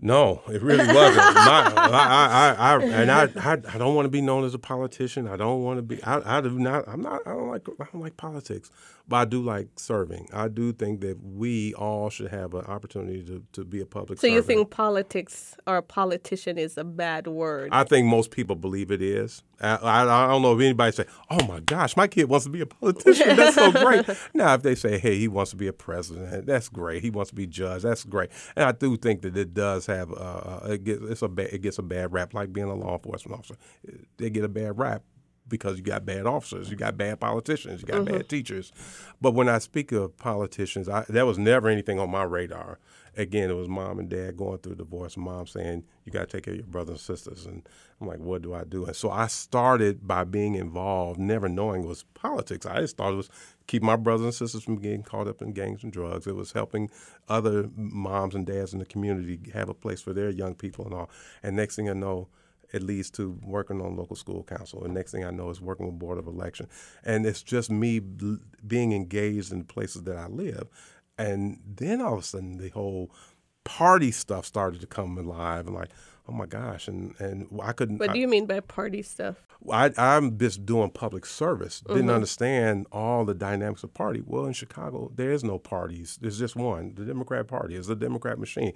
No, 0.00 0.42
it 0.48 0.62
really 0.62 0.86
wasn't. 0.86 1.16
My, 1.34 1.72
I, 1.92 2.54
I, 2.58 2.74
I, 2.74 2.82
and 2.82 3.10
I, 3.10 3.22
I, 3.36 3.52
I 3.52 3.78
don't 3.78 3.94
want 3.94 4.06
to 4.06 4.10
be 4.10 4.20
known 4.20 4.44
as 4.44 4.54
a 4.54 4.58
politician. 4.58 5.28
I 5.28 5.36
don't 5.36 5.62
want 5.62 5.78
to 5.78 5.82
be. 5.82 6.02
I, 6.02 6.38
I 6.38 6.40
do 6.40 6.58
not. 6.58 6.84
I'm 6.88 7.02
not. 7.02 7.22
I 7.26 7.30
don't 7.30 7.48
like. 7.48 7.66
I 7.80 7.86
don't 7.92 8.02
like 8.02 8.16
politics, 8.16 8.70
but 9.08 9.16
I 9.16 9.24
do 9.24 9.40
like 9.42 9.68
serving. 9.76 10.28
I 10.32 10.48
do 10.48 10.72
think 10.72 11.00
that 11.00 11.22
we 11.22 11.74
all 11.74 12.10
should 12.10 12.30
have 12.30 12.54
an 12.54 12.64
opportunity 12.64 13.22
to, 13.24 13.42
to 13.52 13.64
be 13.64 13.80
a 13.80 13.86
public. 13.86 14.18
So, 14.18 14.26
you 14.26 14.42
think 14.42 14.70
politics 14.70 15.56
or 15.66 15.80
politician 15.80 16.58
is 16.58 16.76
a 16.76 16.84
bad 16.84 17.26
word? 17.28 17.68
I 17.72 17.84
think 17.84 18.08
most 18.08 18.32
people 18.32 18.56
believe 18.56 18.90
it 18.90 19.00
is. 19.02 19.42
I, 19.60 19.76
I, 19.76 20.24
I 20.24 20.28
don't 20.28 20.42
know 20.42 20.54
if 20.54 20.60
anybody 20.60 20.92
say, 20.92 21.06
"Oh 21.30 21.46
my 21.46 21.60
gosh, 21.60 21.96
my 21.96 22.08
kid 22.08 22.28
wants 22.28 22.44
to 22.46 22.50
be 22.50 22.60
a 22.60 22.66
politician. 22.66 23.36
That's 23.36 23.54
so 23.54 23.70
great." 23.84 24.06
now, 24.34 24.54
if 24.54 24.62
they 24.62 24.74
say, 24.74 24.98
"Hey, 24.98 25.16
he 25.18 25.28
wants 25.28 25.52
to 25.52 25.56
be 25.56 25.68
a 25.68 25.72
president," 25.72 26.46
that's 26.46 26.68
great. 26.68 27.02
He 27.02 27.10
wants 27.10 27.30
to 27.30 27.36
be 27.36 27.46
judge. 27.46 27.82
That's 27.82 28.04
great. 28.04 28.30
And 28.56 28.64
I 28.64 28.72
do 28.72 28.96
think 28.96 29.22
that 29.22 29.36
it 29.36 29.54
does 29.54 29.86
have 29.86 30.12
uh, 30.12 30.60
it 30.64 30.84
gets 30.84 31.02
it's 31.02 31.22
a 31.22 31.28
bad, 31.28 31.48
it 31.52 31.62
gets 31.62 31.78
a 31.78 31.82
bad 31.82 32.12
rap, 32.12 32.34
like 32.34 32.52
being 32.52 32.68
a 32.68 32.74
law 32.74 32.94
enforcement 32.94 33.38
officer. 33.38 33.56
They 34.18 34.30
get 34.30 34.44
a 34.44 34.48
bad 34.48 34.78
rap 34.78 35.02
because 35.48 35.78
you 35.78 35.84
got 35.84 36.04
bad 36.04 36.26
officers, 36.26 36.70
you 36.70 36.76
got 36.76 36.96
bad 36.96 37.20
politicians, 37.20 37.82
you 37.82 37.86
got 37.86 38.04
bad 38.04 38.14
mm-hmm. 38.14 38.26
teachers. 38.26 38.72
But 39.20 39.32
when 39.32 39.48
I 39.48 39.58
speak 39.58 39.92
of 39.92 40.16
politicians, 40.16 40.88
I, 40.88 41.04
that 41.08 41.26
was 41.26 41.38
never 41.38 41.68
anything 41.68 41.98
on 41.98 42.10
my 42.10 42.24
radar. 42.24 42.78
Again, 43.18 43.48
it 43.48 43.54
was 43.54 43.68
mom 43.68 43.98
and 43.98 44.10
dad 44.10 44.36
going 44.36 44.58
through 44.58 44.72
a 44.72 44.76
divorce, 44.76 45.16
mom 45.16 45.46
saying, 45.46 45.84
You 46.04 46.12
got 46.12 46.28
to 46.28 46.36
take 46.36 46.44
care 46.44 46.52
of 46.52 46.58
your 46.58 46.66
brothers 46.66 46.90
and 46.90 47.00
sisters. 47.00 47.46
And 47.46 47.66
I'm 47.98 48.06
like, 48.06 48.18
What 48.18 48.42
do 48.42 48.52
I 48.52 48.64
do? 48.64 48.84
And 48.84 48.94
so 48.94 49.10
I 49.10 49.26
started 49.26 50.06
by 50.06 50.24
being 50.24 50.54
involved, 50.54 51.18
never 51.18 51.48
knowing 51.48 51.84
it 51.84 51.88
was 51.88 52.04
politics. 52.12 52.66
I 52.66 52.80
just 52.80 52.98
thought 52.98 53.14
it 53.14 53.16
was 53.16 53.30
keep 53.66 53.82
my 53.82 53.96
brothers 53.96 54.24
and 54.24 54.34
sisters 54.34 54.62
from 54.62 54.76
getting 54.76 55.02
caught 55.02 55.28
up 55.28 55.40
in 55.40 55.52
gangs 55.52 55.82
and 55.82 55.92
drugs. 55.92 56.26
It 56.26 56.36
was 56.36 56.52
helping 56.52 56.90
other 57.26 57.70
moms 57.74 58.34
and 58.34 58.44
dads 58.44 58.74
in 58.74 58.80
the 58.80 58.84
community 58.84 59.40
have 59.54 59.70
a 59.70 59.74
place 59.74 60.02
for 60.02 60.12
their 60.12 60.28
young 60.28 60.54
people 60.54 60.84
and 60.84 60.92
all. 60.92 61.10
And 61.42 61.56
next 61.56 61.76
thing 61.76 61.88
I 61.88 61.94
know, 61.94 62.28
it 62.76 62.82
leads 62.82 63.10
to 63.12 63.38
working 63.42 63.80
on 63.80 63.96
local 63.96 64.16
school 64.16 64.44
council. 64.44 64.84
And 64.84 64.94
next 64.94 65.12
thing 65.12 65.24
I 65.24 65.30
know 65.30 65.50
is 65.50 65.60
working 65.60 65.86
with 65.86 65.98
board 65.98 66.18
of 66.18 66.26
election. 66.26 66.68
And 67.04 67.26
it's 67.26 67.42
just 67.42 67.70
me 67.70 68.00
l- 68.22 68.38
being 68.66 68.92
engaged 68.92 69.52
in 69.52 69.58
the 69.58 69.64
places 69.64 70.02
that 70.04 70.16
I 70.16 70.26
live. 70.28 70.68
And 71.18 71.60
then 71.66 72.00
all 72.00 72.14
of 72.14 72.20
a 72.20 72.22
sudden, 72.22 72.58
the 72.58 72.68
whole 72.68 73.10
party 73.64 74.12
stuff 74.12 74.44
started 74.44 74.80
to 74.82 74.86
come 74.86 75.18
alive. 75.18 75.66
And 75.66 75.74
like, 75.74 75.90
oh 76.28 76.32
my 76.32 76.46
gosh, 76.46 76.88
and 76.88 77.14
and 77.18 77.48
I 77.62 77.72
couldn't. 77.72 77.98
What 77.98 78.12
do 78.12 78.18
you 78.18 78.28
mean 78.28 78.46
by 78.46 78.60
party 78.60 79.02
stuff? 79.02 79.36
I, 79.70 79.92
I'm 79.96 80.38
just 80.38 80.66
doing 80.66 80.90
public 80.90 81.24
service. 81.26 81.80
Mm-hmm. 81.80 81.94
Didn't 81.94 82.10
understand 82.10 82.86
all 82.92 83.24
the 83.24 83.34
dynamics 83.34 83.82
of 83.84 83.94
party. 83.94 84.22
Well, 84.24 84.46
in 84.46 84.52
Chicago, 84.52 85.10
there 85.14 85.32
is 85.32 85.42
no 85.42 85.58
parties. 85.58 86.18
There's 86.20 86.38
just 86.38 86.56
one. 86.56 86.94
The 86.94 87.04
Democrat 87.04 87.48
Party 87.48 87.74
is 87.74 87.86
the 87.86 87.96
Democrat 87.96 88.38
machine. 88.38 88.72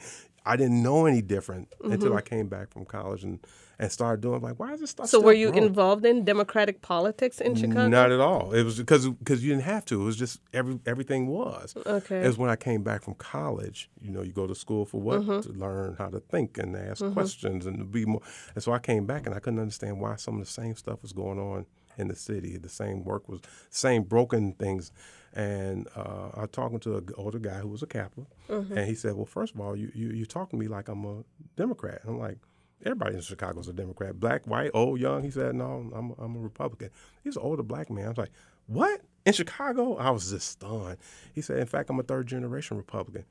I 0.47 0.57
didn't 0.57 0.83
know 0.83 1.07
any 1.07 1.23
different 1.23 1.69
until 1.85 2.17
I 2.17 2.23
came 2.23 2.49
back 2.49 2.73
from 2.73 2.87
college 2.87 3.25
and, 3.25 3.41
and 3.81 3.91
started 3.91 4.21
doing 4.21 4.43
like, 4.43 4.61
why 4.61 4.75
is 4.75 4.81
this 4.81 4.91
stuff? 4.91 5.07
Mm-hmm. 5.07 5.11
So 5.11 5.21
were 5.23 5.33
you 5.33 5.51
growing? 5.51 5.65
involved 5.69 6.05
in 6.05 6.25
democratic 6.25 6.83
politics 6.83 7.41
in 7.41 7.55
Chicago? 7.55 7.89
Not 7.89 8.13
at 8.13 8.21
all. 8.21 8.53
It 8.53 8.63
was 8.63 8.77
because 8.79 9.09
because 9.09 9.43
you 9.43 9.51
didn't 9.51 9.65
have 9.65 9.87
to. 9.87 10.01
It 10.03 10.05
was 10.05 10.17
just 10.17 10.39
every 10.53 10.79
everything 10.85 11.27
was. 11.29 11.75
Okay. 11.87 12.21
It 12.23 12.27
was 12.27 12.37
when 12.37 12.51
I 12.51 12.57
came 12.57 12.83
back 12.83 13.03
from 13.03 13.15
college. 13.15 13.89
You 14.01 14.11
know, 14.11 14.21
you 14.23 14.33
go 14.33 14.47
to 14.47 14.55
school 14.55 14.85
for 14.85 15.01
what? 15.01 15.23
Mm-hmm. 15.23 15.41
To 15.41 15.59
learn 15.59 15.97
how 15.97 16.09
to 16.11 16.21
think 16.21 16.59
and 16.59 16.77
ask 16.77 17.03
questions 17.13 17.65
and 17.65 17.79
to 17.79 17.85
be 17.85 18.05
more. 18.05 18.21
And 18.55 18.63
so 18.63 18.73
I 18.73 18.79
came 18.79 19.07
back 19.07 19.25
and 19.25 19.35
I 19.35 19.39
couldn't 19.39 19.59
understand 19.59 19.99
why 19.99 20.17
some 20.17 20.35
of 20.39 20.41
the 20.45 20.51
same 20.51 20.77
stuff 20.77 21.01
was 21.01 21.13
going 21.15 21.39
on 21.39 21.65
in 21.97 22.09
the 22.09 22.17
city. 22.17 22.59
The 22.59 22.69
same 22.69 23.03
work 23.03 23.29
was 23.31 23.41
same 23.71 24.03
broken 24.03 24.53
things. 24.53 24.93
And 25.33 25.87
uh, 25.97 26.29
I 26.35 26.41
was 26.41 26.51
talking 26.53 26.81
to 26.81 26.97
an 26.99 27.09
older 27.17 27.39
guy 27.39 27.61
who 27.61 27.69
was 27.69 27.83
a 27.83 27.87
Kappa, 27.87 28.27
Mm-hmm. 28.51 28.77
and 28.77 28.87
he 28.89 28.95
said, 28.97 29.15
"Well, 29.15 29.27
first 29.27 29.55
of 29.55 29.61
all, 29.61 29.75
you 29.77 29.91
you 29.95 30.09
you 30.11 30.27
talking 30.27 30.59
to 30.59 30.63
me 30.63 30.69
like 30.69 30.89
I'm 30.89 31.05
a 31.07 31.25
Democrat." 31.57 32.03
I'm 32.07 32.19
like. 32.19 32.37
Everybody 32.85 33.17
in 33.17 33.21
Chicago 33.21 33.61
is 33.61 33.69
a 33.69 33.73
Democrat, 33.73 34.19
black, 34.19 34.47
white, 34.47 34.71
old, 34.73 35.01
young. 35.01 35.23
He 35.23 35.31
said, 35.31 35.55
"No, 35.55 35.91
I'm 35.95 36.15
I'm 36.19 36.37
a 36.37 36.39
Republican." 36.39 36.91
He's 37.23 37.37
an 37.37 37.43
older 37.43 37.63
black 37.63 37.91
man. 37.91 38.07
I 38.07 38.09
was 38.09 38.19
like, 38.19 38.33
"What 38.67 39.03
in 39.27 39.33
Chicago?" 39.33 39.97
I 39.97 40.11
was 40.11 40.31
just 40.31 40.49
stunned. 40.49 40.97
He 41.35 41.43
said, 41.43 41.59
"In 41.59 41.67
fact, 41.67 41.91
I'm 41.91 42.01
a 42.01 42.03
third 42.03 42.27
generation 42.27 42.77
Republican." 42.77 43.25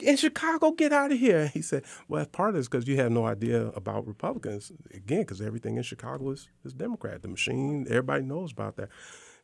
In 0.00 0.16
Chicago, 0.16 0.70
get 0.70 0.92
out 0.92 1.12
of 1.12 1.18
here. 1.18 1.48
He 1.48 1.60
said, 1.60 1.84
"Well, 2.06 2.24
part 2.26 2.50
of 2.50 2.56
it 2.56 2.60
is 2.60 2.68
because 2.68 2.86
you 2.86 2.96
have 2.96 3.12
no 3.12 3.26
idea 3.26 3.66
about 3.68 4.06
Republicans 4.06 4.72
again, 4.94 5.22
because 5.22 5.40
everything 5.40 5.76
in 5.76 5.82
Chicago 5.82 6.30
is 6.30 6.48
is 6.64 6.72
Democrat. 6.72 7.22
The 7.22 7.28
machine, 7.28 7.86
everybody 7.88 8.24
knows 8.24 8.52
about 8.52 8.76
that." 8.76 8.88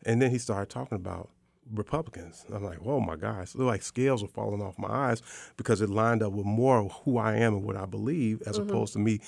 And 0.06 0.22
then 0.22 0.30
he 0.30 0.38
started 0.38 0.70
talking 0.70 0.96
about 0.96 1.30
Republicans. 1.72 2.44
I'm 2.53 2.64
like, 2.64 2.79
oh 2.85 3.00
my 3.00 3.16
gosh, 3.16 3.55
it 3.55 3.59
looked 3.59 3.68
like 3.68 3.83
scales 3.83 4.22
were 4.22 4.29
falling 4.29 4.62
off 4.62 4.79
my 4.79 4.88
eyes 4.88 5.22
because 5.57 5.81
it 5.81 5.90
lined 5.90 6.22
up 6.22 6.33
with 6.33 6.46
more 6.46 6.79
of 6.79 6.92
who 7.05 7.18
I 7.18 7.37
am 7.37 7.55
and 7.55 7.64
what 7.64 7.77
I 7.77 7.87
believe 7.87 8.42
as 8.46 8.59
mm-hmm. 8.59 8.68
opposed 8.68 8.92
to 8.94 8.98
me. 8.98 9.20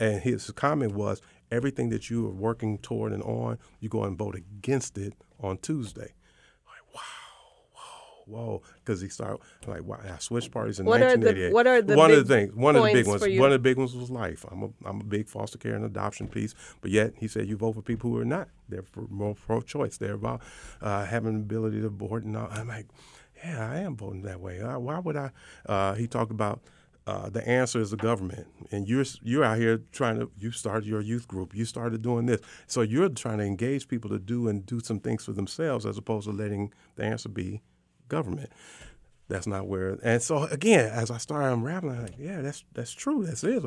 And 0.00 0.20
his 0.20 0.50
comment 0.52 0.94
was, 0.94 1.20
everything 1.50 1.90
that 1.90 2.10
you 2.10 2.26
are 2.26 2.32
working 2.32 2.78
toward 2.78 3.12
and 3.12 3.22
on, 3.22 3.58
you 3.80 3.88
go 3.88 4.02
and 4.04 4.18
vote 4.18 4.34
against 4.34 4.98
it 4.98 5.14
on 5.40 5.58
Tuesday. 5.58 6.12
Whoa. 8.26 8.62
Because 8.76 9.00
he 9.00 9.08
started, 9.08 9.40
like, 9.66 9.84
wow, 9.84 10.00
I 10.02 10.18
switched 10.18 10.50
parties 10.50 10.80
in 10.80 10.86
What 10.86 11.02
are 11.02 11.16
the- 11.16 11.26
1988. 11.26 11.52
what 11.52 11.66
are 11.66 11.82
the 11.82 11.96
one 11.96 12.10
of 12.10 12.26
the 12.26 12.34
things, 12.34 12.54
one 12.54 12.76
of 12.76 12.84
the 12.84 12.92
big 12.92 13.06
ones, 13.06 13.22
one 13.22 13.48
of 13.48 13.52
the 13.52 13.58
big 13.58 13.76
ones 13.76 13.94
was 13.94 14.10
life. 14.10 14.44
I'm 14.50 14.62
a, 14.62 14.68
I'm 14.84 15.00
a 15.00 15.04
big 15.04 15.28
foster 15.28 15.58
care 15.58 15.74
and 15.74 15.84
adoption 15.84 16.28
piece, 16.28 16.54
but 16.80 16.90
yet 16.90 17.12
he 17.18 17.28
said 17.28 17.48
you 17.48 17.56
vote 17.56 17.74
for 17.74 17.82
people 17.82 18.10
who 18.10 18.18
are 18.18 18.24
not. 18.24 18.48
They're 18.68 18.82
for 18.82 19.06
more 19.08 19.34
pro-choice. 19.34 19.98
They're 19.98 20.14
about 20.14 20.40
uh, 20.80 21.04
having 21.04 21.34
the 21.34 21.40
ability 21.40 21.80
to 21.82 21.88
abort 21.88 22.24
and 22.24 22.36
all. 22.36 22.48
I'm 22.50 22.68
like, 22.68 22.86
yeah, 23.44 23.70
I 23.70 23.78
am 23.80 23.96
voting 23.96 24.22
that 24.22 24.40
way. 24.40 24.60
Uh, 24.60 24.78
why 24.78 24.98
would 24.98 25.16
I? 25.16 25.30
Uh, 25.66 25.94
he 25.94 26.06
talked 26.06 26.30
about 26.30 26.62
uh, 27.06 27.28
the 27.28 27.46
answer 27.46 27.80
is 27.80 27.90
the 27.90 27.96
government, 27.98 28.46
and 28.70 28.88
you're 28.88 29.04
you're 29.22 29.44
out 29.44 29.58
here 29.58 29.82
trying 29.92 30.18
to. 30.18 30.30
You 30.38 30.50
started 30.50 30.86
your 30.88 31.02
youth 31.02 31.28
group. 31.28 31.54
You 31.54 31.66
started 31.66 32.00
doing 32.00 32.24
this, 32.24 32.40
so 32.66 32.80
you're 32.80 33.10
trying 33.10 33.38
to 33.38 33.44
engage 33.44 33.86
people 33.88 34.08
to 34.10 34.18
do 34.18 34.48
and 34.48 34.64
do 34.64 34.80
some 34.80 34.98
things 35.00 35.24
for 35.24 35.32
themselves, 35.32 35.84
as 35.84 35.98
opposed 35.98 36.26
to 36.26 36.32
letting 36.32 36.72
the 36.96 37.04
answer 37.04 37.28
be 37.28 37.60
government. 38.08 38.50
That's 39.28 39.46
not 39.46 39.66
where. 39.66 39.98
And 40.02 40.22
so 40.22 40.44
again, 40.44 40.90
as 40.92 41.10
I 41.10 41.18
started 41.18 41.54
unraveling, 41.54 41.96
I'm 41.96 42.02
like, 42.02 42.18
yeah, 42.18 42.40
that's 42.42 42.64
that's 42.74 42.92
true. 42.92 43.24
That's 43.24 43.44
it. 43.44 43.64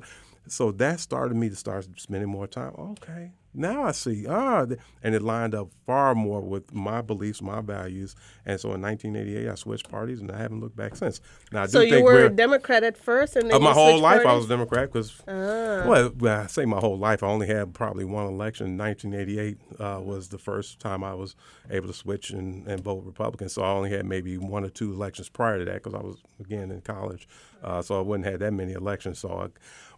So 0.47 0.71
that 0.73 0.99
started 0.99 1.35
me 1.35 1.49
to 1.49 1.55
start 1.55 1.87
spending 1.97 2.29
more 2.29 2.47
time. 2.47 2.73
Okay, 2.77 3.31
now 3.57 3.83
I 3.83 3.91
see. 3.91 4.25
Ah, 4.27 4.65
and 5.03 5.15
it 5.15 5.21
lined 5.21 5.55
up 5.55 5.69
far 5.85 6.13
more 6.15 6.41
with 6.41 6.73
my 6.73 7.01
beliefs, 7.01 7.41
my 7.41 7.61
values. 7.61 8.15
And 8.45 8.59
so 8.59 8.73
in 8.73 8.81
1988, 8.81 9.49
I 9.49 9.55
switched 9.55 9.89
parties, 9.89 10.21
and 10.21 10.31
I 10.31 10.37
haven't 10.37 10.61
looked 10.61 10.75
back 10.75 10.95
since. 10.95 11.19
Now 11.51 11.63
I 11.63 11.65
do 11.65 11.71
So 11.71 11.81
you 11.81 11.91
think 11.91 12.05
were 12.05 12.25
a 12.25 12.29
Democrat 12.29 12.83
at 12.83 12.97
first, 12.97 13.35
and 13.35 13.49
then 13.49 13.55
uh, 13.55 13.59
my 13.59 13.73
whole 13.73 13.99
life 13.99 14.25
I 14.25 14.33
was 14.33 14.45
a 14.45 14.49
Democrat 14.49 14.91
because, 14.91 15.21
well, 15.25 16.11
well, 16.17 16.41
I 16.41 16.47
say 16.47 16.65
my 16.65 16.79
whole 16.79 16.97
life. 16.97 17.23
I 17.23 17.27
only 17.27 17.47
had 17.47 17.73
probably 17.73 18.05
one 18.05 18.27
election. 18.27 18.77
1988 18.77 19.57
uh, 19.79 19.99
was 20.01 20.29
the 20.29 20.37
first 20.37 20.79
time 20.79 21.03
I 21.03 21.13
was 21.13 21.35
able 21.69 21.87
to 21.87 21.93
switch 21.93 22.29
and, 22.29 22.67
and 22.67 22.83
vote 22.83 23.03
Republican. 23.05 23.49
So 23.49 23.63
I 23.63 23.69
only 23.69 23.89
had 23.89 24.05
maybe 24.05 24.37
one 24.37 24.63
or 24.63 24.69
two 24.69 24.93
elections 24.93 25.29
prior 25.29 25.59
to 25.59 25.65
that 25.65 25.83
because 25.83 25.93
I 25.93 26.01
was 26.01 26.17
again 26.39 26.71
in 26.71 26.81
college. 26.81 27.27
Uh, 27.63 27.81
so 27.81 27.97
I 27.97 28.01
wouldn't 28.01 28.27
have 28.27 28.39
that 28.39 28.53
many 28.53 28.73
elections. 28.73 29.19
So, 29.19 29.29
I, 29.29 29.47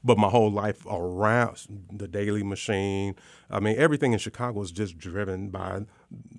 but 0.04 0.18
my 0.18 0.30
whole 0.30 0.52
life 0.52 0.86
around 0.86 1.58
the 1.92 2.08
Daley 2.08 2.44
Machine. 2.44 3.16
I 3.50 3.60
mean, 3.60 3.76
everything 3.78 4.14
in 4.14 4.20
Chicago 4.20 4.62
is 4.62 4.72
just 4.72 4.98
driven 4.98 5.50
by 5.50 5.82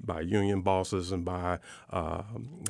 by 0.02 0.20
union 0.20 0.62
bosses 0.62 1.12
and 1.12 1.24
by 1.24 1.58
uh, 1.90 2.22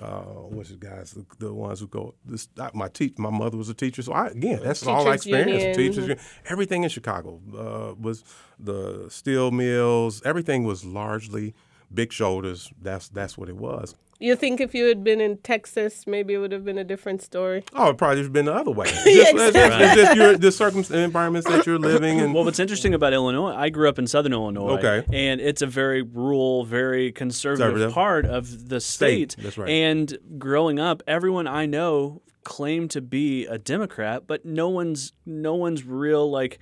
uh, 0.02 0.20
what's 0.50 0.70
the 0.70 0.76
guys, 0.76 1.12
the, 1.12 1.24
the 1.38 1.52
ones 1.52 1.80
who 1.80 1.86
go. 1.88 2.14
This, 2.24 2.48
I, 2.58 2.70
my 2.74 2.88
te- 2.88 3.14
my 3.18 3.30
mother 3.30 3.56
was 3.56 3.68
a 3.68 3.74
teacher, 3.74 4.02
so 4.02 4.12
I, 4.12 4.28
again, 4.28 4.60
that's 4.62 4.86
all 4.86 5.02
I 5.08 5.16
Teachers 5.16 5.26
experienced. 5.26 5.78
union. 5.78 5.92
Teachers, 6.06 6.20
everything 6.48 6.82
in 6.84 6.90
Chicago 6.90 7.40
uh, 7.56 7.94
was 8.00 8.24
the 8.58 9.06
steel 9.08 9.50
mills. 9.50 10.22
Everything 10.24 10.64
was 10.64 10.84
largely 10.84 11.54
big 11.92 12.12
shoulders. 12.12 12.70
That's 12.80 13.08
that's 13.08 13.38
what 13.38 13.48
it 13.48 13.56
was. 13.56 13.94
You 14.22 14.36
think 14.36 14.60
if 14.60 14.74
you 14.74 14.84
had 14.86 15.02
been 15.02 15.20
in 15.20 15.38
Texas, 15.38 16.06
maybe 16.06 16.34
it 16.34 16.38
would 16.38 16.52
have 16.52 16.64
been 16.64 16.76
a 16.76 16.84
different 16.84 17.22
story? 17.22 17.64
Oh, 17.74 17.88
it 17.88 17.96
probably 17.96 18.16
would 18.18 18.24
have 18.26 18.32
been 18.34 18.44
the 18.44 18.54
other 18.54 18.70
way. 18.70 18.84
Just, 18.90 19.06
it's 19.06 19.32
just, 19.32 19.56
it's 19.56 19.94
just 19.94 20.14
your, 20.16 20.36
the 20.36 20.52
circum- 20.52 20.84
environments 20.94 21.48
that 21.48 21.66
you're 21.66 21.78
living 21.78 22.18
in. 22.18 22.32
Well, 22.34 22.44
what's 22.44 22.58
interesting 22.58 22.92
about 22.92 23.12
Illinois, 23.14 23.54
I 23.54 23.70
grew 23.70 23.88
up 23.88 23.98
in 23.98 24.06
Southern 24.06 24.34
Illinois, 24.34 24.78
Okay. 24.78 25.04
and 25.12 25.40
it's 25.40 25.62
a 25.62 25.66
very 25.66 26.02
rural, 26.02 26.64
very 26.64 27.12
conservative, 27.12 27.68
Conservative. 27.72 27.94
part 27.94 28.26
of 28.26 28.68
the 28.68 28.78
state. 28.80 29.36
That's 29.38 29.56
right. 29.56 29.70
And 29.70 30.18
growing 30.38 30.78
up, 30.78 31.02
everyone 31.06 31.46
I 31.46 31.64
know 31.66 32.20
claimed 32.44 32.90
to 32.90 33.00
be 33.00 33.46
a 33.46 33.56
Democrat, 33.58 34.26
but 34.26 34.44
no 34.44 34.68
one's 34.68 35.12
no 35.26 35.54
one's 35.54 35.84
real 35.84 36.30
like 36.30 36.58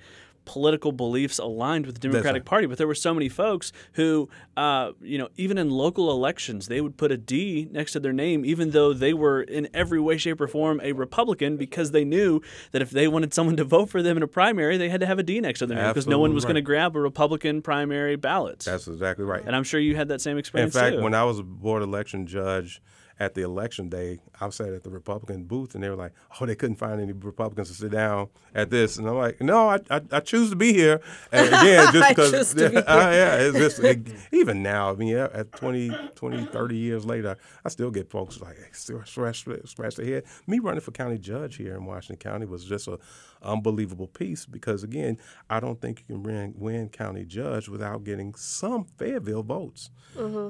political 0.49 0.91
beliefs 0.91 1.37
aligned 1.37 1.85
with 1.85 1.93
the 1.93 2.01
Democratic 2.01 2.41
right. 2.41 2.45
Party. 2.45 2.65
But 2.65 2.79
there 2.79 2.87
were 2.87 2.95
so 2.95 3.13
many 3.13 3.29
folks 3.29 3.71
who, 3.93 4.29
uh, 4.57 4.93
you 4.99 5.19
know, 5.19 5.29
even 5.37 5.59
in 5.59 5.69
local 5.69 6.09
elections, 6.09 6.67
they 6.67 6.81
would 6.81 6.97
put 6.97 7.11
a 7.11 7.17
D 7.17 7.67
next 7.71 7.91
to 7.91 7.99
their 7.99 8.13
name, 8.13 8.43
even 8.43 8.71
though 8.71 8.91
they 8.91 9.13
were 9.13 9.43
in 9.43 9.69
every 9.75 9.99
way, 9.99 10.17
shape, 10.17 10.41
or 10.41 10.47
form 10.47 10.81
a 10.83 10.93
Republican, 10.93 11.55
because 11.55 11.91
they 11.91 12.03
knew 12.03 12.41
that 12.71 12.81
if 12.81 12.89
they 12.89 13.07
wanted 13.07 13.31
someone 13.31 13.57
to 13.57 13.63
vote 13.63 13.89
for 13.89 14.01
them 14.01 14.17
in 14.17 14.23
a 14.23 14.27
primary, 14.27 14.75
they 14.75 14.89
had 14.89 15.01
to 15.01 15.05
have 15.05 15.19
a 15.19 15.23
D 15.23 15.39
next 15.39 15.59
to 15.59 15.67
their 15.67 15.77
name 15.77 15.89
because 15.89 16.07
no 16.07 16.17
one 16.17 16.33
was 16.33 16.45
going 16.45 16.55
to 16.55 16.61
grab 16.61 16.95
a 16.95 16.99
Republican 16.99 17.61
primary 17.61 18.15
ballot. 18.15 18.61
That's 18.61 18.87
exactly 18.87 19.25
right. 19.25 19.43
and 19.45 19.55
I'm 19.55 19.63
sure 19.63 19.79
you 19.79 19.95
had 19.95 20.07
that 20.07 20.19
same 20.19 20.39
experience. 20.39 20.73
In 20.73 20.81
fact, 20.81 20.95
too. 20.95 21.03
when 21.03 21.13
I 21.13 21.25
was 21.25 21.37
a 21.37 21.43
board 21.43 21.83
election 21.83 22.25
judge 22.25 22.81
at 23.19 23.33
the 23.33 23.41
election 23.41 23.89
day, 23.89 24.19
I 24.39 24.49
sat 24.49 24.69
at 24.69 24.83
the 24.83 24.89
Republican 24.89 25.43
booth, 25.43 25.75
and 25.75 25.83
they 25.83 25.89
were 25.89 25.95
like, 25.95 26.13
"Oh, 26.39 26.45
they 26.45 26.55
couldn't 26.55 26.77
find 26.77 27.01
any 27.01 27.11
Republicans 27.11 27.67
to 27.67 27.73
sit 27.73 27.91
down 27.91 28.29
at 28.55 28.69
this," 28.69 28.97
and 28.97 29.07
I'm 29.07 29.17
like, 29.17 29.41
"No, 29.41 29.69
I, 29.69 29.79
I, 29.89 30.01
I 30.11 30.19
choose 30.21 30.49
to 30.51 30.55
be 30.55 30.73
here." 30.73 31.01
And 31.31 31.47
again, 31.47 31.89
just 31.93 32.09
because, 32.09 32.53
to 32.53 32.69
be 32.69 32.77
uh, 32.77 33.11
yeah, 33.11 33.35
it's 33.35 33.57
just 33.57 33.79
it- 33.79 34.07
even 34.31 34.63
now. 34.63 34.91
I 34.91 34.95
mean, 34.95 35.09
yeah, 35.09 35.27
at 35.33 35.51
20, 35.51 35.91
20, 36.15 36.45
30 36.45 36.77
years 36.77 37.05
later, 37.05 37.37
I 37.65 37.69
still 37.69 37.91
get 37.91 38.09
folks 38.09 38.39
like 38.39 38.57
hey, 38.57 38.69
scratch, 38.71 39.45
scratch 39.65 39.95
their 39.95 40.05
head. 40.05 40.23
Me 40.47 40.59
running 40.59 40.81
for 40.81 40.91
county 40.91 41.17
judge 41.17 41.57
here 41.57 41.75
in 41.75 41.85
Washington 41.85 42.17
County 42.17 42.45
was 42.45 42.63
just 42.63 42.87
a 42.87 42.99
unbelievable 43.41 44.07
piece 44.07 44.45
because 44.45 44.83
again, 44.83 45.17
I 45.49 45.59
don't 45.59 45.79
think 45.81 46.03
you 46.07 46.15
can 46.15 46.23
win, 46.23 46.53
win 46.57 46.89
county 46.89 47.25
judge 47.25 47.69
without 47.69 48.03
getting 48.03 48.35
some 48.35 48.85
Fayetteville 48.97 49.43
votes. 49.43 49.89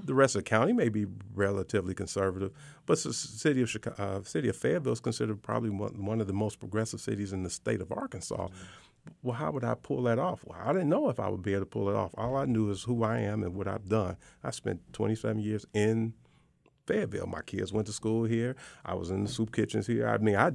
The 0.06 0.13
rest 0.13 0.36
of 0.36 0.43
the 0.43 0.49
county 0.49 0.73
may 0.73 0.89
be 0.89 1.06
relatively 1.34 1.93
conservative, 1.93 2.52
but 2.86 3.02
the 3.04 3.13
city 3.13 3.62
of 3.62 3.69
Chicago, 3.69 4.02
uh, 4.02 4.23
city 4.23 4.49
of 4.49 4.56
Fayetteville 4.56 4.93
is 4.93 4.99
considered 4.99 5.41
probably 5.43 5.69
one, 5.69 6.06
one 6.06 6.21
of 6.21 6.28
the 6.28 6.34
most 6.34 6.60
progressive 6.60 7.02
cities 7.02 7.34
in 7.34 7.43
the 7.43 7.49
state 7.49 7.82
of 7.82 7.91
Arkansas. 7.91 8.47
Well, 9.21 9.36
how 9.36 9.52
would 9.52 9.63
I 9.63 9.75
pull 9.75 10.04
that 10.04 10.19
off? 10.19 10.43
Well, 10.45 10.60
I 10.63 10.71
didn't 10.71 10.89
know 10.89 11.10
if 11.10 11.19
I 11.19 11.30
would 11.30 11.41
be 11.41 11.54
able 11.54 11.62
to 11.62 11.69
pull 11.69 11.89
it 11.89 11.95
off. 11.95 12.12
All 12.17 12.36
I 12.36 12.45
knew 12.45 12.69
is 12.69 12.84
who 12.84 13.04
I 13.04 13.19
am 13.19 13.43
and 13.43 13.56
what 13.56 13.67
I've 13.67 13.89
done. 13.89 14.17
I 14.43 14.52
spent 14.52 14.82
27 14.93 15.39
years 15.39 15.65
in 15.73 16.13
Fayetteville. 16.89 17.28
My 17.28 17.41
kids 17.41 17.71
went 17.71 17.86
to 17.88 17.93
school 17.93 18.23
here. 18.23 18.56
I 18.84 18.95
was 18.95 19.12
in 19.12 19.23
the 19.23 19.30
soup 19.30 19.52
kitchens 19.52 19.86
here. 19.86 20.08
I 20.08 20.17
mean, 20.17 20.36
I, 20.36 20.52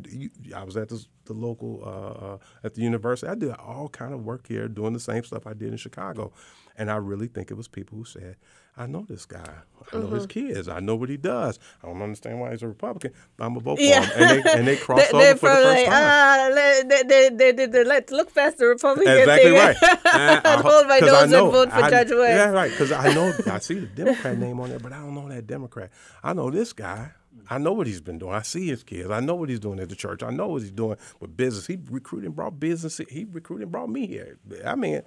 I 0.54 0.64
was 0.64 0.76
at 0.76 0.88
the, 0.88 1.04
the 1.26 1.32
local 1.32 1.82
uh, 1.84 2.24
uh, 2.34 2.38
at 2.64 2.74
the 2.74 2.82
university. 2.82 3.30
I 3.30 3.36
did 3.36 3.50
all 3.52 3.88
kind 3.88 4.12
of 4.12 4.24
work 4.24 4.48
here, 4.48 4.66
doing 4.66 4.92
the 4.92 5.00
same 5.00 5.22
stuff 5.22 5.46
I 5.46 5.54
did 5.54 5.70
in 5.70 5.76
Chicago. 5.76 6.32
And 6.76 6.90
I 6.90 6.96
really 6.96 7.28
think 7.28 7.50
it 7.50 7.54
was 7.54 7.68
people 7.68 7.96
who 7.98 8.04
said, 8.04 8.34
"I 8.76 8.86
know 8.86 9.04
this 9.08 9.26
guy. 9.26 9.44
I 9.92 9.96
know 9.98 10.08
his 10.08 10.26
kids. 10.26 10.68
I 10.68 10.80
know 10.80 10.96
what 10.96 11.08
he 11.08 11.16
does. 11.16 11.60
I 11.82 11.86
don't 11.86 12.02
understand 12.02 12.40
why 12.40 12.50
he's 12.50 12.62
a 12.64 12.68
Republican, 12.68 13.12
but 13.36 13.44
I'm 13.44 13.52
gonna 13.54 13.60
vote 13.64 13.78
Yeah. 13.80 14.00
for 14.00 14.18
him." 14.18 14.22
And 14.28 14.44
they 14.44 14.52
and 14.58 14.66
they 14.68 14.76
crossed 14.76 15.12
They- 15.12 15.16
over 15.30 15.38
for 15.38 15.48
the 15.50 15.54
first 15.54 15.66
like, 15.66 15.86
time. 15.86 15.94
ah, 15.94 16.48
let- 16.52 16.88
they, 16.88 17.02
they, 17.04 17.28
they, 17.28 17.52
they, 17.52 17.66
they, 17.66 17.84
let's 17.84 18.10
look 18.10 18.34
past 18.34 18.58
the 18.58 18.66
Republican 18.66 19.16
Exactly 19.18 19.50
thing. 19.52 19.58
right. 19.60 19.76
I 20.04 20.56
ho- 20.56 20.68
hold 20.68 20.88
my 20.88 20.98
'cause 20.98 21.08
I 21.10 21.20
nose 21.22 21.30
know- 21.30 21.44
and 21.44 21.52
vote 21.52 21.68
for 21.70 21.76
I- 21.76 21.90
Judge 21.90 22.10
West. 22.10 22.36
Yeah, 22.38 22.50
right. 22.50 22.70
Because 22.72 22.90
I 22.92 23.14
know 23.14 23.32
I 23.46 23.58
see 23.60 23.74
the 23.78 23.86
Democrat 23.86 24.36
name 24.36 24.58
on 24.58 24.70
there, 24.70 24.80
but 24.80 24.92
I 24.92 24.98
don't 24.98 25.14
know 25.14 25.28
that 25.28 25.46
Democrat. 25.46 25.90
I 26.24 26.32
know 26.32 26.50
this 26.50 26.72
guy. 26.72 27.12
I 27.50 27.58
know 27.58 27.72
what 27.72 27.86
he's 27.86 28.00
been 28.00 28.18
doing. 28.18 28.34
I 28.34 28.42
see 28.42 28.68
his 28.68 28.82
kids. 28.82 29.10
I 29.10 29.20
know 29.20 29.34
what 29.34 29.48
he's 29.48 29.60
doing 29.60 29.80
at 29.80 29.88
the 29.88 29.94
church. 29.94 30.22
I 30.22 30.30
know 30.30 30.48
what 30.48 30.62
he's 30.62 30.70
doing 30.70 30.96
with 31.20 31.36
business. 31.36 31.66
He 31.66 31.78
recruited 31.90 32.26
and 32.26 32.36
brought 32.36 32.58
business. 32.60 33.00
He 33.08 33.24
recruited 33.24 33.64
and 33.64 33.72
brought 33.72 33.90
me 33.90 34.06
here. 34.06 34.38
I 34.64 34.74
mean, 34.74 35.02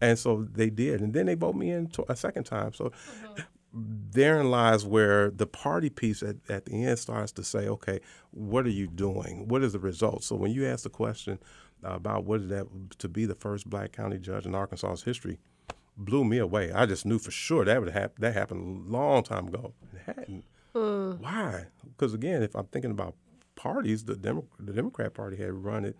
and 0.00 0.18
so 0.18 0.46
they 0.50 0.70
did. 0.70 1.00
And 1.00 1.12
then 1.12 1.26
they 1.26 1.34
voted 1.34 1.60
me 1.60 1.70
in 1.70 1.90
a 2.08 2.16
second 2.16 2.44
time. 2.44 2.72
So 2.72 2.92
therein 3.72 4.50
lies 4.50 4.86
where 4.86 5.30
the 5.30 5.46
party 5.46 5.90
piece 5.90 6.22
at, 6.22 6.36
at 6.48 6.64
the 6.64 6.84
end 6.84 6.98
starts 6.98 7.32
to 7.32 7.44
say, 7.44 7.68
okay, 7.68 8.00
what 8.30 8.66
are 8.66 8.70
you 8.70 8.86
doing? 8.86 9.48
What 9.48 9.62
is 9.62 9.72
the 9.72 9.78
result? 9.78 10.24
So 10.24 10.36
when 10.36 10.52
you 10.52 10.66
ask 10.66 10.84
the 10.84 10.90
question 10.90 11.38
about 11.82 12.24
what 12.24 12.40
is 12.40 12.48
that 12.48 12.66
to 12.98 13.08
be 13.08 13.26
the 13.26 13.34
first 13.34 13.68
black 13.68 13.92
county 13.92 14.18
judge 14.18 14.46
in 14.46 14.54
Arkansas's 14.54 15.02
history, 15.02 15.38
blew 15.96 16.24
me 16.24 16.38
away. 16.38 16.72
I 16.72 16.86
just 16.86 17.04
knew 17.04 17.18
for 17.18 17.30
sure 17.30 17.64
that 17.64 17.80
would 17.80 17.92
happen. 17.92 18.16
That 18.20 18.34
happened 18.34 18.88
a 18.88 18.90
long 18.90 19.22
time 19.22 19.48
ago. 19.48 19.74
It 19.92 20.14
hadn't. 20.16 20.44
Mm. 20.74 21.20
Why? 21.20 21.66
Because 21.96 22.14
again, 22.14 22.42
if 22.42 22.54
I'm 22.54 22.66
thinking 22.66 22.90
about 22.90 23.14
parties, 23.54 24.04
the 24.04 24.16
Demo- 24.16 24.48
the 24.58 24.72
Democrat 24.72 25.14
Party 25.14 25.36
had 25.36 25.52
run 25.52 25.84
it, 25.84 25.96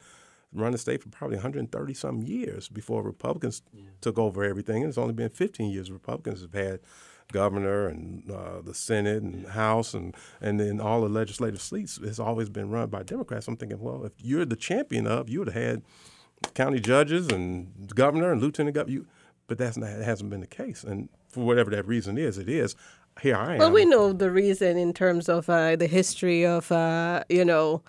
run 0.52 0.72
the 0.72 0.78
state 0.78 1.02
for 1.02 1.08
probably 1.08 1.36
130 1.36 1.94
some 1.94 2.22
years 2.22 2.68
before 2.68 3.02
Republicans 3.02 3.62
yeah. 3.72 3.84
took 4.00 4.18
over 4.18 4.44
everything. 4.44 4.82
And 4.82 4.88
it's 4.88 4.98
only 4.98 5.14
been 5.14 5.30
15 5.30 5.70
years 5.70 5.90
Republicans 5.90 6.42
have 6.42 6.54
had 6.54 6.80
governor 7.32 7.88
and 7.88 8.30
uh, 8.30 8.60
the 8.60 8.74
Senate 8.74 9.22
and 9.22 9.46
House 9.48 9.94
and 9.94 10.14
and 10.40 10.60
then 10.60 10.80
all 10.80 11.00
the 11.00 11.08
legislative 11.08 11.60
seats 11.60 11.98
has 12.04 12.20
always 12.20 12.48
been 12.48 12.70
run 12.70 12.88
by 12.88 13.02
Democrats. 13.02 13.48
I'm 13.48 13.56
thinking, 13.56 13.80
well, 13.80 14.04
if 14.04 14.12
you're 14.18 14.44
the 14.44 14.56
champion 14.56 15.06
of, 15.06 15.28
you 15.28 15.38
would 15.40 15.48
have 15.48 15.62
had 15.62 15.82
county 16.54 16.80
judges 16.80 17.28
and 17.28 17.92
governor 17.94 18.32
and 18.32 18.42
lieutenant 18.42 18.74
governor. 18.74 18.92
You, 18.92 19.06
but 19.46 19.58
that's 19.58 19.76
not, 19.76 19.90
that 19.90 20.04
hasn't 20.04 20.30
been 20.30 20.40
the 20.40 20.46
case. 20.46 20.84
And 20.84 21.08
for 21.28 21.44
whatever 21.44 21.70
that 21.70 21.86
reason 21.86 22.18
is, 22.18 22.38
it 22.38 22.48
is. 22.48 22.76
Here 23.20 23.36
I 23.36 23.54
am. 23.54 23.58
Well, 23.58 23.70
we 23.70 23.84
know 23.84 24.12
the 24.12 24.30
reason 24.30 24.76
in 24.76 24.92
terms 24.92 25.28
of 25.28 25.48
uh, 25.48 25.76
the 25.76 25.86
history 25.86 26.44
of, 26.44 26.70
uh, 26.72 27.24
you 27.28 27.44
know, 27.44 27.82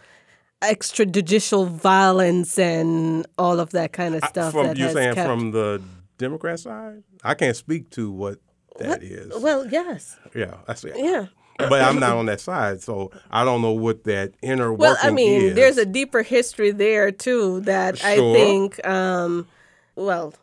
extrajudicial 0.62 1.68
violence 1.68 2.58
and 2.58 3.26
all 3.38 3.60
of 3.60 3.72
that 3.72 3.94
kind 3.94 4.16
of 4.16 4.24
stuff. 4.26 4.56
I, 4.56 4.68
from, 4.68 4.78
you're 4.78 4.90
saying 4.90 5.16
kept... 5.16 5.28
from 5.28 5.52
the 5.52 5.82
Democrat 6.18 6.60
side? 6.60 7.04
I 7.24 7.34
can't 7.34 7.56
speak 7.56 7.90
to 7.92 8.12
what 8.12 8.40
that 8.80 8.88
what? 8.88 9.04
is. 9.04 9.32
Well, 9.42 9.68
yes. 9.68 10.18
Yeah, 10.34 10.56
I 10.68 10.74
see. 10.76 10.92
Yeah. 10.96 11.28
but 11.58 11.82
I'm 11.82 12.00
not 12.00 12.18
on 12.18 12.26
that 12.26 12.42
side, 12.42 12.82
so 12.82 13.12
I 13.32 13.46
don't 13.46 13.62
know 13.62 13.72
what 13.72 14.04
that 14.04 14.34
inner 14.42 14.72
work. 14.72 14.80
well, 14.80 14.98
I 15.02 15.12
mean, 15.12 15.42
is. 15.42 15.56
there's 15.56 15.78
a 15.78 15.86
deeper 15.86 16.22
history 16.22 16.72
there 16.72 17.12
too 17.12 17.62
that 17.62 17.98
sure. 17.98 18.10
I 18.10 18.16
think, 18.16 18.86
um, 18.86 19.48
well, 19.96 20.34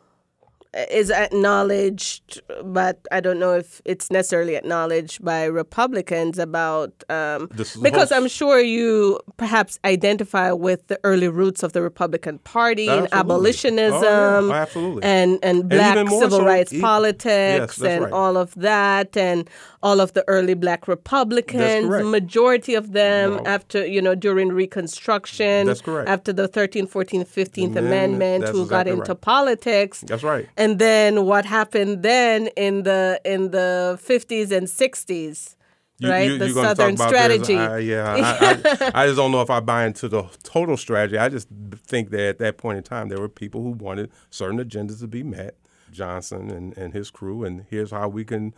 is 0.89 1.11
acknowledged, 1.11 2.41
but 2.63 2.99
I 3.11 3.19
don't 3.19 3.39
know 3.39 3.53
if 3.53 3.81
it's 3.85 4.09
necessarily 4.09 4.55
acknowledged 4.55 5.23
by 5.23 5.45
Republicans 5.45 6.39
about 6.39 7.03
um, 7.09 7.49
because 7.81 8.11
I'm 8.11 8.27
sure 8.27 8.59
you 8.59 9.19
perhaps 9.37 9.79
identify 9.85 10.51
with 10.51 10.87
the 10.87 10.99
early 11.03 11.27
roots 11.27 11.61
of 11.63 11.73
the 11.73 11.81
Republican 11.81 12.39
Party 12.39 12.87
absolutely. 12.89 13.05
and 13.05 13.13
abolitionism, 13.13 14.03
oh, 14.03 14.47
yeah. 14.47 14.61
absolutely, 14.61 15.03
and 15.03 15.39
and 15.43 15.69
black 15.69 15.97
and 15.97 16.09
civil 16.09 16.39
so, 16.39 16.45
rights 16.45 16.73
e- 16.73 16.81
politics 16.81 17.77
yes, 17.77 17.81
and 17.81 18.05
right. 18.05 18.13
all 18.13 18.35
of 18.35 18.55
that, 18.55 19.15
and 19.15 19.49
all 19.83 19.99
of 19.99 20.13
the 20.13 20.23
early 20.27 20.55
black 20.55 20.87
Republicans, 20.87 21.87
majority 22.03 22.73
of 22.73 22.93
them 22.93 23.35
No. 23.35 23.43
after 23.45 23.85
you 23.85 24.01
know 24.01 24.15
during 24.15 24.49
Reconstruction, 24.51 25.67
That's 25.67 25.81
correct. 25.81 26.09
after 26.09 26.33
the 26.33 26.47
13th, 26.47 26.89
14th, 26.89 27.27
15th 27.27 27.75
Amendment, 27.75 28.15
Amendment, 28.15 28.55
who 28.55 28.65
got 28.65 28.87
into 28.87 29.11
right. 29.11 29.21
politics 29.21 30.03
That's 30.07 30.23
right. 30.23 30.47
and 30.57 30.62
then 30.71 31.25
what 31.25 31.45
happened 31.45 32.03
then 32.03 32.47
in 32.55 32.83
the 32.83 33.19
in 33.25 33.51
the 33.51 33.99
50s 34.01 34.51
and 34.51 34.67
60s 34.67 35.55
You, 35.99 36.09
right 36.09 36.31
you, 36.31 36.37
the 36.37 36.49
southern 36.49 36.95
talk 36.95 37.11
about 37.11 37.29
this. 37.29 37.45
strategy 37.45 37.57
I, 37.57 37.77
yeah, 37.79 38.13
I, 38.13 38.49
I, 38.49 38.91
I 39.03 39.05
just 39.07 39.17
don't 39.17 39.31
know 39.31 39.41
if 39.41 39.49
I 39.49 39.59
buy 39.59 39.85
into 39.85 40.07
the 40.07 40.23
total 40.43 40.77
strategy. 40.77 41.17
I 41.17 41.29
just 41.29 41.47
think 41.87 42.09
that 42.11 42.21
at 42.21 42.37
that 42.39 42.57
point 42.57 42.77
in 42.77 42.83
time, 42.83 43.09
there 43.09 43.19
were 43.19 43.29
people 43.29 43.61
who 43.63 43.71
wanted 43.71 44.11
certain 44.29 44.59
agendas 44.59 44.99
to 45.01 45.07
be 45.07 45.23
met. 45.23 45.55
Johnson 45.91 46.49
and, 46.49 46.75
and 46.77 46.93
his 46.93 47.11
crew, 47.11 47.43
and 47.43 47.65
here's 47.69 47.91
how 47.91 48.07
we 48.09 48.25
can 48.25 48.53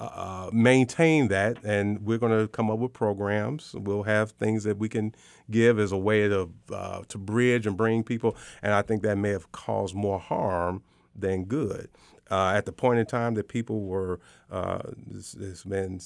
uh, 0.00 0.48
maintain 0.52 1.28
that. 1.28 1.58
And 1.64 2.00
we're 2.04 2.18
going 2.18 2.36
to 2.38 2.48
come 2.48 2.70
up 2.70 2.78
with 2.78 2.92
programs. 2.92 3.74
We'll 3.74 4.04
have 4.04 4.30
things 4.32 4.64
that 4.64 4.78
we 4.78 4.88
can 4.88 5.14
give 5.50 5.78
as 5.78 5.92
a 5.92 5.98
way 5.98 6.28
to 6.28 6.50
uh, 6.72 7.02
to 7.08 7.18
bridge 7.18 7.66
and 7.66 7.76
bring 7.76 8.02
people. 8.02 8.36
And 8.62 8.72
I 8.72 8.82
think 8.82 9.02
that 9.02 9.16
may 9.18 9.30
have 9.30 9.52
caused 9.52 9.94
more 9.94 10.18
harm 10.18 10.82
than 11.20 11.44
good. 11.44 11.88
Uh, 12.30 12.52
at 12.54 12.66
the 12.66 12.72
point 12.72 12.98
in 12.98 13.06
time 13.06 13.34
that 13.34 13.48
people 13.48 13.82
were, 13.82 14.20
uh, 14.50 14.80
this, 15.06 15.34
it's 15.34 15.64
been 15.64 16.00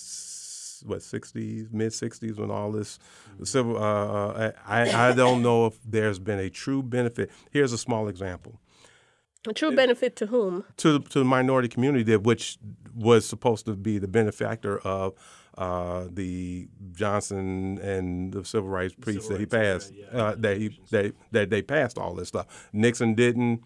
what 0.84 1.00
60s, 1.00 1.72
mid 1.72 1.92
60s, 1.92 2.38
when 2.38 2.50
all 2.50 2.72
this 2.72 2.98
civil. 3.44 3.76
Uh, 3.76 4.52
I 4.66 5.08
I 5.08 5.12
don't 5.12 5.42
know 5.42 5.66
if 5.66 5.78
there's 5.84 6.18
been 6.18 6.38
a 6.38 6.50
true 6.50 6.82
benefit. 6.82 7.30
Here's 7.50 7.72
a 7.72 7.78
small 7.78 8.08
example 8.08 8.60
a 9.48 9.52
true 9.52 9.74
benefit 9.74 10.16
to 10.16 10.26
whom 10.26 10.64
to 10.76 11.00
to 11.00 11.18
the 11.18 11.24
minority 11.24 11.68
community 11.68 12.04
that 12.04 12.22
which 12.22 12.58
was 12.94 13.26
supposed 13.26 13.66
to 13.66 13.74
be 13.74 13.98
the 13.98 14.08
benefactor 14.08 14.78
of 14.80 15.14
uh, 15.58 16.06
the 16.10 16.68
Johnson 16.92 17.78
and 17.78 18.32
the 18.32 18.44
civil 18.44 18.68
rights 18.68 18.94
piece 18.94 19.28
that 19.28 19.40
he 19.40 19.46
passed 19.46 19.92
uh, 20.12 20.34
that 20.38 20.58
he 20.58 20.78
that, 20.90 21.14
that 21.32 21.50
they 21.50 21.62
passed 21.62 21.98
all 21.98 22.14
this 22.14 22.28
stuff. 22.28 22.68
Nixon 22.72 23.14
didn't. 23.14 23.62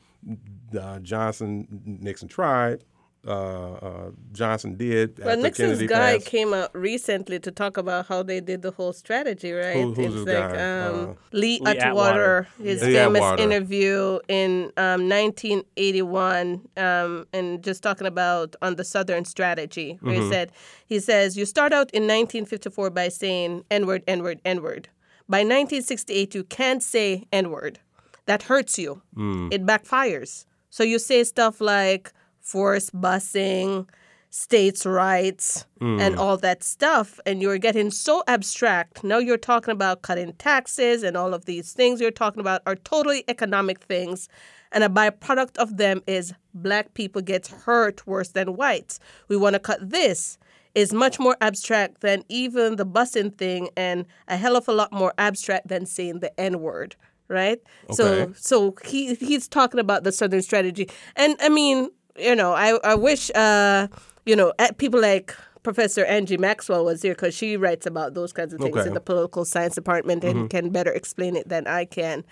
Uh, 0.78 0.98
Johnson 1.00 1.66
Nixon 2.02 2.28
tried. 2.28 2.84
Uh, 3.26 3.72
uh, 3.72 4.10
Johnson 4.32 4.76
did. 4.76 5.18
well 5.18 5.36
nixon's 5.36 5.78
Kennedy 5.80 5.86
guy 5.88 6.12
passed. 6.18 6.26
came 6.26 6.54
out 6.54 6.70
recently 6.72 7.40
to 7.40 7.50
talk 7.50 7.76
about 7.76 8.06
how 8.06 8.22
they 8.22 8.40
did 8.40 8.62
the 8.62 8.70
whole 8.70 8.92
strategy 8.92 9.50
right 9.50 9.74
Who- 9.74 9.94
who's 9.94 9.98
it's 10.06 10.14
his 10.14 10.24
like 10.26 10.52
guy? 10.52 10.86
um, 10.86 10.94
Uh, 11.10 11.14
lee, 11.32 11.58
Lee 11.60 11.72
atwater, 11.76 11.88
Atwater. 11.88 12.48
his 12.62 12.82
Lee 12.84 12.92
famous 12.92 13.22
Atwater. 13.22 13.42
interview 13.42 14.20
in 14.28 14.70
um, 14.76 15.08
1981 15.08 16.68
um, 16.76 17.26
and 17.32 17.62
just 17.64 17.82
talking 17.82 18.06
about 18.06 18.54
on 18.62 18.76
the 18.76 18.84
southern 18.84 19.24
strategy 19.24 19.98
where 20.02 20.14
Mm-hmm. 20.14 20.22
he 20.24 20.30
said 20.30 20.52
he 20.86 21.00
says 21.00 21.36
you 21.36 21.44
start 21.46 21.72
out 21.72 21.90
in 21.92 22.02
1954 22.04 22.90
by 22.90 23.08
saying 23.08 23.64
n-word 23.70 24.02
n-word 24.06 24.40
n-word 24.44 24.88
by 25.28 25.38
1968 25.38 26.34
you 26.34 26.44
can't 26.44 26.82
say 26.82 27.24
n-word 27.32 27.80
that 28.26 28.42
hurts 28.42 28.78
you. 28.78 29.02
Mm. 29.16 29.52
it 29.52 29.64
backfires. 29.64 30.44
So 30.70 30.84
you 30.84 30.98
say 30.98 31.24
stuff 31.24 31.60
like 31.60 32.12
forced 32.40 32.94
busing 32.94 33.88
states' 34.30 34.84
rights 34.84 35.64
and 35.80 36.16
all 36.16 36.36
that 36.36 36.62
stuff 36.62 37.18
and 37.24 37.40
you're 37.40 37.58
getting 37.58 37.90
so 37.90 38.22
abstract. 38.26 39.02
Now 39.02 39.18
you're 39.18 39.38
talking 39.38 39.72
about 39.72 40.02
cutting 40.02 40.34
taxes 40.34 41.02
and 41.02 41.16
all 41.16 41.32
of 41.32 41.46
these 41.46 41.72
things 41.72 42.00
you're 42.00 42.10
talking 42.10 42.40
about 42.40 42.60
are 42.66 42.76
totally 42.76 43.24
economic 43.28 43.80
things 43.80 44.28
and 44.72 44.84
a 44.84 44.88
byproduct 44.88 45.56
of 45.56 45.78
them 45.78 46.02
is 46.06 46.34
black 46.52 46.92
people 46.94 47.22
get 47.22 47.46
hurt 47.46 48.06
worse 48.06 48.30
than 48.30 48.56
whites. 48.56 49.00
We 49.28 49.36
want 49.36 49.54
to 49.54 49.60
cut 49.60 49.88
this. 49.88 50.38
Is 50.74 50.92
much 50.92 51.18
more 51.18 51.38
abstract 51.40 52.02
than 52.02 52.22
even 52.28 52.76
the 52.76 52.84
busing 52.84 53.38
thing 53.38 53.70
and 53.78 54.04
a 54.28 54.36
hell 54.36 54.56
of 54.56 54.68
a 54.68 54.72
lot 54.72 54.92
more 54.92 55.14
abstract 55.16 55.68
than 55.68 55.86
saying 55.86 56.20
the 56.20 56.38
n 56.38 56.60
word 56.60 56.96
right 57.28 57.60
so 57.90 58.06
Okay. 58.22 58.32
so 58.36 58.74
he 58.84 59.14
he's 59.14 59.48
talking 59.48 59.80
about 59.80 60.04
the 60.04 60.12
southern 60.12 60.42
strategy 60.42 60.88
and 61.16 61.36
i 61.40 61.48
mean 61.48 61.90
you 62.18 62.34
know 62.34 62.52
i 62.52 62.78
i 62.84 62.94
wish 62.94 63.30
uh 63.34 63.88
you 64.24 64.36
know 64.36 64.52
uh, 64.58 64.68
people 64.78 65.00
like 65.00 65.34
professor 65.62 66.04
angie 66.04 66.36
maxwell 66.36 66.84
was 66.84 67.02
here 67.02 67.14
because 67.14 67.34
she 67.34 67.56
writes 67.56 67.86
about 67.86 68.14
those 68.14 68.32
kinds 68.32 68.52
of 68.54 68.60
things 68.60 68.70
Okay. 68.72 68.80
Mm-hmm. 68.80 68.88
in 68.88 68.94
the 68.94 69.00
political 69.00 69.44
science 69.44 69.74
department 69.74 70.22
and 70.24 70.48
can 70.50 70.70
better 70.70 70.92
explain 70.92 71.36
it 71.36 71.48
than 71.48 71.66
i 71.66 71.84
can 71.84 72.24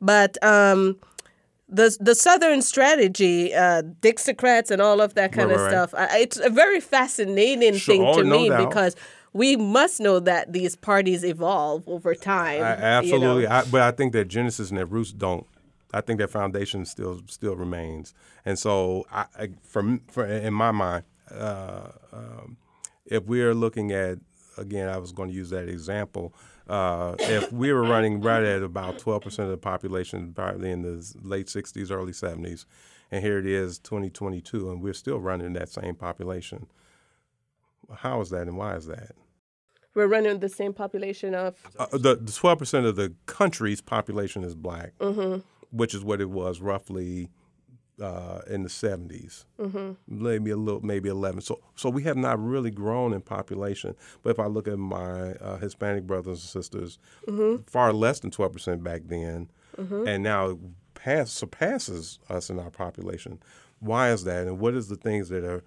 but 0.00 0.42
um 0.44 0.96
the 1.68 1.96
the 1.98 2.14
Southern 2.14 2.62
strategy, 2.62 3.52
uh, 3.52 3.82
Dixiecrats, 4.00 4.70
and 4.70 4.80
all 4.80 5.00
of 5.00 5.14
that 5.14 5.32
kind 5.32 5.48
Right, 5.50 5.56
of 5.56 5.60
right, 5.62 5.70
stuff. 5.72 5.94
I, 5.98 6.18
it's 6.18 6.36
a 6.36 6.48
very 6.48 6.78
fascinating 6.80 7.74
Sure, 7.74 7.96
thing 7.96 8.14
to 8.22 8.22
no 8.22 8.38
me 8.44 8.48
doubt. 8.50 8.68
because 8.68 8.94
we 9.32 9.56
must 9.56 10.00
know 10.00 10.20
that 10.20 10.52
these 10.52 10.76
parties 10.76 11.24
evolve 11.24 11.82
over 11.86 12.14
time. 12.14 12.62
I, 12.62 12.74
you 12.74 12.80
know. 12.80 12.86
absolutely, 12.86 13.46
I, 13.46 13.64
but 13.64 13.82
I 13.82 13.90
think 13.90 14.12
that 14.12 14.28
Genesis 14.28 14.70
and 14.70 14.78
that 14.78 14.86
roots 14.86 15.12
don't. 15.12 15.46
I 15.92 16.00
think 16.00 16.18
that 16.20 16.30
foundation 16.30 16.84
still 16.84 17.20
still 17.26 17.56
remains, 17.56 18.14
and 18.44 18.58
so 18.58 19.06
I, 19.12 19.26
I 19.38 19.48
for, 19.62 19.98
for 20.08 20.26
in 20.26 20.52
my 20.52 20.70
mind, 20.70 21.04
uh, 21.30 21.88
um, 22.12 22.56
if 23.06 23.24
we 23.24 23.42
are 23.42 23.54
looking 23.54 23.92
at 23.92 24.18
again, 24.58 24.88
I 24.88 24.98
was 24.98 25.12
going 25.12 25.28
to 25.28 25.34
use 25.34 25.50
that 25.50 25.68
example. 25.68 26.34
Uh, 26.68 27.14
if 27.20 27.52
we 27.52 27.72
were 27.72 27.82
running 27.82 28.20
right 28.20 28.42
at 28.42 28.62
about 28.62 28.98
12% 28.98 29.38
of 29.38 29.50
the 29.50 29.56
population, 29.56 30.32
probably 30.32 30.72
in 30.72 30.82
the 30.82 31.14
late 31.22 31.46
60s, 31.46 31.90
early 31.90 32.12
70s, 32.12 32.64
and 33.10 33.22
here 33.22 33.38
it 33.38 33.46
is 33.46 33.78
2022, 33.78 34.70
and 34.70 34.82
we're 34.82 34.92
still 34.92 35.20
running 35.20 35.52
that 35.52 35.68
same 35.68 35.94
population. 35.94 36.66
How 37.94 38.20
is 38.20 38.30
that, 38.30 38.42
and 38.42 38.56
why 38.56 38.76
is 38.76 38.86
that? 38.86 39.12
We're 39.94 40.08
running 40.08 40.40
the 40.40 40.48
same 40.48 40.72
population 40.74 41.34
of 41.34 41.54
Uh, 41.78 41.86
the 41.92 42.16
the 42.16 42.32
twelve 42.32 42.58
percent 42.58 42.86
of 42.86 42.96
the 42.96 43.14
country's 43.26 43.80
population 43.80 44.44
is 44.44 44.54
black, 44.54 44.92
which 45.70 45.94
is 45.94 46.04
what 46.04 46.20
it 46.20 46.30
was 46.30 46.60
roughly 46.60 47.30
uh, 48.00 48.40
in 48.46 48.62
the 48.62 48.68
70s, 48.68 49.46
maybe 50.06 50.50
a 50.50 50.56
little, 50.56 50.82
maybe 50.82 51.08
11. 51.08 51.40
So, 51.40 51.60
so 51.76 51.88
we 51.88 52.02
have 52.02 52.18
not 52.18 52.38
really 52.38 52.70
grown 52.70 53.14
in 53.14 53.22
population. 53.22 53.94
But 54.22 54.30
if 54.30 54.38
I 54.38 54.46
look 54.48 54.68
at 54.68 54.78
my 54.78 55.32
uh, 55.36 55.56
Hispanic 55.56 56.06
brothers 56.06 56.40
and 56.42 56.50
sisters, 56.50 56.98
far 57.66 57.94
less 57.94 58.20
than 58.20 58.30
12 58.30 58.52
percent 58.52 58.84
back 58.84 59.02
then, 59.06 59.48
and 59.78 60.22
now 60.22 60.50
it 60.50 60.58
pass, 60.94 61.32
surpasses 61.32 62.18
us 62.28 62.50
in 62.50 62.58
our 62.58 62.70
population. 62.70 63.38
Why 63.78 64.10
is 64.10 64.24
that? 64.24 64.46
And 64.46 64.58
what 64.58 64.74
is 64.74 64.88
the 64.88 64.96
things 64.96 65.28
that 65.30 65.44
are 65.44 65.62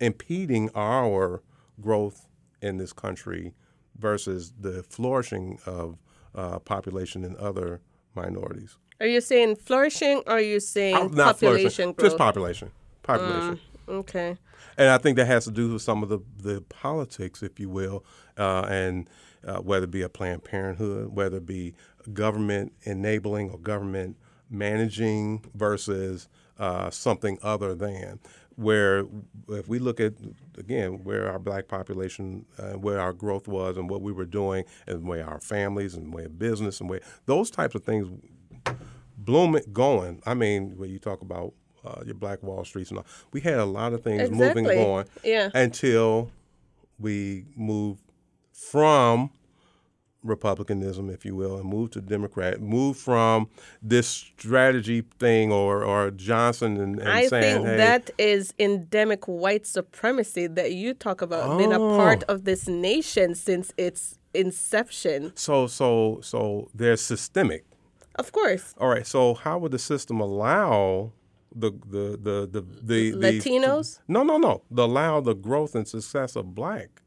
impeding 0.00 0.70
our 0.74 1.42
growth 1.80 2.26
in 2.60 2.78
this 2.78 2.92
country 2.92 3.54
versus 3.98 4.52
the 4.60 4.82
flourishing 4.82 5.58
of 5.66 5.98
uh, 6.34 6.58
population 6.58 7.24
in 7.24 7.36
other 7.36 7.80
minorities? 8.14 8.76
Are 9.00 9.06
you 9.06 9.20
saying 9.20 9.56
flourishing 9.56 10.18
or 10.26 10.34
are 10.34 10.40
you 10.40 10.60
saying 10.60 10.96
Uh, 10.96 11.08
Not 11.08 11.26
population 11.34 11.92
growth? 11.92 12.06
just 12.10 12.18
population. 12.18 12.70
Population. 13.02 13.60
okay. 13.88 14.36
And 14.78 14.88
I 14.88 14.98
think 14.98 15.16
that 15.16 15.26
has 15.26 15.44
to 15.44 15.50
do 15.50 15.72
with 15.74 15.82
some 15.82 16.02
of 16.02 16.08
the, 16.08 16.20
the 16.38 16.60
politics, 16.62 17.42
if 17.42 17.60
you 17.60 17.68
will, 17.68 18.04
uh, 18.38 18.66
and 18.68 19.08
uh, 19.46 19.58
whether 19.58 19.84
it 19.84 19.90
be 19.90 20.02
a 20.02 20.08
Planned 20.08 20.42
Parenthood, 20.44 21.14
whether 21.14 21.36
it 21.36 21.46
be 21.46 21.74
government 22.12 22.72
enabling 22.82 23.50
or 23.50 23.58
government 23.58 24.16
managing 24.50 25.44
versus 25.54 26.28
uh, 26.58 26.90
something 26.90 27.38
other 27.42 27.74
than. 27.74 28.20
Where, 28.56 29.04
if 29.48 29.68
we 29.68 29.78
look 29.80 29.98
at 30.00 30.12
again 30.56 31.02
where 31.04 31.28
our 31.30 31.38
black 31.40 31.66
population, 31.66 32.46
uh, 32.58 32.72
where 32.74 33.00
our 33.00 33.12
growth 33.12 33.48
was, 33.48 33.76
and 33.76 33.90
what 33.90 34.00
we 34.00 34.12
were 34.12 34.24
doing, 34.24 34.64
and 34.86 35.08
where 35.08 35.26
our 35.28 35.40
families 35.40 35.94
and 35.94 36.12
where 36.14 36.28
business 36.28 36.80
and 36.80 36.88
where 36.88 37.00
those 37.26 37.50
types 37.50 37.74
of 37.74 37.82
things 37.84 38.08
bloom 39.18 39.56
it 39.56 39.72
going. 39.72 40.22
I 40.26 40.34
mean, 40.34 40.76
when 40.76 40.90
you 40.90 40.98
talk 40.98 41.20
about 41.22 41.52
uh, 41.84 42.02
your 42.04 42.14
Black 42.14 42.42
Wall 42.42 42.64
Streets 42.64 42.90
and 42.90 42.98
all, 42.98 43.06
we 43.32 43.40
had 43.40 43.58
a 43.58 43.64
lot 43.64 43.92
of 43.92 44.02
things 44.02 44.30
moving 44.30 44.64
Exactly. 44.66 44.74
going 44.76 45.06
Yeah. 45.24 45.50
until 45.54 46.30
we 46.98 47.46
moved 47.56 48.02
from 48.52 49.30
republicanism, 50.24 51.08
if 51.10 51.24
you 51.24 51.34
will, 51.36 51.56
and 51.58 51.68
move 51.68 51.90
to 51.92 52.00
Democrat. 52.00 52.60
move 52.60 52.96
from 52.96 53.48
this 53.82 54.08
strategy 54.08 55.02
thing 55.20 55.52
or 55.52 55.84
or 55.84 56.10
Johnson 56.10 56.76
and, 56.80 56.98
and 56.98 57.08
I 57.08 57.26
saying, 57.26 57.56
think 57.56 57.66
hey, 57.68 57.76
that 57.76 58.10
is 58.18 58.52
endemic 58.58 59.24
white 59.26 59.66
supremacy 59.66 60.46
that 60.48 60.72
you 60.72 60.94
talk 60.94 61.22
about 61.22 61.58
being 61.58 61.72
a 61.72 61.78
part 61.78 62.24
Oh. 62.28 62.34
of 62.34 62.44
this 62.44 62.66
nation 62.66 63.34
since 63.34 63.72
its 63.76 64.18
inception. 64.34 65.32
so 65.36 65.66
so 65.66 66.18
so 66.22 66.68
they're 66.74 66.96
systemic. 66.96 67.64
Of 68.16 68.30
course. 68.32 68.74
All 68.78 68.88
right. 68.88 69.06
So 69.06 69.34
how 69.34 69.58
would 69.58 69.72
the 69.72 69.78
system 69.78 70.20
allow 70.20 71.12
the 71.54 71.70
the 71.94 72.04
the 72.26 72.36
the 72.54 72.60
the, 72.82 73.10
the 73.10 73.12
Latinos? 73.40 74.00
no, 74.08 74.22
no, 74.22 74.36
no. 74.38 74.62
The 74.70 74.84
allow 74.84 75.20
the 75.20 75.34
growth 75.34 75.74
and 75.74 75.86
success 75.86 76.36
of 76.36 76.54
black 76.54 77.02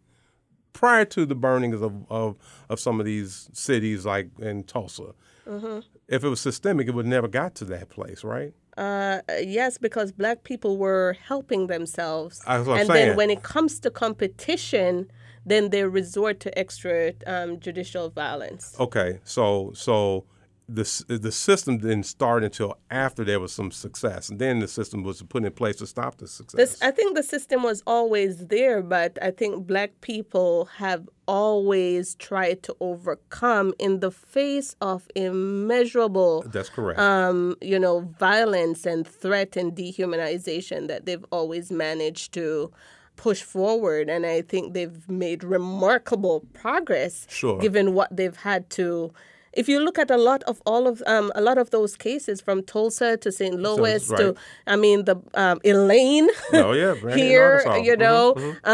prior 0.77 1.05
to 1.05 1.25
the 1.25 1.35
burnings 1.35 1.81
of 1.81 1.93
of, 2.09 2.35
of 2.69 2.79
some 2.79 2.99
of 2.99 3.05
these 3.05 3.49
cities 3.51 4.05
like 4.05 4.29
in 4.39 4.63
Tulsa. 4.63 5.15
Mm-hmm. 5.47 5.79
If 6.07 6.23
it 6.23 6.29
was 6.29 6.39
systemic, 6.39 6.87
it 6.87 6.93
would 6.93 7.07
never 7.07 7.27
got 7.27 7.55
to 7.55 7.65
that 7.65 7.89
place, 7.89 8.23
right? 8.23 8.53
Uh, 8.77 9.21
yes, 9.41 9.79
because 9.79 10.11
black 10.11 10.43
people 10.43 10.77
were 10.77 11.17
helping 11.25 11.65
themselves. 11.67 12.41
That's 12.45 12.67
what 12.67 12.75
I'm 12.75 12.79
and 12.81 12.87
saying. 12.87 13.07
then 13.07 13.17
when 13.17 13.29
it 13.31 13.41
comes 13.41 13.79
to 13.79 13.89
competition, 13.89 15.09
then 15.45 15.71
they 15.71 15.83
resort 15.85 16.39
to 16.41 16.59
extra 16.59 17.13
um, 17.25 17.59
judicial 17.59 18.09
violence. 18.09 18.75
Okay. 18.79 19.19
So 19.23 19.71
so 19.73 20.25
the 20.69 21.05
the 21.07 21.31
system 21.31 21.77
didn't 21.77 22.03
start 22.03 22.43
until 22.43 22.77
after 22.91 23.23
there 23.23 23.39
was 23.39 23.53
some 23.53 23.71
success, 23.71 24.27
and 24.29 24.37
then 24.39 24.59
the 24.59 24.67
system 24.67 25.01
was 25.01 25.21
put 25.23 25.45
in 25.45 25.51
place 25.53 25.77
to 25.77 25.87
stop 25.87 26.17
the 26.17 26.27
success. 26.27 26.57
This, 26.57 26.81
I 26.81 26.91
think 26.91 27.15
the 27.15 27.23
system 27.23 27.63
was 27.63 27.81
always 27.87 28.47
there, 28.47 28.81
but 28.81 29.17
I 29.21 29.31
think 29.31 29.65
black 29.65 29.91
people 30.01 30.65
have 30.77 31.07
always 31.25 32.15
tried 32.15 32.63
to 32.63 32.75
overcome 32.81 33.73
in 33.79 34.01
the 34.01 34.11
face 34.11 34.75
of 34.81 35.07
immeasurable, 35.15 36.43
That's 36.47 36.69
correct. 36.69 36.99
um, 36.99 37.55
you 37.61 37.79
know, 37.79 38.01
violence 38.19 38.85
and 38.85 39.07
threat 39.07 39.55
and 39.57 39.75
dehumanization 39.75 40.87
that 40.87 41.05
they've 41.05 41.25
always 41.31 41.71
managed 41.71 42.33
to 42.33 42.71
push 43.15 43.41
forward. 43.41 44.09
And 44.09 44.25
I 44.25 44.41
think 44.41 44.73
they've 44.73 45.09
made 45.09 45.43
remarkable 45.43 46.41
progress, 46.53 47.25
Sure. 47.29 47.57
given 47.59 47.93
what 47.93 48.15
they've 48.15 48.35
had 48.35 48.69
to. 48.71 49.13
If 49.61 49.67
you 49.71 49.79
look 49.85 49.97
at 49.97 50.09
a 50.11 50.17
lot 50.29 50.41
of 50.51 50.61
all 50.65 50.83
of 50.91 51.01
um, 51.13 51.31
a 51.35 51.41
lot 51.41 51.57
of 51.57 51.67
those 51.71 51.93
cases 51.97 52.41
from 52.45 52.57
Tulsa 52.63 53.17
to 53.17 53.29
St. 53.31 53.55
Louis 53.65 54.01
to, 54.07 54.13
right. 54.27 54.37
I 54.73 54.75
mean, 54.75 55.05
the 55.09 55.15
um, 55.43 55.57
Elaine 55.71 56.27
Oh, 56.53 56.73
yeah, 56.73 56.93
here 57.01 57.09
in 57.09 57.17
here, 57.17 57.51
Arkansas. 57.65 57.83
you 57.87 57.95
Mhm, 57.97 57.99
know, 58.05 58.21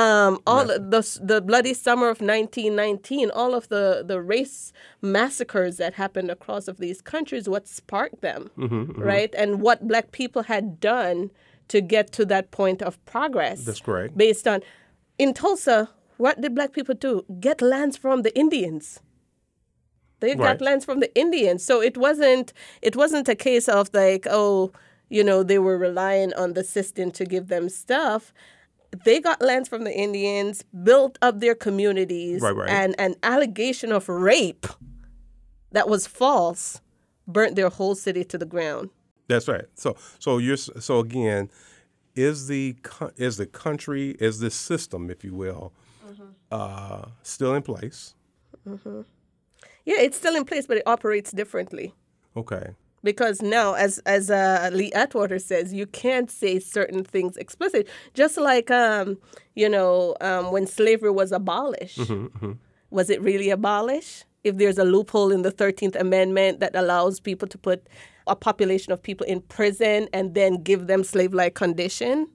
um, 0.02 0.32
all 0.50 0.66
the 0.72 0.78
the 0.96 1.02
the 1.32 1.40
bloody 1.42 1.74
summer 1.74 2.08
of 2.14 2.20
1919, 2.20 3.32
all 3.32 3.54
of 3.60 3.64
the 3.70 4.04
the 4.12 4.20
race 4.22 4.74
massacres 5.02 5.78
that 5.78 5.94
happened 6.04 6.30
across 6.38 6.68
of 6.68 6.78
these 6.78 7.02
countries, 7.02 7.48
what 7.54 7.68
sparked 7.68 8.22
them, 8.22 8.42
Mm-hmm, 8.58 9.02
right, 9.12 9.34
and 9.42 9.62
what 9.62 9.88
black 9.88 10.12
people 10.12 10.44
had 10.44 10.66
done 10.80 11.32
to 11.70 11.78
get 11.82 12.12
to 12.18 12.26
that 12.26 12.46
point 12.52 12.82
of 12.82 12.94
progress. 13.06 13.64
That's 13.66 13.82
correct. 13.82 14.18
Based 14.18 14.46
on, 14.48 14.60
in 15.18 15.34
Tulsa, 15.34 15.90
what 16.18 16.42
did 16.42 16.54
black 16.56 16.72
people 16.74 16.96
do? 16.96 17.24
Get 17.40 17.62
lands 17.62 17.96
from 17.98 18.18
the 18.24 18.34
Indians. 18.38 19.00
They 20.24 20.36
got 20.36 20.44
Right. 20.46 20.62
lands 20.62 20.86
from 20.86 21.00
the 21.04 21.12
Indians. 21.24 21.62
So 21.70 21.82
it 21.90 21.96
wasn't 21.98 22.48
it 22.82 22.96
wasn't 22.96 23.28
a 23.36 23.36
case 23.36 23.68
of 23.78 23.84
like, 23.94 24.26
oh, 24.42 24.72
you 25.10 25.24
know, 25.30 25.44
they 25.44 25.60
were 25.60 25.78
relying 25.78 26.32
on 26.42 26.54
the 26.58 26.64
system 26.78 27.12
to 27.12 27.24
give 27.34 27.46
them 27.54 27.66
stuff. 27.70 28.22
They 29.06 29.20
got 29.20 29.42
lands 29.42 29.68
from 29.70 29.84
the 29.84 29.96
Indians, 30.06 30.64
built 30.90 31.18
up 31.22 31.40
their 31.40 31.56
communities, 31.56 32.42
Right, 32.42 32.56
right. 32.56 32.70
and 32.70 32.96
an 33.00 33.16
allegation 33.34 33.92
of 33.92 34.08
rape 34.08 34.66
that 35.76 35.90
was 35.90 36.08
false 36.08 36.80
burnt 37.28 37.56
their 37.56 37.70
whole 37.70 37.96
city 37.96 38.24
to 38.32 38.38
the 38.38 38.46
ground. 38.46 38.90
That's 39.28 39.48
right. 39.48 39.66
So 39.76 39.90
so 40.20 40.30
you're 40.46 40.58
so 40.58 41.00
again, 41.00 41.50
is 42.16 42.48
the 42.48 42.76
is 43.18 43.34
the 43.38 43.48
country 43.66 44.06
is 44.28 44.40
the 44.40 44.52
system, 44.52 45.10
if 45.10 45.20
you 45.28 45.34
will, 45.44 45.74
Mm-hmm. 46.08 46.30
uh, 46.52 47.06
still 47.24 47.54
in 47.56 47.64
place? 47.64 48.14
Yeah, 49.86 50.00
it's 50.00 50.18
still 50.18 50.36
in 50.36 50.46
place, 50.46 50.66
but 50.68 50.78
it 50.78 50.84
operates 50.86 51.32
differently. 51.32 51.94
Okay. 52.36 52.74
because 53.04 53.42
now 53.42 53.74
as 53.74 54.00
as 54.06 54.32
uh, 54.32 54.70
lee 54.74 54.92
atwater 54.94 55.38
says 55.38 55.74
you 55.74 55.86
can't 55.86 56.32
say 56.32 56.58
certain 56.60 57.04
things 57.04 57.38
explicit. 57.38 57.88
Just 58.14 58.38
like 58.38 58.72
um, 58.72 59.18
you 59.56 59.70
know 59.70 60.16
um, 60.22 60.52
when 60.52 60.66
slavery 60.66 61.12
was 61.12 61.32
abolished 61.32 62.00
was 62.90 63.10
it 63.10 63.22
really 63.22 63.50
abolished? 63.50 64.26
If 64.44 64.58
there's 64.58 64.78
a 64.78 64.84
loophole 64.84 65.32
in 65.32 65.42
the 65.42 65.52
13th 65.52 65.96
amendment 66.00 66.60
that 66.60 66.76
allows 66.76 67.20
people 67.20 67.48
to 67.48 67.58
put 67.58 67.88
a 68.28 68.36
population 68.36 68.92
of 68.94 69.02
people 69.02 69.26
in 69.28 69.42
prison 69.42 70.08
and 70.14 70.34
then 70.34 70.62
give 70.64 70.88
them 70.88 71.04
slave-like 71.04 71.56
condition? 71.56 72.28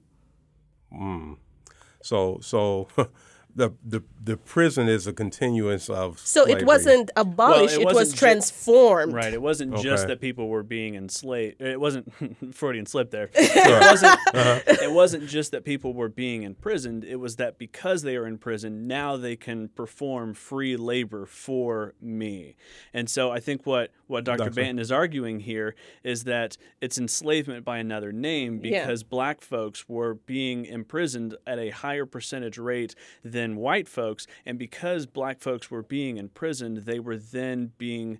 So 2.03 2.39
so 2.41 2.87
the 3.55 3.71
the 3.85 4.03
the 4.29 4.37
prison 4.37 4.87
is 4.87 5.07
a 5.07 5.13
continuance 5.13 5.89
of 5.89 6.19
so 6.19 6.43
slavery. 6.45 6.61
it 6.61 6.65
wasn't 6.67 7.11
abolished 7.15 7.75
it 7.75 7.81
it, 7.81 7.85
was 7.85 7.95
wasn't 7.95 8.15
ju- 8.15 8.19
transformed 8.19 9.13
Right. 9.13 9.33
It 9.33 9.41
wasn't 9.41 9.75
just 9.77 10.07
that 10.07 10.21
people 10.21 10.47
were 10.49 10.63
being 10.63 10.95
enslaved. 10.95 11.61
It 11.61 11.79
wasn't 11.79 12.13
Freudian 12.55 12.85
slip 12.85 13.11
there. 13.11 13.29
It 13.35 13.81
wasn't. 13.81 14.19
Uh-huh. 14.33 14.59
It 14.67 14.91
wasn't 14.91 15.27
just 15.27 15.51
that 15.51 15.63
people 15.63 15.93
were 15.93 16.09
being 16.09 16.43
imprisoned. 16.43 17.03
It 17.03 17.15
was 17.17 17.35
that 17.37 17.57
because 17.57 18.03
they 18.03 18.15
are 18.15 18.25
in 18.27 18.37
prison, 18.37 18.87
now 18.87 19.17
they 19.17 19.35
can 19.35 19.69
perform 19.69 20.33
free 20.33 20.77
labor 20.77 21.25
for 21.25 21.93
me. 22.01 22.55
And 22.93 23.09
so 23.09 23.31
I 23.31 23.39
think 23.39 23.65
what 23.65 23.91
what 24.07 24.23
Dr. 24.23 24.37
Doctor. 24.45 24.61
Banton 24.61 24.79
is 24.79 24.91
arguing 24.91 25.39
here 25.41 25.75
is 26.03 26.23
that 26.25 26.57
it's 26.81 26.97
enslavement 26.97 27.63
by 27.65 27.77
another 27.77 28.11
name 28.11 28.61
Yeah. 28.63 28.81
because 28.81 29.03
black 29.03 29.41
folks 29.41 29.87
were 29.87 30.13
being 30.15 30.65
imprisoned 30.65 31.35
at 31.47 31.59
a 31.59 31.69
higher 31.69 32.05
percentage 32.05 32.57
rate 32.57 32.95
than 33.23 33.55
white 33.55 33.87
folks, 33.87 34.18
and 34.45 34.57
because 34.57 35.05
black 35.05 35.39
folks 35.39 35.69
were 35.69 35.83
being 35.83 36.17
imprisoned, 36.17 36.77
they 36.79 36.99
were 36.99 37.17
then 37.17 37.71
being 37.77 38.19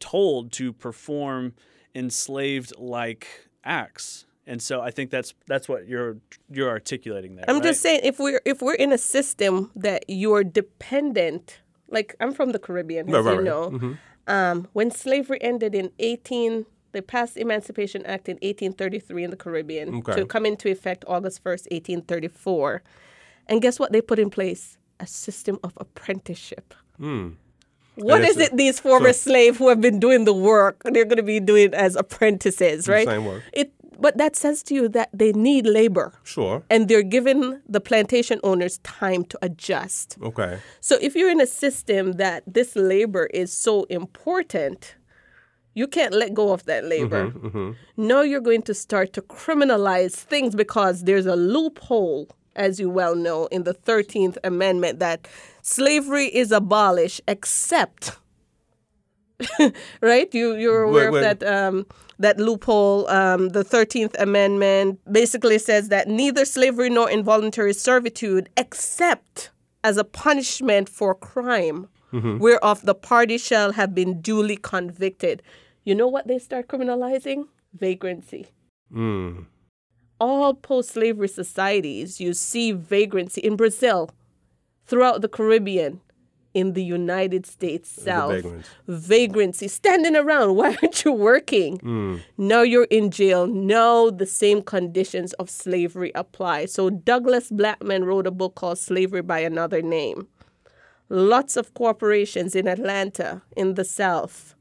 told 0.00 0.52
to 0.52 0.72
perform 0.72 1.54
enslaved 1.94 2.72
like 2.78 3.26
acts. 3.64 4.26
And 4.46 4.62
so 4.62 4.80
I 4.80 4.90
think 4.90 5.10
that's 5.10 5.34
that's 5.46 5.68
what 5.68 5.88
you're 5.88 6.18
you're 6.50 6.68
articulating 6.68 7.34
there. 7.36 7.44
I'm 7.48 7.56
right? 7.56 7.64
just 7.64 7.80
saying 7.82 8.00
if 8.04 8.18
we're 8.18 8.40
if 8.44 8.62
we're 8.62 8.74
in 8.74 8.92
a 8.92 8.98
system 8.98 9.70
that 9.74 10.04
you're 10.08 10.44
dependent, 10.44 11.60
like 11.88 12.14
I'm 12.20 12.32
from 12.32 12.52
the 12.52 12.58
Caribbean, 12.58 13.08
as 13.08 13.14
Right, 13.14 13.20
right, 13.24 13.32
you 13.32 13.38
right. 13.38 13.72
know. 13.72 13.96
Um, 14.28 14.68
when 14.72 14.90
slavery 14.90 15.40
ended 15.40 15.72
in 15.74 15.92
18, 16.00 16.66
they 16.92 17.00
passed 17.00 17.36
Emancipation 17.36 18.04
Act 18.06 18.28
in 18.28 18.34
1833 18.36 19.24
in 19.24 19.30
the 19.30 19.36
Caribbean 19.36 19.94
Okay. 19.96 20.14
to 20.16 20.26
come 20.26 20.44
into 20.44 20.68
effect 20.68 21.04
August 21.06 21.44
1st, 21.44 21.70
1834. 21.70 22.82
And 23.46 23.62
guess 23.62 23.78
what 23.78 23.92
they 23.92 24.00
put 24.00 24.18
in 24.18 24.30
place? 24.30 24.78
A 24.98 25.06
system 25.06 25.58
of 25.62 25.72
apprenticeship. 25.76 26.74
What 26.98 27.06
Hmm. 27.06 27.28
And 27.98 28.24
is 28.24 28.36
it 28.38 28.56
these 28.56 28.80
former 28.80 29.12
slaves 29.12 29.58
who 29.58 29.68
have 29.68 29.80
been 29.80 29.98
doing 29.98 30.24
the 30.24 30.34
work, 30.34 30.82
they're 30.84 31.04
going 31.04 31.16
to 31.16 31.22
be 31.22 31.40
doing 31.40 31.74
as 31.74 31.96
apprentices, 31.96 32.88
right? 32.88 33.06
same 33.06 33.24
work. 33.24 33.42
It 33.52 33.72
but 33.98 34.18
that 34.18 34.36
says 34.36 34.62
to 34.64 34.74
you 34.74 34.88
that 34.90 35.08
they 35.12 35.32
need 35.32 35.66
labor. 35.66 36.12
Sure. 36.22 36.62
And 36.70 36.88
they're 36.88 37.02
giving 37.02 37.60
the 37.68 37.80
plantation 37.80 38.40
owners 38.42 38.78
time 38.78 39.24
to 39.24 39.38
adjust. 39.42 40.18
Okay. 40.22 40.58
So 40.80 40.98
if 41.00 41.14
you're 41.14 41.30
in 41.30 41.40
a 41.40 41.46
system 41.46 42.12
that 42.12 42.42
this 42.46 42.76
labor 42.76 43.26
is 43.26 43.52
so 43.52 43.84
important, 43.84 44.96
you 45.74 45.86
can't 45.86 46.14
let 46.14 46.34
go 46.34 46.52
of 46.52 46.64
that 46.64 46.84
labor. 46.84 47.32
Now 47.96 48.22
you're 48.22 48.40
going 48.40 48.62
to 48.62 48.74
start 48.74 49.12
to 49.14 49.22
criminalize 49.22 50.14
things 50.14 50.54
because 50.54 51.04
there's 51.04 51.26
a 51.26 51.36
loophole, 51.36 52.28
as 52.56 52.80
you 52.80 52.90
well 52.90 53.14
know, 53.14 53.46
in 53.46 53.62
the 53.64 53.74
13th 53.74 54.36
Amendment 54.42 54.98
that 54.98 55.28
slavery 55.62 56.26
is 56.26 56.52
abolished 56.52 57.20
except. 57.28 58.16
right, 60.00 60.32
you 60.34 60.54
you're 60.54 60.84
aware 60.84 61.12
Wait, 61.12 61.20
wait. 61.22 61.30
of 61.30 61.38
that 61.40 61.54
um, 61.66 61.86
that 62.18 62.38
loophole. 62.38 63.06
Um, 63.08 63.50
the 63.50 63.64
Thirteenth 63.64 64.16
Amendment 64.18 64.98
basically 65.12 65.58
says 65.58 65.90
that 65.90 66.08
neither 66.08 66.46
slavery 66.46 66.88
nor 66.88 67.10
involuntary 67.10 67.74
servitude, 67.74 68.48
except 68.56 69.50
as 69.84 69.98
a 69.98 70.04
punishment 70.04 70.88
for 70.88 71.14
crime, 71.14 71.88
whereof 72.12 72.82
the 72.82 72.94
party 72.94 73.36
shall 73.36 73.72
have 73.72 73.94
been 73.94 74.22
duly 74.22 74.56
convicted. 74.56 75.42
You 75.84 75.94
know 75.94 76.08
what 76.08 76.26
they 76.26 76.38
start 76.38 76.66
criminalizing? 76.68 77.44
Vagrancy. 77.74 78.46
Mm. 78.92 79.46
All 80.18 80.54
post-slavery 80.54 81.28
societies, 81.28 82.20
you 82.20 82.32
see 82.32 82.72
vagrancy 82.72 83.40
in 83.40 83.56
Brazil, 83.56 84.10
throughout 84.86 85.20
the 85.20 85.28
Caribbean, 85.28 86.00
in 86.54 86.72
the 86.72 86.82
United 86.82 87.44
States 87.44 87.90
South. 87.90 88.42
Vagrancy, 88.88 89.68
standing 89.68 90.16
around. 90.16 90.56
Why 90.56 90.74
aren't 90.80 91.04
you 91.04 91.12
working? 91.12 92.22
Now 92.38 92.62
you're 92.62 92.84
in 92.84 93.10
jail. 93.10 93.46
Now 93.46 94.08
the 94.08 94.24
same 94.24 94.62
conditions 94.62 95.34
of 95.34 95.50
slavery 95.50 96.12
apply. 96.14 96.64
So 96.66 96.88
Douglas 96.88 97.50
Blackmon 97.50 98.06
wrote 98.06 98.26
a 98.26 98.30
book 98.30 98.54
called 98.54 98.78
Slavery 98.78 99.20
by 99.20 99.40
Another 99.40 99.82
Name. 99.82 100.28
Lots 101.10 101.58
of 101.58 101.74
corporations 101.74 102.54
in 102.56 102.66
Atlanta, 102.66 103.42
in 103.54 103.74
the 103.74 103.84
South, 103.84 104.54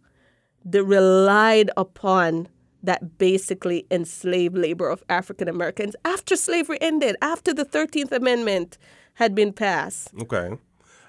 that 0.66 0.84
relied 0.84 1.72
upon 1.78 2.49
that 2.86 3.18
basically 3.18 3.86
enslaved 3.92 4.58
labor 4.58 4.90
of 4.90 5.04
African 5.10 5.48
Americans 5.48 5.96
after 6.06 6.36
slavery 6.36 6.78
ended, 6.82 7.16
after 7.22 7.54
the 7.54 7.66
13th 7.66 8.12
Amendment 8.12 8.78
had 9.16 9.34
been 9.36 9.54
passed. 9.54 10.10
Okay. 10.22 10.58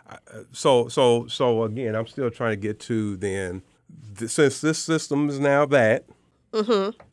Uh, 0.08 0.16
So 0.52 0.88
so 0.88 1.26
so 1.26 1.64
again, 1.64 1.94
I'm 1.96 2.06
still 2.06 2.30
trying 2.30 2.52
to 2.52 2.56
get 2.68 2.78
to 2.80 3.16
then 3.16 3.62
th- 4.18 4.30
since 4.30 4.60
this 4.60 4.78
system 4.78 5.28
is 5.28 5.38
now 5.38 5.66
that, 5.66 6.04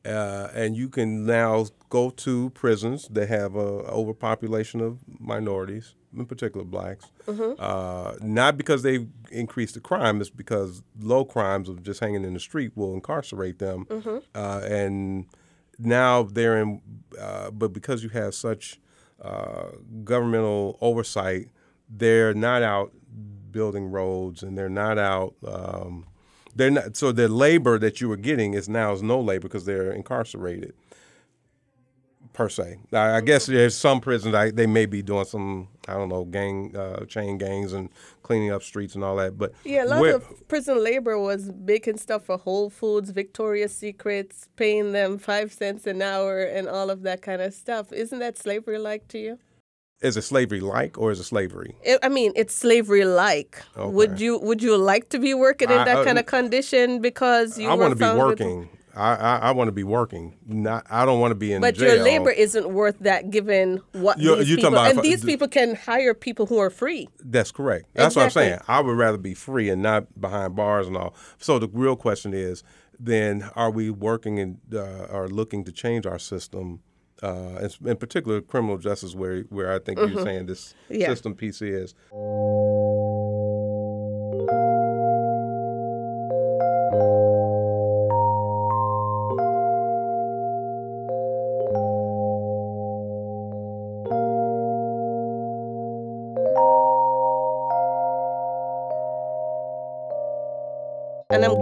uh, 0.06 0.48
and 0.54 0.76
you 0.76 0.90
can 0.90 1.26
now 1.26 1.66
go 1.94 2.10
to 2.10 2.50
prisons 2.52 3.08
that 3.10 3.30
have 3.30 3.56
a 3.56 3.70
overpopulation 4.00 4.82
of 4.82 4.98
minorities, 5.20 5.94
in 6.18 6.26
particular 6.26 6.66
blacks. 6.66 7.06
Uh, 7.60 8.16
not 8.20 8.58
because 8.58 8.82
they've 8.82 9.08
increased 9.32 9.76
the 9.76 9.80
crime, 9.80 10.20
it's 10.20 10.32
because 10.32 10.82
low 11.00 11.24
crimes 11.24 11.70
of 11.70 11.84
just 11.84 12.00
hanging 12.00 12.24
in 12.24 12.34
the 12.34 12.40
street 12.40 12.72
will 12.76 12.94
incarcerate 12.96 13.60
them, 13.60 13.86
uh, 14.34 14.62
and 14.82 15.26
now 15.78 16.24
they're 16.24 16.58
in. 16.64 16.82
Uh, 17.20 17.52
but 17.52 17.70
because 17.74 18.02
you 18.04 18.10
have 18.10 18.34
such 18.34 18.80
uh, 19.22 19.68
governmental 20.04 20.80
oversight, 20.82 21.50
they're 21.88 22.34
not 22.34 22.64
out 22.64 22.92
building 23.52 23.92
roads 23.92 24.42
and 24.42 24.58
they're 24.58 24.68
not 24.84 24.98
out. 24.98 25.36
Um, 25.46 26.08
they're 26.56 26.72
not. 26.72 26.98
So 26.98 27.12
the 27.12 27.28
labor 27.28 27.78
that 27.78 28.02
you 28.02 28.10
were 28.10 28.18
getting 28.18 28.56
is 28.56 28.68
now 28.68 28.94
is 28.94 29.04
no 29.04 29.20
labor 29.22 29.44
because 29.48 29.66
they're 29.66 29.92
incarcerated. 29.92 30.74
Per 32.34 32.50
se, 32.50 32.78
I, 32.92 33.18
I 33.18 33.22
guess 33.22 33.46
there's 33.46 33.78
some 33.78 34.02
prisons 34.02 34.34
I, 34.34 34.50
they 34.50 34.66
may 34.66 34.88
be 34.88 35.04
doing 35.04 35.26
some 35.26 35.68
I 35.88 35.94
don't 35.94 36.10
know 36.10 36.26
gang 36.26 36.76
uh, 36.76 37.06
chain 37.06 37.38
gangs 37.38 37.74
and 37.74 37.90
cleaning 38.24 38.52
up 38.52 38.64
streets 38.64 38.96
and 38.96 39.04
all 39.04 39.16
that. 39.18 39.38
But 39.38 39.54
Yeah, 39.64 39.84
a 39.84 39.86
lot 39.86 40.04
of 40.08 40.48
prison 40.48 40.84
labor 40.84 41.20
was 41.20 41.52
making 41.54 41.98
stuff 41.98 42.26
for 42.26 42.38
Whole 42.38 42.72
Foods, 42.72 43.12
Victoria's 43.12 43.76
Secrets, 43.76 44.48
paying 44.56 44.94
them 44.94 45.20
five 45.20 45.54
cents 45.54 45.86
an 45.86 46.02
hour, 46.02 46.42
and 46.42 46.68
all 46.68 46.90
of 46.90 47.04
that 47.04 47.22
kind 47.22 47.42
of 47.42 47.54
stuff. 47.54 47.94
Isn't 47.94 48.20
that 48.20 48.38
slavery 48.38 48.80
like 48.80 49.08
to 49.10 49.20
you? 49.20 49.40
is 50.02 50.18
it 50.18 50.24
slavery 50.24 50.60
like 50.60 50.98
or 50.98 51.12
is 51.12 51.20
it 51.20 51.24
slavery? 51.24 51.78
I 51.88 51.98
I 52.04 52.10
mean, 52.10 52.34
it's 52.36 52.54
slavery 52.56 53.06
like. 53.06 53.64
Would 53.78 54.20
you 54.20 54.38
Would 54.40 54.62
you 54.64 54.76
like 54.76 55.10
to 55.10 55.20
be 55.20 55.34
working 55.34 55.70
in 55.70 55.78
I- 55.78 55.86
that 55.86 55.98
I- 56.00 56.04
kind 56.04 56.18
of 56.20 56.26
condition 56.26 57.00
because 57.00 57.58
you 57.60 57.70
I 57.70 57.76
want 57.76 57.92
to 57.92 57.96
be 57.96 58.02
found 58.06 58.18
with- 58.18 58.40
working. 58.42 58.70
I, 58.96 59.16
I, 59.16 59.36
I 59.38 59.52
want 59.52 59.68
to 59.70 59.72
be 59.72 59.84
working. 59.84 60.38
Not 60.46 60.86
I 60.90 61.06
don't 61.06 61.20
want 61.20 61.32
to 61.32 61.36
be 61.36 61.52
in 61.54 61.62
But 61.62 61.76
jail. 61.76 61.96
your 61.96 62.04
labor 62.04 62.30
isn't 62.32 62.70
worth 62.70 63.00
that, 63.00 63.32
given 63.32 63.82
what 63.94 64.20
You're- 64.20 64.40
these 64.40 64.50
you're 64.50 64.58
talking 64.58 64.72
people 64.74 64.86
about 64.86 64.92
and 64.96 65.02
these 65.04 65.24
people 65.26 65.48
can 65.48 65.76
hire 65.76 66.14
people 66.14 66.46
who 66.46 66.58
are 66.60 66.70
free. 66.70 67.10
That's 67.24 67.52
correct. 67.52 67.88
That's 67.94 68.16
what 68.16 68.24
I'm 68.26 68.30
saying. 68.30 68.60
I 68.68 68.82
would 68.82 68.96
rather 68.98 69.18
be 69.18 69.34
free 69.34 69.70
and 69.70 69.82
not 69.82 70.20
behind 70.22 70.56
bars 70.56 70.88
and 70.88 70.96
all. 70.96 71.16
So 71.40 71.58
the 71.60 71.68
real 71.70 71.96
question 71.96 72.34
is, 72.34 72.64
then 73.00 73.50
are 73.56 73.72
we 73.72 73.90
working 73.90 74.38
and 74.40 74.58
uh, 74.74 75.08
are 75.10 75.28
looking 75.28 75.64
to 75.66 75.72
change 75.72 76.06
our 76.06 76.20
system, 76.20 76.82
uh, 77.24 77.68
in, 77.86 77.98
particular 77.98 78.42
criminal 78.42 78.78
justice, 78.78 79.16
where 79.16 79.42
where 79.50 79.74
I 79.74 79.80
think 79.80 79.98
you're 79.98 80.24
saying 80.24 80.46
this 80.46 80.76
Mm-hmm. 80.90 81.02
Yeah. 81.02 81.08
system 81.08 81.34
piece 81.36 81.62
is. 81.62 81.96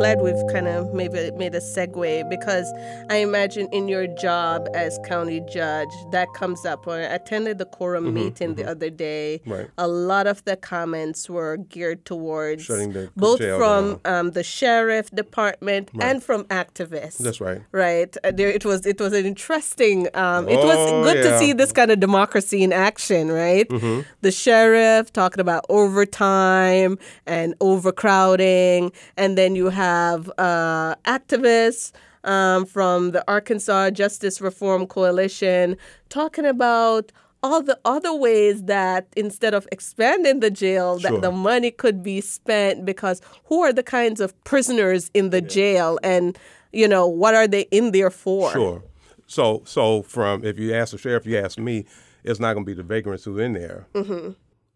Glad 0.02 0.20
we've 0.22 0.48
kind 0.52 0.68
of 0.68 0.96
maybe 0.96 1.30
made 1.38 1.54
a 1.54 1.60
segue 1.60 2.28
because 2.28 2.68
I 3.12 3.18
imagine 3.18 3.68
in 3.72 3.88
your 3.88 4.08
job 4.08 4.68
as 4.74 4.98
county 5.06 5.42
judge, 5.58 5.94
that 6.12 6.28
comes 6.34 6.66
up. 6.66 6.88
When 6.88 6.98
I 7.02 7.14
attended 7.20 7.60
the 7.60 7.66
quorum 7.66 8.12
meeting 8.12 8.56
the 8.56 8.66
other 8.74 8.90
day, 8.90 9.12
Mm-hmm, 9.42 9.52
Right. 9.52 9.68
a 9.78 9.88
lot 9.88 10.26
of 10.26 10.44
the 10.46 10.56
comments 10.58 11.30
were 11.30 11.58
geared 11.74 12.02
towards 12.06 12.68
both 13.16 13.40
from 13.62 14.00
um, 14.06 14.32
the 14.32 14.44
sheriff 14.44 15.12
department 15.12 15.92
and 16.08 16.24
from 16.28 16.46
activists. 16.46 17.18
That's 17.26 17.40
right. 17.48 17.62
Right. 17.72 18.12
Uh, 18.24 18.32
There, 18.38 18.50
it 18.50 18.66
was. 18.66 18.80
It 18.94 19.00
was 19.00 19.14
an 19.20 19.26
interesting. 19.34 19.98
Um, 20.26 20.44
it 20.50 20.58
was 20.70 20.78
Oh, 20.92 21.04
good 21.04 21.22
to 21.28 21.38
see 21.38 21.52
this 21.62 21.72
kind 21.80 21.92
of 21.94 22.00
democracy 22.00 22.60
in 22.64 22.72
action. 22.90 23.24
Right. 23.32 23.68
Mm-hmm. 23.70 24.02
The 24.22 24.32
sheriff 24.32 25.14
talking 25.14 25.42
about 25.48 25.64
overtime 25.70 26.98
and 27.36 27.54
overcrowding, 27.62 28.92
and 29.22 29.38
then 29.38 29.52
you 29.56 29.68
have 29.70 29.91
uh, 30.38 30.96
activists 31.06 31.92
um, 32.24 32.66
from 32.66 33.12
the 33.12 33.24
Arkansas 33.28 33.92
Justice 33.92 34.42
Reform 34.42 34.88
Coalition 34.88 35.76
talking 36.10 36.46
about 36.46 37.12
all 37.44 37.64
the 37.64 37.80
other 37.86 38.14
ways 38.14 38.64
that 38.66 39.08
instead 39.18 39.54
of 39.56 39.68
expanding 39.72 40.42
the 40.42 40.52
jail, 40.52 41.00
Sure. 41.00 41.12
that 41.12 41.22
the 41.22 41.32
money 41.32 41.72
could 41.72 42.04
be 42.04 42.22
spent 42.22 42.86
because 42.86 43.20
who 43.46 43.62
are 43.64 43.74
the 43.74 43.82
kinds 43.84 44.22
of 44.22 44.32
prisoners 44.44 45.10
in 45.16 45.32
the 45.32 45.42
jail 45.42 45.98
and 46.04 46.38
you 46.72 46.88
know 46.88 47.08
what 47.08 47.34
are 47.34 47.48
they 47.48 47.62
in 47.72 47.92
there 47.92 48.12
for? 48.12 48.52
Sure. 48.52 48.84
So 49.26 49.64
so 49.66 50.04
from 50.04 50.46
if 50.46 50.60
you 50.60 50.74
ask 50.76 50.92
the 50.92 50.98
sheriff, 51.00 51.26
you 51.26 51.38
ask 51.40 51.58
me, 51.58 51.86
it's 52.24 52.40
not 52.40 52.54
going 52.54 52.66
to 52.66 52.70
be 52.70 52.76
the 52.76 52.84
vagrants 52.84 53.24
who 53.24 53.40
are 53.40 53.42
in 53.42 53.54
there. 53.54 53.88
Mm-hmm. 53.96 54.32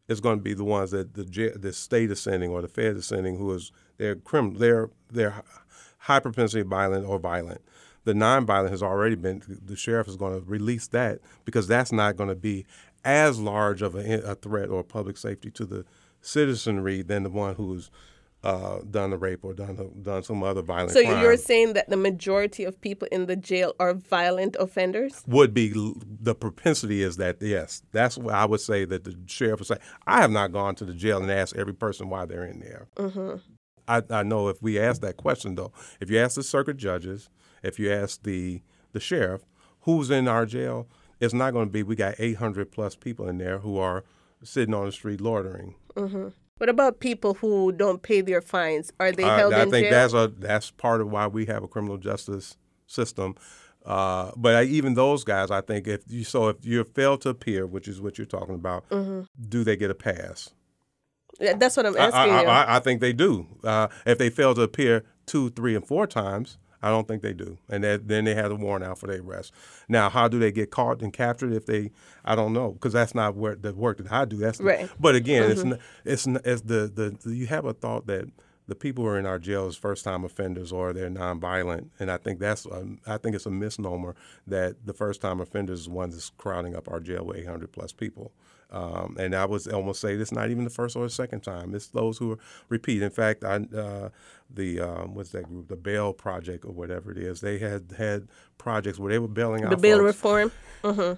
It's 0.07 0.19
going 0.19 0.37
to 0.37 0.43
be 0.43 0.53
the 0.53 0.63
ones 0.63 0.91
that 0.91 1.13
the 1.15 1.23
the 1.55 1.73
state 1.73 2.11
is 2.11 2.21
sending 2.21 2.51
or 2.51 2.61
the 2.61 2.67
Fed 2.67 2.95
is 2.95 3.05
sending, 3.05 3.37
who 3.37 3.53
is 3.53 3.71
they're 3.97 4.15
criminal, 4.15 4.59
they're 4.59 4.89
they're 5.11 5.43
high 5.99 6.19
propensity 6.19 6.61
violent 6.61 7.07
or 7.07 7.19
violent. 7.19 7.61
The 8.03 8.13
non-violent 8.13 8.69
has 8.69 8.83
already 8.83 9.15
been. 9.15 9.41
The 9.47 9.75
sheriff 9.75 10.07
is 10.07 10.15
going 10.15 10.39
to 10.39 10.47
release 10.47 10.87
that 10.89 11.19
because 11.43 11.67
that's 11.67 11.91
not 11.91 12.17
going 12.17 12.29
to 12.29 12.35
be 12.35 12.65
as 13.03 13.39
large 13.39 13.81
of 13.81 13.95
a, 13.95 14.21
a 14.21 14.35
threat 14.35 14.69
or 14.69 14.83
public 14.83 15.17
safety 15.17 15.49
to 15.51 15.65
the 15.65 15.85
citizenry 16.21 17.01
than 17.01 17.23
the 17.23 17.29
one 17.29 17.55
who's 17.55 17.89
uh, 18.45 18.79
done 18.91 19.09
the 19.09 19.17
rape 19.17 19.43
or 19.43 19.53
done 19.53 19.75
done 20.01 20.21
some 20.23 20.43
other 20.43 20.61
violent 20.61 20.91
So 20.91 21.03
crime. 21.03 21.21
you're 21.21 21.35
saying 21.35 21.73
that 21.73 21.89
the 21.89 21.97
majority 21.97 22.63
of 22.63 22.79
people 22.79 23.07
in 23.11 23.25
the 23.25 23.35
jail 23.35 23.73
are 23.79 23.93
violent 23.93 24.55
offenders? 24.59 25.23
would 25.27 25.53
be 25.53 25.73
the 26.21 26.35
propensity 26.35 27.01
is 27.01 27.17
that 27.17 27.41
yes, 27.41 27.81
that's 27.91 28.17
what 28.17 28.33
I 28.35 28.45
would 28.45 28.61
say 28.61 28.85
that 28.85 29.03
the 29.03 29.17
sheriff 29.25 29.59
would 29.61 29.67
say. 29.67 29.77
I 30.05 30.21
have 30.21 30.31
not 30.31 30.51
gone 30.51 30.75
to 30.75 30.85
the 30.85 30.93
jail 30.93 31.21
and 31.21 31.31
asked 31.31 31.55
every 31.55 31.73
person 31.73 32.07
why 32.09 32.25
they're 32.25 32.45
in 32.45 32.59
there. 32.59 32.87
I, 33.87 34.01
I 34.09 34.23
know 34.23 34.47
if 34.47 34.61
we 34.61 34.79
ask 34.79 35.01
that 35.01 35.17
question 35.17 35.55
though, 35.55 35.71
if 35.99 36.09
you 36.11 36.19
ask 36.19 36.35
the 36.35 36.43
circuit 36.43 36.77
judges, 36.77 37.29
if 37.63 37.79
you 37.79 37.91
ask 37.91 38.23
the 38.23 38.61
the 38.93 38.99
sheriff, 38.99 39.41
who's 39.81 40.09
in 40.11 40.27
our 40.27 40.45
jail, 40.45 40.87
it's 41.19 41.33
not 41.33 41.51
going 41.53 41.67
to 41.67 41.71
be 41.71 41.81
we 41.83 41.95
got 41.95 42.15
800 42.19 42.71
plus 42.71 42.95
people 42.95 43.27
in 43.27 43.37
there 43.39 43.57
who 43.59 43.77
are 43.77 44.03
sitting 44.43 44.73
on 44.75 44.85
the 44.85 44.91
street 44.91 45.19
loitering. 45.19 45.75
What 46.57 46.69
about 46.69 46.99
people 47.01 47.33
who 47.35 47.73
don't 47.73 48.01
pay 48.01 48.21
their 48.21 48.41
fines? 48.41 48.91
Are 48.99 49.11
they 49.11 49.25
I, 49.25 49.37
held 49.37 49.53
I 49.53 49.63
in 49.63 49.71
think 49.71 49.89
that's 49.89 50.13
a 50.13 50.31
that's 50.37 50.71
part 50.71 51.01
of 51.01 51.11
why 51.11 51.27
we 51.27 51.45
have 51.47 51.63
a 51.63 51.67
criminal 51.67 51.97
justice 51.97 52.55
system. 52.87 53.35
Uh, 53.85 54.31
but 54.37 54.55
I, 54.55 54.63
even 54.63 54.93
those 54.93 55.23
guys, 55.23 55.51
I 55.51 55.61
think 55.61 55.85
if 55.87 56.01
you 56.07 56.23
so 56.23 56.47
if 56.47 56.65
you 56.65 56.83
fail 56.85 57.17
to 57.19 57.29
appear, 57.29 57.67
which 57.67 57.87
is 57.89 57.99
what 58.01 58.17
you're 58.17 58.25
talking 58.25 58.55
about, 58.55 58.87
Mm-hmm. 58.89 59.21
do 59.49 59.63
they 59.65 59.75
get 59.75 59.91
a 59.91 59.95
pass? 59.95 60.51
That's 61.39 61.75
what 61.75 61.85
I'm 61.85 61.97
I, 61.97 61.99
asking 61.99 62.33
I, 62.33 62.41
you. 62.41 62.47
I, 62.47 62.75
I 62.77 62.79
think 62.79 63.01
they 63.01 63.11
do. 63.11 63.47
Uh, 63.61 63.89
if 64.05 64.17
they 64.17 64.29
fail 64.29 64.55
to 64.55 64.61
appear 64.61 65.03
two, 65.25 65.49
three, 65.49 65.75
and 65.75 65.85
four 65.85 66.07
times, 66.07 66.57
I 66.85 66.89
don't 66.89 67.07
think 67.07 67.21
they 67.21 67.33
do. 67.33 67.57
And 67.69 67.83
that, 67.83 68.07
then 68.07 68.25
they 68.25 68.35
have 68.35 68.51
a 68.51 68.55
warrant 68.55 68.85
out 68.85 68.99
for 68.99 69.07
their 69.07 69.19
arrest. 69.21 69.51
Now, 69.89 70.09
how 70.09 70.27
do 70.27 70.37
they 70.39 70.51
get 70.51 70.71
caught 70.71 71.01
and 71.01 71.11
captured? 71.11 71.51
If 71.53 71.65
they, 71.65 71.91
I 72.23 72.35
don't 72.35 72.53
know, 72.53 72.71
because 72.73 72.93
that's 72.93 73.15
not 73.15 73.35
where 73.35 73.55
the 73.55 73.73
work 73.73 73.97
that 73.97 74.11
I 74.11 74.25
do. 74.25 74.37
That's 74.37 74.59
the- 74.59 74.63
Right. 74.65 74.89
But 74.99 75.15
again, 75.15 75.49
it's 75.51 75.61
n- 75.61 75.79
it's 76.05 76.27
n- 76.27 76.39
it's 76.45 76.61
the, 76.61 76.91
the 76.93 77.17
the 77.23 77.35
you 77.35 77.47
have 77.47 77.65
a 77.65 77.73
thought 77.73 78.07
that 78.07 78.29
the 78.67 78.75
people 78.75 79.03
who 79.03 79.09
are 79.11 79.19
in 79.19 79.25
our 79.27 79.37
jails 79.37 79.75
first 79.77 80.03
time 80.03 80.23
offenders 80.23 80.71
or 80.71 80.91
they're 80.91 81.09
nonviolent, 81.09 81.89
and 81.99 82.09
I 82.11 82.17
think 82.17 82.39
that's 82.39 82.65
um, 82.65 82.99
I 83.05 83.17
think 83.17 83.35
it's 83.35 83.45
a 83.45 83.51
misnomer 83.51 84.15
that 84.47 84.85
the 84.85 84.93
first 84.93 85.21
time 85.21 85.39
offenders 85.39 85.81
is 85.81 85.85
the 85.85 85.91
ones 85.91 86.15
that's 86.15 86.31
crowding 86.37 86.75
up 86.75 86.87
our 86.89 86.99
jail 86.99 87.23
with 87.25 87.37
800 87.37 87.71
plus 87.71 87.91
people. 87.93 88.31
Um, 88.71 89.15
and 89.19 89.35
I 89.35 89.45
would 89.45 89.71
almost 89.71 90.01
say 90.01 90.13
it's 90.13 90.31
not 90.31 90.49
even 90.49 90.63
the 90.63 90.69
first 90.69 90.95
or 90.95 91.03
the 91.03 91.09
second 91.09 91.41
time. 91.41 91.73
It's 91.75 91.87
those 91.87 92.17
who 92.17 92.37
repeat. 92.69 93.01
In 93.01 93.09
fact, 93.11 93.43
I, 93.43 93.55
uh, 93.75 94.09
the 94.49 94.81
um, 94.81 95.13
what's 95.13 95.29
that 95.31 95.43
group, 95.43 95.67
the 95.67 95.75
Bail 95.75 96.13
Project 96.13 96.65
or 96.65 96.71
whatever 96.71 97.11
it 97.11 97.17
is, 97.17 97.41
they 97.41 97.57
had 97.59 97.93
had 97.97 98.27
projects 98.57 98.99
where 98.99 99.11
they 99.11 99.19
were 99.19 99.27
bailing 99.27 99.63
out 99.63 99.69
the 99.69 99.77
bail 99.77 100.01
reform. 100.01 100.51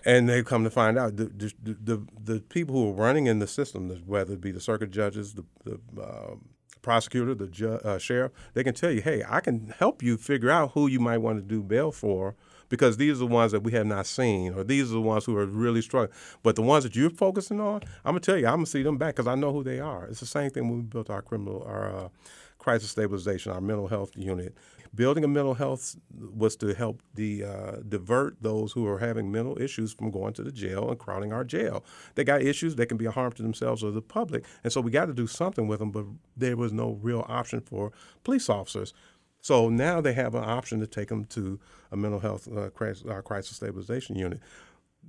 and 0.06 0.30
they 0.30 0.43
come 0.43 0.64
to 0.64 0.70
find 0.70 0.98
out 0.98 1.16
the 1.18 1.26
the, 1.26 1.54
the 1.84 2.06
the 2.24 2.39
people 2.41 2.76
who 2.76 2.89
are 2.89 2.93
running 2.93 3.28
in 3.28 3.39
the 3.39 3.48
system, 3.48 3.89
whether 4.06 4.34
it 4.34 4.41
be 4.41 4.52
the 4.52 4.62
circuit 4.62 4.91
judges, 4.91 5.34
the, 5.34 5.45
the 5.64 5.80
um 6.02 6.45
prosecutor, 6.82 7.36
the 7.36 7.48
ju- 7.48 7.80
uh, 7.84 7.98
sheriff, 7.98 8.32
they 8.54 8.64
can 8.64 8.74
tell 8.74 8.89
you, 8.91 9.02
hey, 9.02 9.22
I 9.28 9.41
can 9.41 9.74
help 9.78 10.02
you 10.02 10.16
figure 10.16 10.50
out 10.50 10.72
who 10.72 10.88
you 10.88 11.02
might 11.02 11.18
want 11.18 11.38
to 11.38 11.41
do 11.43 11.62
bail 11.62 11.91
for. 11.91 12.36
Because 12.70 12.97
these 12.97 13.13
are 13.13 13.20
the 13.20 13.28
ones 13.28 13.51
that 13.51 13.63
we 13.63 13.72
have 13.74 13.86
not 13.86 14.05
seen, 14.05 14.53
or 14.53 14.63
these 14.63 14.91
are 14.91 14.95
the 14.95 15.01
ones 15.01 15.26
who 15.26 15.38
are 15.38 15.45
really 15.45 15.82
struggling. 15.82 16.18
But 16.43 16.55
the 16.55 16.61
ones 16.61 16.84
that 16.84 16.95
you're 16.95 17.09
focusing 17.09 17.61
on, 17.61 17.82
I'm 18.03 18.11
gonna 18.11 18.20
tell 18.20 18.38
you, 18.38 18.47
I'm 18.47 18.55
gonna 18.55 18.65
see 18.65 18.84
them 18.84 18.97
back 18.97 19.15
because 19.15 19.28
I 19.28 19.36
know 19.36 19.53
who 19.53 19.63
they 19.63 19.80
are. 19.80 20.05
It's 20.05 20.20
the 20.20 20.26
same 20.26 20.49
thing 20.49 20.68
when 20.70 20.78
we 20.80 20.84
built 20.84 21.09
our 21.09 21.22
criminal, 21.22 21.63
our 21.65 21.95
uh, 21.95 22.09
crisis 22.57 22.91
stabilization, 22.91 23.51
our 23.51 23.61
mental 23.61 23.88
health 23.88 24.11
unit. 24.15 24.55
Building 24.95 25.24
a 25.24 25.28
mental 25.28 25.53
health 25.53 25.95
was 26.36 26.55
to 26.57 26.74
help 26.74 27.01
the 27.13 27.43
uh, 27.43 27.72
divert 27.88 28.38
those 28.41 28.72
who 28.72 28.88
are 28.88 28.99
having 28.99 29.32
mental 29.32 29.59
issues 29.61 29.93
from 29.93 30.11
going 30.11 30.34
to 30.34 30.43
the 30.43 30.51
jail 30.51 30.89
and 30.89 30.97
crowding 30.97 31.32
our 31.34 31.43
jail. 31.43 31.84
They 32.15 32.24
got 32.24 32.41
issues 32.41 32.76
that 32.76 32.88
can 32.88 32.97
be 32.97 33.05
a 33.05 33.11
harm 33.11 33.32
to 33.34 33.43
themselves 33.43 33.84
or 33.84 33.91
the 33.91 34.01
public, 34.01 34.45
and 34.63 34.72
so 34.72 34.82
we 34.82 34.91
got 34.91 35.05
to 35.05 35.13
do 35.13 35.28
something 35.28 35.68
with 35.68 35.80
them. 35.80 35.91
But 35.91 36.05
there 36.36 36.57
was 36.57 36.74
no 36.74 36.97
real 37.01 37.26
option 37.28 37.61
for 37.61 37.91
police 38.24 38.49
officers. 38.49 38.93
So 39.41 39.69
now 39.69 40.01
they 40.01 40.13
have 40.13 40.35
an 40.35 40.43
option 40.43 40.79
to 40.79 40.88
take 40.88 41.09
them 41.09 41.25
to 41.25 41.59
a 41.91 41.97
mental 41.97 42.19
health 42.19 42.47
uh, 42.47 42.69
crisis, 42.69 43.05
uh, 43.09 43.21
crisis 43.21 43.55
stabilization 43.57 44.15
unit. 44.15 44.39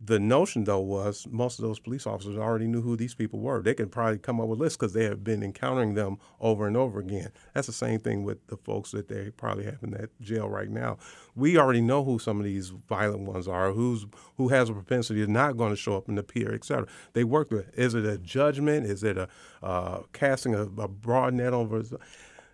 The 0.05 0.21
notion, 0.21 0.63
though, 0.63 0.79
was 0.79 1.27
most 1.29 1.59
of 1.59 1.65
those 1.65 1.81
police 1.81 2.07
officers 2.07 2.39
already 2.39 2.69
knew 2.69 2.83
who 2.83 2.95
these 2.95 3.17
people 3.17 3.41
were. 3.41 3.61
They 3.63 3.75
could 3.75 3.91
probably 3.91 4.19
come 4.19 4.41
up 4.41 4.47
with 4.47 4.61
lists 4.61 4.77
because 4.77 4.93
they 4.93 5.03
have 5.05 5.25
been 5.25 5.43
encountering 5.43 5.95
them 5.95 6.19
over 6.41 6.69
and 6.69 6.77
over 6.77 7.01
again. 7.01 7.33
That's 7.53 7.67
the 7.67 7.73
same 7.73 7.99
thing 7.99 8.23
with 8.23 8.47
the 8.47 8.57
folks 8.59 8.93
that 8.93 9.09
they 9.09 9.31
probably 9.31 9.65
have 9.65 9.83
in 9.83 9.91
that 9.93 10.11
jail 10.21 10.49
right 10.49 10.71
now. 10.71 10.99
We 11.35 11.59
already 11.59 11.81
know 11.81 12.05
who 12.05 12.21
some 12.21 12.39
of 12.39 12.45
these 12.45 12.69
violent 12.69 13.23
ones 13.23 13.49
are, 13.49 13.73
who's 13.73 14.07
who 14.37 14.49
has 14.49 14.71
a 14.71 14.73
propensity 14.73 15.21
of 15.21 15.31
not 15.31 15.57
going 15.57 15.71
to 15.71 15.77
show 15.77 15.97
up 15.97 16.07
and 16.07 16.17
appear, 16.17 16.55
et 16.55 16.65
cetera. 16.65 16.87
They 17.15 17.25
work 17.25 17.51
with. 17.51 17.77
Is 17.77 17.95
it 17.95 18.05
a 18.05 18.19
judgment? 18.19 18.87
Is 18.87 19.03
it 19.03 19.19
a 19.19 19.29
uh, 19.65 20.03
casting 20.13 20.55
a, 20.55 20.63
a 20.63 20.87
broad 20.87 21.35
net 21.35 21.53
over? 21.53 21.83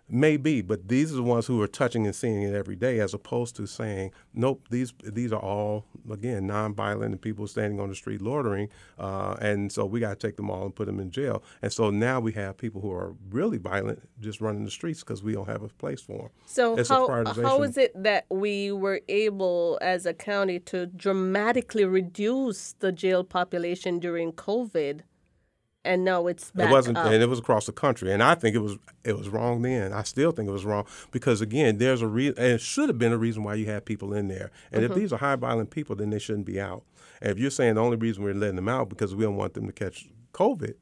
Maybe, 0.07 0.61
but 0.61 0.87
these 0.87 1.11
are 1.11 1.15
the 1.15 1.23
ones 1.23 1.47
who 1.47 1.59
are 1.63 1.67
touching 1.67 2.05
and 2.05 2.15
seeing 2.15 2.43
it 2.43 2.53
every 2.53 2.75
day, 2.75 2.99
as 2.99 3.15
opposed 3.15 3.55
to 3.55 3.65
saying, 3.65 4.11
"Nope, 4.35 4.67
these 4.69 4.93
these 5.03 5.33
are 5.33 5.41
all 5.41 5.85
again 6.11 6.47
nonviolent 6.47 7.05
and 7.05 7.21
people 7.21 7.47
standing 7.47 7.79
on 7.79 7.89
the 7.89 7.95
street 7.95 8.21
loitering," 8.21 8.69
uh, 8.99 9.35
and 9.41 9.71
so 9.71 9.83
we 9.85 9.99
got 9.99 10.19
to 10.19 10.27
take 10.27 10.35
them 10.35 10.51
all 10.51 10.63
and 10.65 10.75
put 10.75 10.85
them 10.85 10.99
in 10.99 11.09
jail. 11.09 11.41
And 11.63 11.73
so 11.73 11.89
now 11.89 12.19
we 12.19 12.33
have 12.33 12.55
people 12.55 12.81
who 12.81 12.91
are 12.91 13.15
really 13.31 13.57
violent 13.57 14.07
just 14.19 14.41
running 14.41 14.63
the 14.63 14.71
streets 14.71 14.99
because 14.99 15.23
we 15.23 15.33
don't 15.33 15.47
have 15.47 15.63
a 15.63 15.69
place 15.69 16.01
for 16.01 16.17
them. 16.17 16.29
So 16.45 16.77
It's 16.77 16.89
how 16.89 17.07
how 17.41 17.63
is 17.63 17.75
it 17.75 17.91
that 17.95 18.25
we 18.29 18.71
were 18.71 19.01
able 19.09 19.79
as 19.81 20.05
a 20.05 20.13
county 20.13 20.59
to 20.59 20.85
dramatically 20.85 21.85
reduce 21.85 22.73
the 22.73 22.91
jail 22.91 23.23
population 23.23 23.97
during 23.97 24.33
COVID, 24.33 25.01
and 25.85 26.03
no, 26.03 26.27
it's 26.27 26.51
back 26.51 26.69
it 26.69 26.71
wasn't, 26.71 26.97
up? 26.97 27.05
and 27.05 27.21
it 27.21 27.29
was 27.29 27.39
across 27.39 27.65
the 27.65 27.71
country. 27.71 28.11
And 28.11 28.21
I 28.23 28.35
think 28.35 28.55
it 28.55 28.59
was 28.59 28.77
it 29.03 29.17
was 29.17 29.29
wrong 29.29 29.61
then. 29.61 29.93
I 29.93 30.03
still 30.03 30.31
think 30.31 30.49
it 30.49 30.51
was 30.51 30.65
wrong 30.65 30.85
because 31.11 31.41
again, 31.41 31.77
there's 31.77 32.01
a 32.01 32.07
reason, 32.07 32.35
and 32.37 32.47
it 32.53 32.61
should 32.61 32.89
have 32.89 32.97
been 32.99 33.13
a 33.13 33.17
reason 33.17 33.43
why 33.43 33.53
you 33.55 33.65
had 33.67 33.85
people 33.85 34.13
in 34.13 34.27
there. 34.27 34.51
And 34.71 34.83
Mm-hmm. 34.83 34.91
if 34.91 34.97
these 34.97 35.13
are 35.13 35.17
high 35.17 35.35
violent 35.35 35.69
people, 35.69 35.95
then 35.95 36.09
they 36.09 36.19
shouldn't 36.19 36.45
be 36.45 36.59
out. 36.59 36.83
And 37.21 37.31
if 37.31 37.39
you're 37.39 37.51
saying 37.51 37.75
the 37.75 37.81
only 37.81 37.97
reason 37.97 38.23
we're 38.23 38.33
letting 38.33 38.57
them 38.57 38.67
out 38.69 38.89
because 38.89 39.15
we 39.15 39.23
don't 39.23 39.37
want 39.37 39.53
them 39.53 39.67
to 39.67 39.73
catch 39.73 40.07
COVID, 40.33 40.73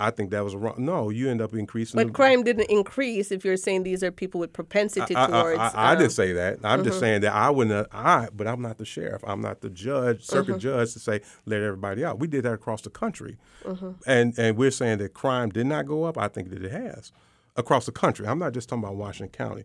I 0.00 0.10
think 0.10 0.30
that 0.30 0.42
was 0.42 0.56
wrong. 0.56 0.74
No, 0.78 1.10
you 1.10 1.28
end 1.28 1.40
up 1.40 1.52
increasing. 1.54 1.98
but 1.98 2.08
the, 2.08 2.12
crime 2.12 2.42
didn't 2.42 2.70
increase 2.70 3.30
if 3.30 3.44
you're 3.44 3.56
saying 3.56 3.82
these 3.82 4.02
are 4.02 4.10
people 4.10 4.40
with 4.40 4.52
propensity 4.52 5.14
I, 5.14 5.24
I- 5.24 5.26
towards. 5.26 5.58
I, 5.58 5.68
I 5.68 5.92
um, 5.92 5.98
didn't 5.98 6.12
say 6.12 6.32
that. 6.32 6.58
I'm 6.64 6.82
just 6.82 6.94
mm-hmm. 6.94 7.00
saying 7.00 7.20
that 7.22 7.32
I 7.32 7.50
wouldn't. 7.50 7.88
I, 7.92 8.28
but 8.32 8.46
I'm 8.46 8.62
not 8.62 8.78
the 8.78 8.84
sheriff. 8.84 9.22
I'm 9.26 9.40
not 9.40 9.60
the 9.60 9.70
judge, 9.70 10.24
circuit 10.24 10.52
mm-hmm. 10.52 10.58
judge, 10.58 10.92
to 10.94 10.98
say 10.98 11.20
let 11.44 11.62
everybody 11.62 12.04
out. 12.04 12.18
We 12.18 12.26
did 12.26 12.44
that 12.44 12.54
across 12.54 12.82
the 12.82 12.90
country, 12.90 13.36
mm-hmm. 13.64 13.92
and 14.06 14.38
and 14.38 14.56
we're 14.56 14.70
saying 14.70 14.98
that 14.98 15.14
crime 15.14 15.50
did 15.50 15.66
not 15.66 15.86
go 15.86 16.04
up. 16.04 16.16
I 16.16 16.28
think 16.28 16.50
that 16.50 16.64
it 16.64 16.72
has 16.72 17.12
across 17.56 17.86
the 17.86 17.92
country. 17.92 18.26
I'm 18.26 18.38
not 18.38 18.54
just 18.54 18.68
talking 18.68 18.84
about 18.84 18.96
Washington 18.96 19.32
County. 19.32 19.64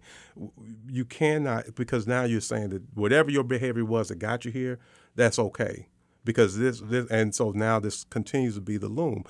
You 0.90 1.06
cannot 1.06 1.76
because 1.76 2.06
now 2.06 2.24
you're 2.24 2.42
saying 2.42 2.70
that 2.70 2.84
whatever 2.94 3.32
your 3.32 3.44
behavior 3.44 3.86
was 3.86 4.10
that 4.10 4.20
got 4.20 4.46
you 4.46 4.52
here, 4.52 4.80
that's 5.16 5.40
okay 5.40 5.88
because 6.26 6.58
this, 6.58 6.82
this 6.82 7.10
and 7.10 7.34
so 7.34 7.52
now 7.52 7.80
this 7.80 8.04
continues 8.04 8.56
to 8.56 8.62
be 8.62 8.78
the 8.78 8.90
loom. 8.90 9.24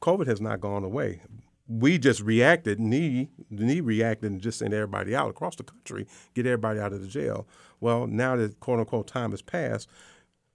COVID 0.00 0.26
has 0.26 0.40
not 0.40 0.60
gone 0.60 0.84
away. 0.84 1.22
We 1.66 1.98
just 1.98 2.22
reacted, 2.22 2.80
knee, 2.80 3.28
knee 3.50 3.80
reacted 3.80 4.32
and 4.32 4.40
just 4.40 4.58
sent 4.58 4.72
everybody 4.72 5.14
out 5.14 5.28
across 5.28 5.56
the 5.56 5.64
country, 5.64 6.06
get 6.34 6.46
everybody 6.46 6.80
out 6.80 6.92
of 6.94 7.02
the 7.02 7.06
jail. 7.06 7.46
Well, 7.80 8.06
now 8.06 8.36
that 8.36 8.58
quote 8.60 8.80
unquote 8.80 9.06
time 9.06 9.32
has 9.32 9.42
passed, 9.42 9.88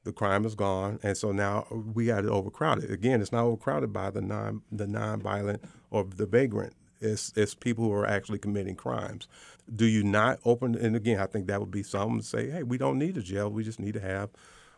the 0.03 0.11
crime 0.11 0.45
is 0.45 0.55
gone, 0.55 0.99
and 1.01 1.15
so 1.15 1.31
now 1.31 1.65
we 1.93 2.07
got 2.07 2.25
it 2.25 2.29
overcrowded. 2.29 2.91
Again, 2.91 3.21
it's 3.21 3.31
not 3.31 3.45
overcrowded 3.45 3.93
by 3.93 4.09
the 4.09 4.21
non 4.21 4.61
the 4.71 4.87
non-violent 4.87 5.63
or 5.91 6.03
the 6.03 6.25
vagrant. 6.25 6.73
It's 6.99 7.31
it's 7.35 7.53
people 7.53 7.85
who 7.85 7.93
are 7.93 8.05
actually 8.05 8.39
committing 8.39 8.75
crimes. 8.75 9.27
Do 9.73 9.85
you 9.85 10.03
not 10.03 10.39
open? 10.45 10.75
And 10.75 10.95
again, 10.95 11.19
I 11.19 11.25
think 11.25 11.47
that 11.47 11.59
would 11.59 11.71
be 11.71 11.83
to 11.83 12.21
say, 12.21 12.49
hey, 12.49 12.63
we 12.63 12.77
don't 12.77 12.99
need 12.99 13.17
a 13.17 13.21
jail. 13.21 13.49
We 13.49 13.63
just 13.63 13.79
need 13.79 13.93
to 13.93 13.99
have 14.01 14.29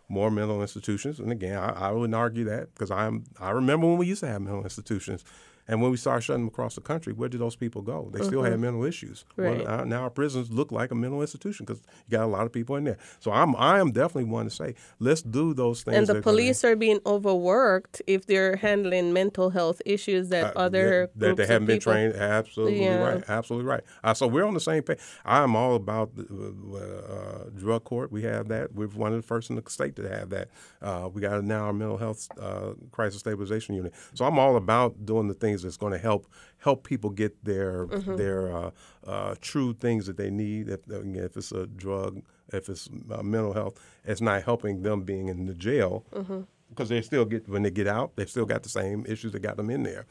more 0.08 0.30
mental 0.32 0.62
institutions. 0.62 1.20
And 1.20 1.32
again, 1.32 1.58
I, 1.58 1.90
I 1.90 1.92
wouldn't 1.92 2.16
argue 2.16 2.46
that 2.46 2.74
because 2.74 2.92
I'm 2.92 3.26
I 3.40 3.52
remember 3.52 3.88
when 3.88 3.98
we 3.98 4.08
used 4.08 4.22
to 4.22 4.28
have 4.28 4.42
mental 4.42 4.64
institutions. 4.64 5.24
And 5.68 5.82
when 5.82 5.90
we 5.92 5.98
started 5.98 6.22
shutting 6.22 6.44
them 6.44 6.48
across 6.48 6.76
the 6.76 6.82
country, 6.82 7.12
where 7.14 7.28
did 7.30 7.42
those 7.42 7.56
people 7.56 7.82
go? 7.82 8.10
They 8.14 8.24
still 8.24 8.44
had 8.44 8.60
mental 8.60 8.84
issues. 8.84 9.26
Right. 9.36 9.66
Well, 9.66 9.82
uh, 9.82 9.84
now 9.86 10.04
our 10.04 10.10
prisons 10.10 10.52
look 10.52 10.72
like 10.72 10.92
a 10.92 10.96
mental 10.96 11.22
institution 11.22 11.66
because 11.66 11.82
you 12.08 12.18
got 12.18 12.24
a 12.24 12.28
lot 12.28 12.46
of 12.46 12.52
people 12.54 12.76
in 12.76 12.84
there. 12.84 12.98
So 13.20 13.32
I'm 13.32 13.56
I 13.56 13.80
am 13.80 13.92
definitely 13.92 14.26
one 14.26 14.46
to 14.46 14.52
say 14.52 14.76
let's 15.00 15.22
do 15.22 15.54
those 15.54 15.82
things. 15.84 15.98
and 15.98 16.08
the 16.08 16.22
police 16.22 16.64
are 16.64 16.76
being 16.76 17.00
overworked 17.06 18.02
if 18.06 18.26
they're 18.28 18.58
handling 18.58 19.12
mental 19.14 19.50
health 19.50 19.82
issues 19.86 20.30
that 20.30 20.56
other 20.56 21.10
that, 21.16 21.20
that 21.20 21.38
they 21.38 21.46
haven't 21.48 21.68
been 21.68 21.78
people- 21.80 21.94
trained. 21.94 22.14
Absolutely 22.16 22.84
Yeah. 22.84 22.98
right. 23.04 23.24
Absolutely 23.28 23.68
right. 23.68 23.84
Uh, 24.04 24.14
so 24.14 24.28
we're 24.28 24.46
on 24.46 24.54
the 24.54 24.60
same 24.60 24.84
page. 24.84 25.00
I'm 25.26 25.56
all 25.56 25.76
about 25.76 26.16
the, 26.16 26.26
uh, 26.74 27.14
uh, 27.14 27.50
drug 27.58 27.84
court. 27.84 28.12
We 28.12 28.24
have 28.24 28.48
that. 28.50 28.74
We're 28.74 28.88
one 28.88 29.14
of 29.14 29.18
the 29.22 29.28
first 29.28 29.50
in 29.50 29.56
the 29.56 29.64
state 29.70 29.96
to 29.96 30.08
have 30.10 30.30
that. 30.30 30.50
Uh, 30.82 31.10
we 31.12 31.22
got 31.22 31.44
now 31.44 31.66
our 31.66 31.74
mental 31.74 31.98
health 31.98 32.28
uh, 32.40 32.74
crisis 32.92 33.20
stabilization 33.20 33.76
unit. 33.76 33.94
So 34.14 34.26
I'm 34.26 34.38
all 34.38 34.56
about 34.58 35.06
doing 35.06 35.28
the 35.28 35.34
things 35.34 35.55
that's 35.64 35.78
going 35.78 35.94
to 35.94 36.00
help 36.00 36.28
help 36.58 36.84
people 36.86 37.10
get 37.10 37.44
their 37.46 37.86
Mm-hmm. 37.88 38.16
their 38.16 38.56
uh, 38.56 38.72
uh, 39.06 39.36
true 39.42 39.74
things 39.74 40.06
that 40.08 40.18
they 40.18 40.30
need. 40.30 40.70
If 40.70 40.82
if 40.90 41.38
it's 41.38 41.52
a 41.52 41.68
drug, 41.68 42.22
if 42.54 42.70
it's 42.70 42.90
uh, 43.12 43.22
mental 43.24 43.54
health, 43.54 43.80
it's 44.06 44.22
not 44.22 44.44
helping 44.44 44.82
them 44.84 45.02
being 45.02 45.28
in 45.28 45.46
the 45.46 45.54
jail 45.54 46.06
Mm-hmm. 46.14 46.42
because 46.70 46.90
they 46.90 47.02
still 47.02 47.26
get 47.26 47.48
when 47.48 47.64
they 47.64 47.72
get 47.72 47.88
out, 47.88 48.16
they 48.16 48.26
still 48.26 48.46
got 48.46 48.64
the 48.64 48.70
same 48.70 49.06
issues 49.08 49.32
that 49.34 49.40
got 49.42 49.58
them 49.58 49.70
in 49.70 49.84
there. 49.84 50.06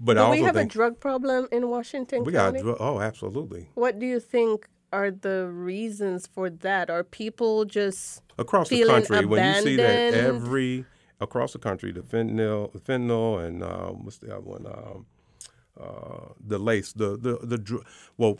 But 0.00 0.16
I 0.16 0.20
Do 0.20 0.24
also 0.26 0.32
we 0.40 0.42
have 0.46 0.54
think 0.54 0.70
a 0.70 0.72
drug 0.72 1.00
problem 1.00 1.48
in 1.50 1.68
Washington 1.68 2.24
we 2.24 2.32
got 2.32 2.54
County? 2.54 2.62
dr- 2.62 2.76
oh, 2.80 3.00
absolutely 3.00 3.68
what 3.74 3.98
do 3.98 4.06
you 4.06 4.20
think 4.20 4.68
are 4.92 5.10
the 5.10 5.48
reasons 5.48 6.26
for 6.26 6.48
that? 6.48 6.88
Are 6.88 7.04
people 7.04 7.64
just 7.66 8.22
across 8.38 8.68
the 8.70 8.84
country 8.84 9.26
when 9.26 9.44
you 9.56 9.62
see 9.62 9.76
that 9.76 10.14
every 10.14 10.84
across 11.20 11.52
the 11.52 11.58
country 11.58 11.92
the 11.92 12.00
fentanyl, 12.00 12.70
fentanyl, 12.80 13.44
and 13.44 13.62
uh, 13.62 13.88
what's 13.88 14.18
the 14.18 14.32
other 14.32 14.44
one? 14.44 14.66
Um, 14.66 15.06
uh, 15.80 16.32
the 16.44 16.58
lace, 16.58 16.92
the 16.92 17.16
the 17.16 17.38
the 17.40 17.56
dr- 17.56 17.84
well, 18.16 18.36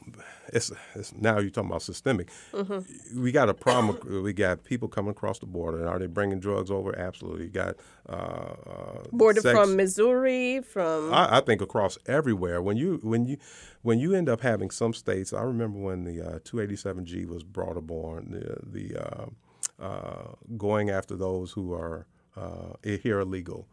it's, 0.52 0.72
it's 0.96 1.14
now 1.14 1.38
you're 1.38 1.50
talking 1.50 1.70
about 1.70 1.82
systemic. 1.82 2.30
Mm-hmm. 2.52 3.22
We 3.22 3.30
got 3.30 3.48
a 3.48 3.54
problem. 3.54 4.24
We 4.24 4.32
got 4.32 4.64
people 4.64 4.88
coming 4.88 5.12
across 5.12 5.38
the 5.38 5.46
border. 5.46 5.86
Are 5.86 6.00
they 6.00 6.06
bringing 6.06 6.40
drugs 6.40 6.68
over? 6.68 6.98
Absolutely. 6.98 7.44
You 7.44 7.50
got 7.50 7.76
uh, 8.08 8.12
uh, 8.12 9.02
border 9.12 9.40
sex- 9.40 9.56
from 9.56 9.76
Missouri, 9.76 10.62
from 10.62 11.14
I, 11.14 11.38
I 11.38 11.40
think 11.40 11.62
across 11.62 11.96
everywhere. 12.06 12.60
When 12.60 12.76
you 12.76 12.98
when 13.04 13.26
you 13.26 13.36
when 13.82 14.00
you 14.00 14.14
end 14.14 14.28
up 14.28 14.40
having 14.40 14.70
some 14.70 14.92
states, 14.92 15.32
I 15.32 15.42
remember 15.42 15.78
when 15.78 16.04
the 16.04 16.20
uh, 16.20 16.38
287G 16.40 17.26
was 17.26 17.44
brought 17.44 17.76
aboard, 17.76 18.32
the 18.32 18.56
the 18.64 18.96
uh, 18.96 19.26
uh, 19.80 20.32
going 20.56 20.90
after 20.90 21.14
those 21.14 21.52
who 21.52 21.72
are 21.72 22.08
uh, 22.38 22.76
here 23.02 23.20
illegal. 23.20 23.66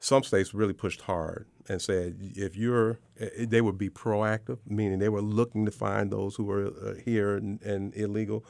Some 0.00 0.22
states 0.22 0.52
really 0.52 0.74
pushed 0.74 1.02
hard 1.02 1.46
and 1.68 1.80
said 1.80 2.16
if 2.20 2.56
you're, 2.56 2.98
they 3.38 3.62
would 3.62 3.78
be 3.78 3.88
proactive, 3.88 4.58
meaning 4.66 4.98
they 4.98 5.08
were 5.08 5.22
looking 5.22 5.64
to 5.64 5.70
find 5.70 6.10
those 6.10 6.34
who 6.36 6.44
were 6.44 6.66
uh, 6.66 6.94
here 7.02 7.36
and, 7.36 7.62
and 7.62 7.94
illegal 7.96 8.44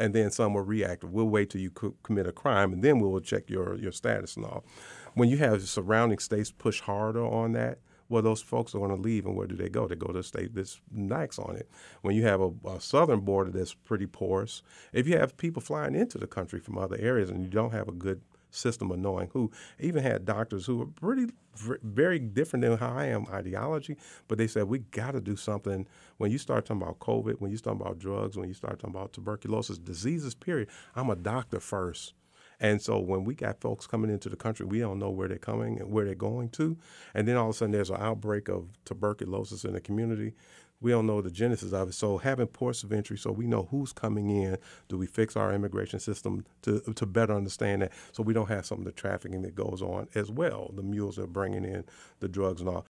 and 0.00 0.14
then 0.14 0.30
some 0.30 0.54
were 0.54 0.64
reactive. 0.64 1.12
We'll 1.12 1.28
wait 1.28 1.50
till 1.50 1.60
you 1.60 1.70
co- 1.70 1.94
commit 2.02 2.26
a 2.26 2.32
crime, 2.32 2.72
and 2.72 2.82
then 2.82 2.98
we 2.98 3.06
will 3.06 3.20
check 3.20 3.50
your, 3.50 3.76
your 3.76 3.92
status 3.92 4.34
and 4.34 4.46
all. 4.46 4.64
When 5.12 5.28
you 5.28 5.36
have 5.36 5.68
surrounding 5.68 6.18
states 6.18 6.50
push 6.50 6.80
harder 6.80 7.22
on 7.22 7.52
that, 7.52 7.78
well, 8.08 8.22
those 8.22 8.40
folks 8.42 8.74
are 8.74 8.78
going 8.78 8.90
to 8.90 9.00
leave, 9.00 9.26
and 9.26 9.36
where 9.36 9.46
do 9.46 9.54
they 9.54 9.68
go? 9.68 9.86
They 9.86 9.94
go 9.94 10.08
to 10.08 10.18
a 10.18 10.22
state 10.24 10.54
that's 10.54 10.80
nice 10.90 11.38
on 11.38 11.54
it. 11.54 11.70
When 12.00 12.16
you 12.16 12.24
have 12.24 12.40
a, 12.40 12.50
a, 12.66 12.80
southern 12.80 13.20
border 13.20 13.50
that's 13.50 13.74
pretty 13.74 14.06
porous, 14.06 14.62
if 14.92 15.06
you 15.06 15.16
have 15.16 15.36
people 15.36 15.62
flying 15.62 15.94
into 15.94 16.18
the 16.18 16.26
country 16.26 16.58
from 16.58 16.76
other 16.76 16.96
areas 16.98 17.30
and 17.30 17.44
you 17.44 17.50
don't 17.50 17.72
have 17.72 17.86
a 17.86 17.92
good 17.92 18.22
system 18.50 18.90
of 18.90 18.98
knowing 18.98 19.28
who, 19.32 19.50
even 19.78 20.02
had 20.02 20.24
doctors 20.24 20.66
who 20.66 20.78
were 20.78 20.86
pretty 20.86 21.32
very 21.82 22.18
different 22.18 22.64
than 22.64 22.78
how 22.78 22.92
I 22.92 23.06
am 23.06 23.26
ideology, 23.32 23.96
but 24.28 24.38
they 24.38 24.46
said 24.46 24.64
we 24.64 24.80
got 24.80 25.12
to 25.12 25.20
do 25.20 25.36
something. 25.36 25.86
When 26.18 26.30
you 26.30 26.38
start 26.38 26.66
talking 26.66 26.82
about 26.82 26.98
COVID, 26.98 27.40
when 27.40 27.50
you 27.50 27.56
start 27.56 27.78
talking 27.78 27.86
about 27.86 27.98
drugs, 27.98 28.36
when 28.36 28.48
you 28.48 28.54
start 28.54 28.78
talking 28.78 28.94
about 28.94 29.12
tuberculosis, 29.12 29.78
diseases, 29.78 30.34
period. 30.34 30.68
I'm 30.94 31.10
a 31.10 31.16
doctor 31.16 31.60
first. 31.60 32.14
And 32.60 32.80
so 32.80 32.98
when 32.98 33.24
we 33.24 33.34
got 33.34 33.60
folks 33.60 33.86
coming 33.86 34.10
into 34.10 34.28
the 34.28 34.36
country, 34.36 34.66
we 34.66 34.80
don't 34.80 34.98
know 34.98 35.10
where 35.10 35.28
they're 35.28 35.38
coming 35.38 35.80
and 35.80 35.90
where 35.90 36.04
they're 36.04 36.14
going 36.14 36.50
to. 36.50 36.76
And 37.14 37.26
then 37.26 37.36
all 37.36 37.48
of 37.48 37.54
a 37.54 37.58
sudden 37.58 37.72
there's 37.72 37.90
an 37.90 37.96
outbreak 37.98 38.48
of 38.48 38.68
tuberculosis 38.84 39.64
in 39.64 39.72
the 39.72 39.80
community. 39.80 40.34
We 40.82 40.92
don't 40.92 41.06
know 41.06 41.20
the 41.20 41.30
genesis 41.30 41.72
of 41.72 41.90
it. 41.90 41.92
So 41.92 42.16
having 42.18 42.46
ports 42.46 42.82
of 42.82 42.92
entry 42.92 43.18
so 43.18 43.32
we 43.32 43.46
know 43.46 43.68
who's 43.70 43.92
coming 43.92 44.30
in. 44.30 44.56
Do 44.88 44.96
we 44.96 45.06
fix 45.06 45.36
our 45.36 45.52
immigration 45.52 46.00
system 46.00 46.46
to, 46.62 46.80
to 46.80 47.06
better 47.06 47.34
understand 47.34 47.82
that 47.82 47.92
so 48.12 48.22
we 48.22 48.32
don't 48.32 48.48
have 48.48 48.64
some 48.64 48.78
of 48.78 48.84
the 48.84 48.92
trafficking 48.92 49.42
that 49.42 49.54
goes 49.54 49.82
on 49.82 50.08
as 50.14 50.30
well, 50.30 50.70
the 50.74 50.82
mules 50.82 51.18
are 51.18 51.26
bringing 51.26 51.64
in 51.64 51.84
the 52.20 52.28
drugs 52.28 52.62
and 52.62 52.70
all. 52.70 52.86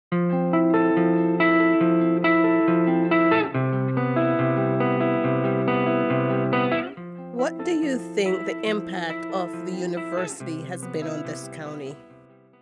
What 7.34 7.64
do 7.64 7.72
you 7.72 7.98
think 8.14 8.46
the 8.46 8.60
impact 8.64 9.34
of 9.34 9.66
the 9.66 9.72
university 9.72 10.62
has 10.64 10.86
been 10.88 11.08
on 11.08 11.26
this 11.26 11.50
county? 11.54 11.96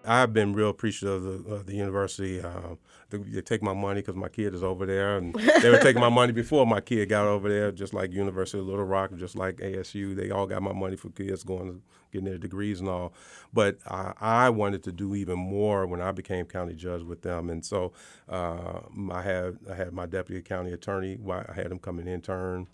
I've 0.06 0.34
been 0.34 0.54
real 0.54 0.70
appreciative 0.70 1.26
of 1.26 1.46
the, 1.46 1.54
of 1.54 1.66
the 1.66 1.76
university. 1.76 2.42
Uh, 2.42 2.76
they, 3.10 3.18
they, 3.18 3.42
take 3.42 3.62
my 3.62 3.74
money 3.74 4.02
because 4.02 4.16
my 4.16 4.30
kid 4.30 4.54
is 4.54 4.64
over 4.64 4.86
there, 4.86 5.18
and 5.18 5.34
they 5.62 5.70
were 5.70 5.80
taking 5.80 6.02
my 6.02 6.10
money 6.10 6.32
before 6.32 6.66
my 6.66 6.82
kid 6.82 7.10
got 7.10 7.28
over 7.28 7.50
there. 7.50 7.72
Just 7.72 7.94
like 7.94 8.12
University 8.12 8.60
of 8.60 8.66
Little 8.66 8.86
Rock, 8.86 9.12
just 9.18 9.36
like 9.36 9.58
ASU, 9.58 10.16
they 10.16 10.32
all 10.32 10.48
got 10.48 10.62
my 10.62 10.74
money 10.74 10.96
for 10.96 11.10
kids 11.10 11.44
going 11.44 11.68
to 11.68 11.82
getting 12.12 12.26
their 12.30 12.38
degrees 12.38 12.80
and 12.80 12.90
all. 12.90 13.14
But 13.54 13.78
I, 13.86 14.14
I 14.20 14.50
wanted 14.50 14.84
to 14.84 14.92
do 14.92 15.16
even 15.16 15.38
more 15.38 15.86
when 15.86 16.02
I 16.02 16.12
became 16.12 16.46
county 16.46 16.74
judge 16.74 17.04
with 17.04 17.22
them, 17.22 17.50
and 17.50 17.66
so 17.66 17.94
uh, 18.30 18.80
I 19.12 19.22
had 19.22 19.60
I 19.70 19.76
had 19.76 19.94
my 19.94 20.06
deputy 20.06 20.42
county 20.42 20.72
attorney. 20.72 21.18
I 21.30 21.54
had 21.54 21.72
him 21.72 21.80
come 21.80 22.00
and 22.00 22.08
intern 22.08 22.68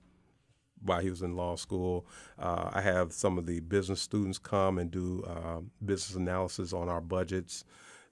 while 0.82 1.00
he 1.00 1.10
was 1.10 1.22
in 1.22 1.36
law 1.36 1.56
school. 1.56 2.06
Uh, 2.38 2.70
I 2.74 2.82
have 2.82 3.14
some 3.14 3.38
of 3.38 3.46
the 3.46 3.60
business 3.60 4.02
students 4.02 4.38
come 4.38 4.78
and 4.78 4.92
do 4.92 5.24
uh, 5.28 5.60
business 5.84 6.16
analysis 6.16 6.74
on 6.74 6.90
our 6.90 7.02
budgets. 7.02 7.64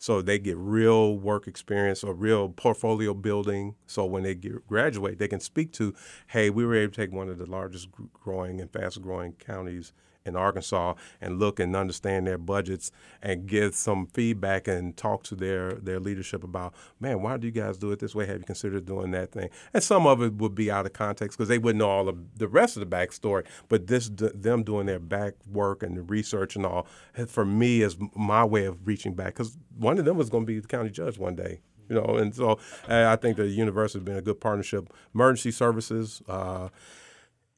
So 0.02 0.22
they 0.22 0.40
get 0.40 0.56
real 0.58 1.18
work 1.18 1.46
experience 1.46 2.06
or 2.06 2.14
real 2.14 2.48
portfolio 2.48 3.14
building. 3.14 3.76
So 3.86 4.06
when 4.06 4.24
they 4.24 4.34
get, 4.34 4.66
graduate, 4.66 5.20
they 5.20 5.28
can 5.28 5.42
speak 5.42 5.74
to, 5.74 5.94
hey, 6.28 6.50
we 6.50 6.66
were 6.66 6.76
able 6.76 6.94
to 6.94 7.02
take 7.02 7.12
one 7.12 7.28
of 7.28 7.38
the 7.38 7.46
largest 7.46 7.90
growing 8.14 8.62
and 8.62 8.72
fast 8.72 9.02
growing 9.02 9.34
counties 9.34 9.92
in 10.26 10.36
Arkansas 10.36 10.96
and 11.22 11.40
look 11.40 11.60
and 11.60 11.76
understand 11.76 12.28
their 12.28 12.38
budgets 12.38 12.92
and 13.22 13.48
give 13.48 13.76
some 13.76 14.08
feedback 14.08 14.68
and 14.68 14.96
talk 14.96 15.24
to 15.24 15.36
their 15.36 15.74
their 15.74 16.00
leadership 16.00 16.44
about, 16.44 16.74
man, 17.00 17.22
why 17.22 17.38
do 17.38 17.48
you 17.48 17.54
guys 17.54 17.78
do 17.78 17.92
it 17.92 18.00
this 18.00 18.16
way? 18.16 18.26
Have 18.26 18.40
you 18.40 18.46
considered 18.46 18.86
doing 18.86 19.12
that 19.12 19.32
thing? 19.32 19.50
And 19.74 19.84
some 19.84 20.06
of 20.08 20.22
it 20.22 20.34
would 20.36 20.56
be 20.56 20.72
out 20.72 20.86
of 20.86 20.94
context 20.94 21.38
because 21.38 21.50
they 21.50 21.58
wouldn't 21.58 21.80
know 21.80 21.90
all 21.90 22.10
of 22.10 22.38
the 22.38 22.48
rest 22.48 22.78
of 22.78 22.88
the 22.88 22.96
backstory. 22.96 23.46
But 23.68 23.88
this 23.88 24.10
them 24.10 24.64
doing 24.64 24.86
their 24.86 25.00
back 25.00 25.34
work 25.50 25.84
and 25.84 25.98
the 25.98 26.04
research 26.04 26.56
and 26.56 26.66
all 26.66 26.88
for 27.28 27.46
me 27.46 27.82
is 27.82 27.98
my 28.16 28.44
way 28.44 28.66
of 28.66 28.88
reaching 28.88 29.14
back 29.14 29.36
because 29.36 29.58
one 29.78 29.98
of 29.98 30.06
them 30.06 30.18
was 30.18 30.30
going 30.30 30.44
to 30.44 30.48
be 30.48 30.60
the 30.60 30.68
county 30.68 30.90
judge 30.90 31.18
one 31.18 31.36
day 31.36 31.62
you 31.90 31.96
know. 31.96 32.18
And 32.18 32.34
so 32.34 32.60
I 32.88 33.16
think 33.16 33.38
the 33.38 33.48
university 33.48 34.00
has 34.00 34.06
been 34.06 34.18
a 34.18 34.22
good 34.22 34.40
partnership. 34.40 34.94
Emergency 35.14 35.52
services, 35.52 36.22
uh, 36.30 36.70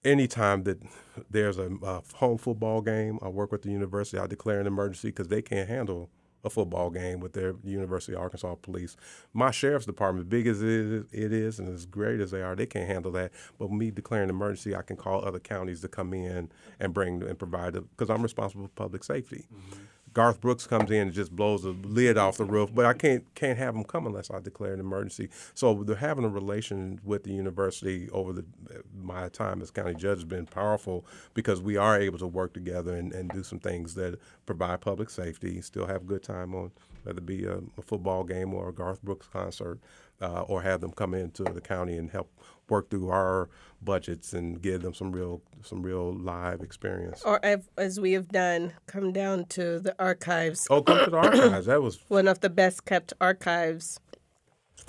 anytime 0.03 0.63
that 0.63 0.81
there's 1.29 1.57
a, 1.57 1.69
a, 1.83 2.01
home 2.15 2.37
football 2.37 2.81
game, 2.81 3.19
I 3.21 3.27
work 3.27 3.51
with 3.51 3.63
the 3.63 3.71
university. 3.71 4.17
I 4.17 4.27
declare 4.27 4.59
an 4.59 4.67
emergency 4.67 5.09
because 5.09 5.27
they 5.27 5.41
can't 5.41 5.69
handle 5.69 6.09
a 6.43 6.49
football 6.49 6.89
game 6.89 7.19
with 7.19 7.33
their 7.33 7.53
University 7.63 8.13
of 8.13 8.21
Arkansas 8.21 8.55
police. 8.55 8.97
My 9.33 9.51
sheriff's 9.51 9.85
department, 9.85 10.27
big 10.29 10.47
as 10.47 10.61
it 10.61 11.05
is, 11.11 11.59
and 11.59 11.69
as 11.69 11.85
great 11.85 12.19
as 12.19 12.31
they 12.31 12.41
are, 12.41 12.55
they 12.55 12.65
can't 12.65 12.87
handle 12.87 13.11
that. 13.11 13.31
But 13.59 13.71
me 13.71 13.91
declaring 13.91 14.25
an 14.25 14.29
emergency, 14.31 14.75
I 14.75 14.81
can 14.81 14.95
call 14.95 15.23
other 15.23 15.39
counties 15.39 15.81
to 15.81 15.87
come 15.87 16.13
in 16.13 16.51
and 16.79 16.93
bring 16.93 17.21
and 17.21 17.37
provide 17.37 17.73
because 17.73 18.09
I'm 18.09 18.23
responsible 18.23 18.63
for 18.63 18.69
public 18.69 19.03
safety. 19.03 19.45
Mm-hmm. 19.53 19.81
Garth 20.13 20.41
Brooks 20.41 20.67
comes 20.67 20.91
in 20.91 21.03
and 21.03 21.13
just 21.13 21.33
blows 21.33 21.63
the 21.63 21.71
lid 21.71 22.17
off 22.17 22.37
the 22.37 22.43
roof, 22.43 22.69
but 22.73 22.85
I 22.85 22.93
can't 22.93 23.23
can't 23.35 23.57
have 23.57 23.73
them 23.73 23.83
come 23.83 24.05
unless 24.05 24.29
I 24.29 24.39
declare 24.39 24.73
an 24.73 24.79
emergency. 24.79 25.29
So 25.53 25.83
they're 25.83 25.95
having 25.95 26.25
a 26.25 26.29
relation 26.29 26.99
with 27.03 27.23
the 27.23 27.31
university 27.31 28.09
over 28.11 28.33
the 28.33 28.45
my 29.01 29.29
time 29.29 29.61
as 29.61 29.71
county 29.71 29.95
judge 29.95 30.17
has 30.17 30.25
been 30.25 30.45
powerful 30.45 31.05
because 31.33 31.61
we 31.61 31.77
are 31.77 31.99
able 31.99 32.19
to 32.19 32.27
work 32.27 32.53
together 32.53 32.95
and, 32.95 33.13
and 33.13 33.29
do 33.29 33.43
some 33.43 33.59
things 33.59 33.95
that 33.95 34.19
provide 34.45 34.81
public 34.81 35.09
safety, 35.09 35.61
still 35.61 35.87
have 35.87 36.01
a 36.01 36.05
good 36.05 36.23
time 36.23 36.53
on 36.53 36.71
whether 37.03 37.19
it 37.19 37.25
be 37.25 37.45
a, 37.45 37.57
a 37.77 37.81
football 37.81 38.23
game 38.23 38.53
or 38.53 38.69
a 38.69 38.73
Garth 38.73 39.01
Brooks 39.01 39.27
concert, 39.27 39.79
uh, 40.21 40.43
or 40.43 40.61
have 40.61 40.81
them 40.81 40.91
come 40.91 41.13
into 41.13 41.43
the 41.43 41.61
county 41.61 41.97
and 41.97 42.11
help 42.11 42.29
work 42.71 42.89
through 42.89 43.09
our 43.09 43.49
budgets 43.83 44.33
and 44.33 44.61
give 44.61 44.81
them 44.81 44.93
some 44.93 45.11
real 45.11 45.41
some 45.61 45.83
real 45.83 46.13
live 46.13 46.61
experience. 46.61 47.21
Or 47.23 47.39
as 47.77 47.99
we 47.99 48.13
have 48.13 48.29
done, 48.29 48.73
come 48.87 49.11
down 49.11 49.45
to 49.49 49.79
the 49.79 49.95
archives. 49.99 50.67
Oh, 50.69 50.81
come 50.81 51.05
to 51.05 51.11
the 51.11 51.17
archives. 51.27 51.67
That 51.67 51.81
was 51.81 51.99
one 52.07 52.27
of 52.27 52.39
the 52.39 52.49
best 52.49 52.85
kept 52.85 53.13
archives 53.21 53.99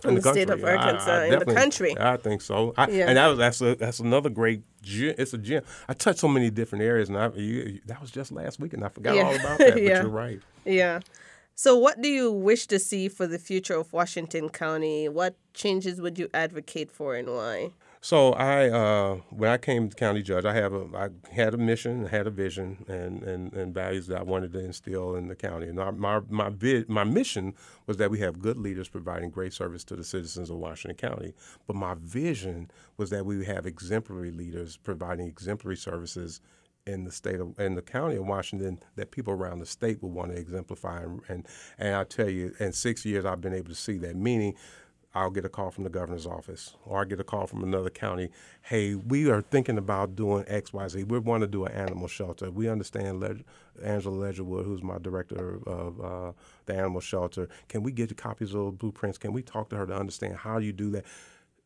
in, 0.05 0.11
in 0.11 0.15
the, 0.17 0.21
the 0.21 0.33
state 0.33 0.51
of 0.51 0.65
Arkansas 0.65 1.11
I, 1.11 1.25
I 1.25 1.25
in 1.27 1.39
the 1.39 1.55
country. 1.55 1.95
I 1.99 2.17
think 2.17 2.41
so. 2.41 2.73
I, 2.77 2.89
yeah. 2.89 3.09
And 3.09 3.17
that 3.17 3.27
was 3.29 3.39
that's 3.39 3.61
a, 3.61 3.75
that's 3.75 4.01
another 4.01 4.31
great 4.31 4.63
gym. 4.83 5.15
It's 5.19 5.35
a 5.35 5.39
gym. 5.39 5.63
I 5.89 5.95
touched 5.95 6.21
so 6.21 6.29
many 6.29 6.51
different 6.51 6.85
areas, 6.85 7.09
and 7.09 7.19
I, 7.19 7.29
you, 7.35 7.81
that 7.87 8.01
was 8.01 8.11
just 8.11 8.33
last 8.33 8.61
week, 8.61 8.73
and 8.73 8.85
I 8.85 8.89
forgot 8.89 9.17
yeah. 9.17 9.23
all 9.23 9.35
about 9.35 9.59
that. 9.59 9.75
But 9.75 9.83
you're 9.83 10.09
right. 10.09 10.41
Yeah. 10.65 11.01
So, 11.55 11.77
what 11.77 12.01
do 12.01 12.09
you 12.09 12.33
wish 12.33 12.67
to 12.69 12.79
see 12.79 13.09
for 13.09 13.27
the 13.27 13.39
future 13.39 13.75
of 13.75 13.93
Washington 13.93 14.49
County? 14.49 15.09
What 15.09 15.37
changes 15.55 16.01
would 16.01 16.19
you 16.19 16.29
advocate 16.33 16.91
for, 16.91 17.15
and 17.15 17.29
why? 17.29 17.73
So 18.05 18.33
I, 18.33 18.69
uh, 18.69 19.21
when 19.31 19.49
I 19.49 19.59
came 19.59 19.89
to 19.89 19.95
county 19.95 20.23
judge, 20.23 20.45
I 20.45 20.55
have 20.55 20.73
a, 20.73 20.87
I 20.93 21.11
had 21.33 21.55
a 21.55 21.57
mission, 21.57 22.07
had 22.07 22.27
a 22.27 22.31
vision, 22.31 22.85
and, 22.89 23.23
and, 23.23 23.53
and 23.53 23.73
values 23.73 24.09
that 24.09 24.19
I 24.19 24.23
wanted 24.25 24.53
to 24.55 24.59
instill 24.59 25.15
in 25.15 25.29
the 25.29 25.37
county. 25.37 25.69
And 25.69 25.77
my 25.77 25.93
my 25.93 26.21
my, 26.29 26.49
vid, 26.49 26.89
my 26.89 27.05
mission 27.05 27.55
was 27.87 27.99
that 27.99 28.11
we 28.11 28.19
have 28.19 28.41
good 28.41 28.57
leaders 28.57 28.89
providing 28.89 29.31
great 29.31 29.53
service 29.53 29.85
to 29.85 29.95
the 29.95 30.03
citizens 30.03 30.51
of 30.51 30.57
Washington 30.57 30.97
County. 30.97 31.33
But 31.69 31.77
my 31.77 31.95
vision 31.97 32.73
was 32.97 33.11
that 33.11 33.25
we 33.25 33.45
have 33.45 33.67
exemplary 33.67 34.33
leaders 34.33 34.77
providing 34.77 35.29
exemplary 35.29 35.77
services 35.77 36.41
in 36.87 37.05
the 37.05 37.13
state 37.13 37.41
of 37.41 37.59
in 37.59 37.75
the 37.75 37.83
county 37.83 38.17
of 38.17 38.27
Washington 38.27 38.79
that 38.97 39.11
people 39.11 39.33
around 39.33 39.61
the 39.61 39.67
state 39.67 40.03
would 40.03 40.13
want 40.13 40.33
to 40.33 40.39
exemplify 40.39 41.03
and 41.03 41.21
and, 41.29 41.47
and 41.79 41.95
I 41.95 42.05
tell 42.05 42.29
you 42.29 42.55
in 42.59 42.73
six 42.73 43.05
years 43.05 43.25
I've 43.25 43.41
been 43.41 43.55
able 43.55 43.69
to 43.69 43.75
see 43.75 43.99
that 43.99 44.17
meaning 44.17 44.55
I'll 45.15 45.31
get 45.31 45.45
a 45.45 45.49
call 45.49 45.71
from 45.71 45.85
the 45.85 45.91
governor's 45.91 46.27
office 46.27 46.75
or 46.87 47.03
I 47.03 47.05
get 47.05 47.21
a 47.21 47.25
call 47.25 47.47
from 47.47 47.63
another 47.63 47.91
county. 47.91 48.31
Hey, 48.63 48.95
we 48.95 49.31
are 49.31 49.43
thinking 49.43 49.77
about 49.77 50.17
doing 50.17 50.45
X, 50.49 50.73
Y, 50.73 50.89
Z. 50.89 51.05
We 51.05 51.19
want 51.19 51.43
to 51.43 51.47
do 51.47 51.67
an 51.67 51.73
animal 51.73 52.09
shelter. 52.09 52.51
We 52.51 52.69
understand 52.69 53.23
Angela 53.83 54.33
Ledgerwood, 54.33 54.65
who's 54.65 54.83
my 54.83 54.99
director 54.99 55.61
of 55.67 56.01
uh, 56.01 56.33
the 56.65 56.75
animal 56.75 57.03
shelter. 57.03 57.49
Can 57.69 57.83
we 57.83 57.93
get 57.93 58.17
copies 58.17 58.55
of 58.55 58.79
blueprints? 58.79 59.19
Can 59.19 59.35
we 59.35 59.43
talk 59.43 59.69
to 59.71 59.77
her 59.77 59.87
to 59.87 59.95
understand 59.95 60.37
how 60.37 60.59
you 60.59 60.73
do 60.73 60.91
that? 60.93 61.05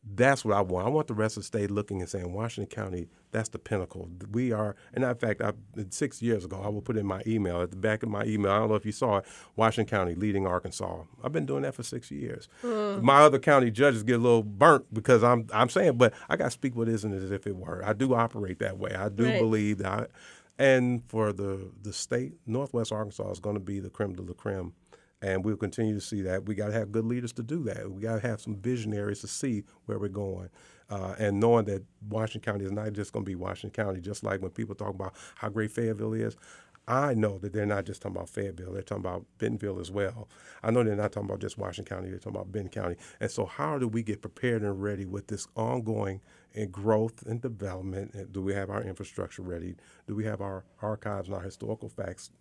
That's 0.03 0.45
what 0.45 0.55
I 0.55 0.61
want. 0.61 0.87
I 0.87 0.89
want 0.89 1.07
the 1.07 1.13
rest 1.13 1.37
of 1.37 1.43
the 1.43 1.47
state 1.47 1.69
looking 1.69 1.99
and 2.01 2.09
saying, 2.09 2.31
Washington 2.31 2.73
County, 2.73 3.07
that's 3.31 3.49
the 3.49 3.59
pinnacle. 3.59 4.09
We 4.31 4.51
are, 4.51 4.75
and 4.93 5.03
in 5.03 5.15
fact, 5.15 5.41
I, 5.41 5.51
six 5.89 6.21
years 6.21 6.45
ago, 6.45 6.61
I 6.63 6.69
will 6.69 6.81
put 6.81 6.97
in 6.97 7.05
my 7.05 7.21
email 7.27 7.61
at 7.61 7.71
the 7.71 7.77
back 7.77 8.03
of 8.03 8.09
my 8.09 8.23
email. 8.23 8.51
I 8.51 8.59
don't 8.59 8.69
know 8.69 8.75
if 8.75 8.85
you 8.85 8.91
saw 8.91 9.17
it, 9.17 9.25
Washington 9.55 9.89
County 9.89 10.15
leading 10.15 10.47
Arkansas. 10.47 11.03
I've 11.23 11.33
been 11.33 11.45
doing 11.45 11.63
that 11.63 11.75
for 11.75 11.83
six 11.83 12.09
years. 12.09 12.47
Mm. 12.63 13.01
My 13.01 13.21
other 13.21 13.39
county 13.39 13.69
judges 13.69 14.03
get 14.03 14.15
a 14.15 14.19
little 14.19 14.43
burnt 14.43 14.93
because 14.93 15.23
I'm 15.23 15.47
I'm 15.53 15.69
saying, 15.69 15.97
but 15.97 16.13
I 16.29 16.37
got 16.37 16.45
to 16.45 16.51
speak 16.51 16.75
what 16.75 16.87
isn't 16.87 17.13
as 17.13 17.31
if 17.31 17.45
it 17.45 17.55
were. 17.55 17.83
I 17.83 17.93
do 17.93 18.13
operate 18.13 18.59
that 18.59 18.77
way. 18.77 18.95
I 18.95 19.09
do 19.09 19.25
right. 19.25 19.39
believe 19.39 19.79
that. 19.79 19.91
I, 19.91 20.05
and 20.59 21.03
for 21.07 21.33
the 21.33 21.69
the 21.83 21.93
state, 21.93 22.33
Northwest 22.45 22.91
Arkansas 22.91 23.29
is 23.31 23.39
going 23.39 23.55
to 23.55 23.59
be 23.61 23.79
the 23.79 23.89
creme 23.89 24.15
de 24.15 24.21
la 24.21 24.33
creme 24.33 24.73
and 25.21 25.43
we'll 25.43 25.57
continue 25.57 25.93
to 25.93 26.01
see 26.01 26.21
that. 26.21 26.45
We 26.45 26.55
got 26.55 26.67
to 26.67 26.73
have 26.73 26.91
good 26.91 27.05
leaders 27.05 27.33
to 27.33 27.43
do 27.43 27.63
that. 27.63 27.91
We 27.91 28.01
got 28.01 28.21
to 28.21 28.27
have 28.27 28.41
some 28.41 28.55
visionaries 28.55 29.21
to 29.21 29.27
see 29.27 29.63
where 29.85 29.97
we're 29.97 30.09
going. 30.09 30.49
Uh, 30.89 31.15
and 31.19 31.39
knowing 31.39 31.65
that 31.65 31.83
Washington 32.07 32.51
County 32.51 32.65
is 32.65 32.71
not 32.71 32.93
just 32.93 33.11
going 33.11 33.25
to 33.25 33.29
be 33.29 33.35
Washington 33.35 33.83
County, 33.83 33.99
just 33.99 34.23
like 34.23 34.41
when 34.41 34.51
people 34.51 34.75
talk 34.75 34.89
about 34.93 35.13
how 35.35 35.49
great 35.49 35.71
Fayetteville 35.71 36.13
is, 36.13 36.37
I 36.87 37.15
know 37.15 37.37
that 37.39 37.51
they're 37.51 37.65
not 37.65 37.85
just 37.85 38.01
talking 38.01 38.15
about 38.15 38.29
Fayetteville, 38.29 38.71
they're 38.71 38.81
talking 38.81 39.03
about 39.03 39.25
Bentonville 39.39 39.79
as 39.79 39.91
well. 39.91 40.29
I 40.63 40.71
know 40.71 40.83
they're 40.83 40.95
not 40.95 41.11
talking 41.11 41.27
about 41.27 41.41
just 41.41 41.57
Washington 41.57 41.93
County, 41.93 42.09
they're 42.09 42.19
talking 42.19 42.37
about 42.37 42.51
Benton 42.53 42.71
County. 42.71 42.95
And 43.19 43.29
so, 43.29 43.45
how 43.45 43.77
do 43.77 43.89
we 43.89 44.03
get 44.03 44.21
prepared 44.21 44.61
and 44.61 44.81
ready 44.81 45.05
with 45.05 45.27
this 45.27 45.47
ongoing 45.55 46.21
and 46.55 46.71
growth 46.71 47.23
and 47.25 47.41
development? 47.41 48.31
Do 48.31 48.41
we 48.41 48.53
have 48.53 48.69
our 48.69 48.81
infrastructure 48.81 49.41
ready? 49.41 49.75
Do 50.07 50.15
we 50.15 50.23
have 50.23 50.39
our 50.39 50.63
archives 50.81 51.27
and 51.27 51.35
our 51.35 51.43
historical 51.43 51.89
facts 51.89 52.31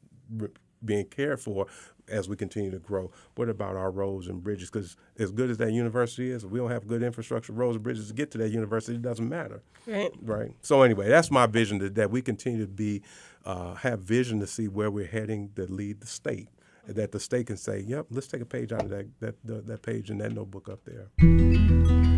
being 0.85 1.07
cared 1.07 1.41
for 1.41 1.67
as 2.09 2.29
we 2.29 2.37
continue 2.37 2.71
to 2.71 2.79
grow. 2.79 3.11
What 3.35 3.49
about 3.49 3.77
our 3.77 3.91
roads 3.91 4.29
and 4.29 4.43
bridges? 4.43 4.71
Because 4.71 4.97
as 5.19 5.31
good 5.31 5.51
as 5.51 5.59
that 5.59 5.73
university 5.73 6.31
is, 6.31 6.45
if 6.45 6.51
we 6.51 6.59
don't 6.59 6.71
have 6.71 6.87
good 6.87 7.03
infrastructure, 7.03 7.53
roads 7.53 7.77
and 7.77 7.83
bridges 7.83 8.09
to 8.09 8.15
get 8.15 8.31
to 8.33 8.39
that 8.39 8.51
university, 8.51 8.97
it 8.97 9.03
doesn't 9.03 9.29
matter. 9.29 9.63
Right. 9.87 10.13
Right. 10.23 10.53
So 10.63 10.83
anyway, 10.83 11.09
that's 11.09 11.31
my 11.31 11.47
vision 11.47 11.79
that, 11.79 11.95
that 11.97 12.11
we 12.11 12.23
continue 12.23 12.61
to 12.61 12.71
be 12.71 13.03
uh, 13.45 13.75
have 13.75 14.01
vision 14.01 14.41
to 14.41 14.47
see 14.47 14.69
where 14.69 14.91
we're 14.91 15.07
heading 15.07 15.51
to 15.57 15.67
lead 15.67 16.01
the 16.01 16.07
state. 16.07 16.49
That 16.89 17.11
the 17.11 17.19
state 17.19 17.49
can 17.49 17.57
say, 17.57 17.81
"Yep, 17.81 18.07
let's 18.11 18.29
take 18.29 18.43
a 18.43 18.47
page 18.47 18.71
out 18.71 18.83
of 18.83 18.91
that 18.91 19.07
that 19.19 19.35
that 19.45 19.83
page 19.83 20.09
in 20.09 20.19
that 20.19 20.33
notebook 20.33 20.69
up 20.69 20.81
there." 20.85 22.16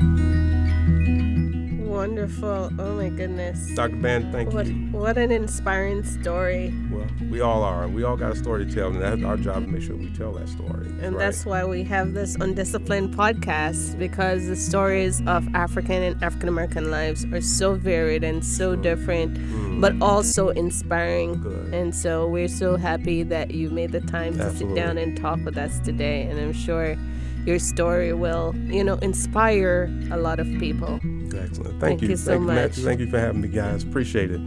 Wonderful. 1.88 2.70
Oh 2.78 2.94
my 2.96 3.08
goodness. 3.08 3.74
Dr. 3.74 3.96
Band, 3.96 4.30
thank 4.30 4.52
what, 4.52 4.66
you. 4.66 4.74
What 4.92 5.16
an 5.16 5.30
inspiring 5.32 6.04
story. 6.04 6.74
Well, 6.90 7.06
we 7.30 7.40
all 7.40 7.62
are. 7.62 7.88
We 7.88 8.04
all 8.04 8.16
got 8.16 8.32
a 8.32 8.36
story 8.36 8.66
to 8.66 8.72
tell, 8.72 8.88
and 8.88 9.00
that's 9.00 9.22
our 9.24 9.38
job 9.38 9.64
to 9.64 9.68
make 9.70 9.82
sure 9.82 9.96
we 9.96 10.10
tell 10.10 10.32
that 10.32 10.48
story. 10.50 10.86
And 11.00 11.16
right? 11.16 11.18
that's 11.18 11.46
why 11.46 11.64
we 11.64 11.82
have 11.84 12.12
this 12.12 12.36
Undisciplined 12.36 13.14
podcast 13.14 13.98
because 13.98 14.46
the 14.48 14.56
stories 14.56 15.22
of 15.26 15.48
African 15.54 16.02
and 16.02 16.22
African 16.22 16.48
American 16.48 16.90
lives 16.90 17.24
are 17.32 17.40
so 17.40 17.74
varied 17.74 18.22
and 18.22 18.44
so 18.44 18.76
Mm. 18.76 18.82
different, 18.82 19.80
but 19.80 19.94
also 20.02 20.50
inspiring. 20.50 21.40
Good. 21.40 21.72
And 21.72 21.94
so 21.94 22.28
we're 22.28 22.48
so 22.48 22.76
happy 22.76 23.22
that 23.22 23.52
you 23.52 23.70
made 23.70 23.92
the 23.92 24.00
time 24.02 24.36
to 24.36 24.54
sit 24.54 24.74
down 24.74 24.98
and 24.98 25.16
talk 25.16 25.38
with 25.42 25.56
us 25.56 25.78
today. 25.80 26.22
And 26.22 26.38
I'm 26.38 26.52
sure 26.52 26.96
your 27.48 27.58
story 27.58 28.12
will, 28.12 28.54
you 28.66 28.84
know, 28.84 28.96
inspire 28.96 29.90
a 30.12 30.18
lot 30.18 30.38
of 30.38 30.46
people. 30.58 31.00
Excellent. 31.34 31.80
Thank, 31.80 31.80
Thank 31.80 32.02
you. 32.02 32.08
you 32.10 32.16
so 32.16 32.32
Thank 32.32 32.40
you, 32.42 32.46
much. 32.46 32.54
Matthew. 32.56 32.84
Thank 32.84 33.00
you 33.00 33.10
for 33.10 33.18
having 33.18 33.40
me, 33.40 33.48
guys. 33.48 33.82
Appreciate 33.82 34.30
it. 34.30 34.40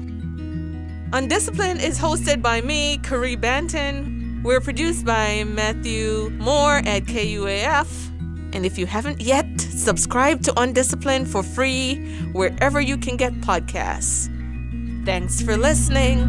Undisciplined 1.14 1.82
is 1.82 1.99
hosted 1.99 2.41
by 2.41 2.62
me, 2.62 2.99
Caree 2.99 3.36
Banton. 3.36 4.43
We're 4.43 4.62
produced 4.62 5.04
by 5.04 5.43
Matthew 5.43 6.30
Moore 6.38 6.78
at 6.78 7.04
KUAF. 7.04 8.10
And 8.54 8.66
if 8.66 8.78
you 8.78 8.86
haven't 8.86 9.20
yet, 9.22 9.60
subscribe 9.60 10.43
to 10.43 10.54
Undisciplined 10.60 11.28
for 11.28 11.41
free 11.41 12.06
wherever 12.34 12.80
you 12.80 12.97
can 12.97 13.18
get 13.18 13.34
podcasts. 13.41 14.30
Thanks 15.06 15.41
for 15.41 15.58
listening. 15.58 16.28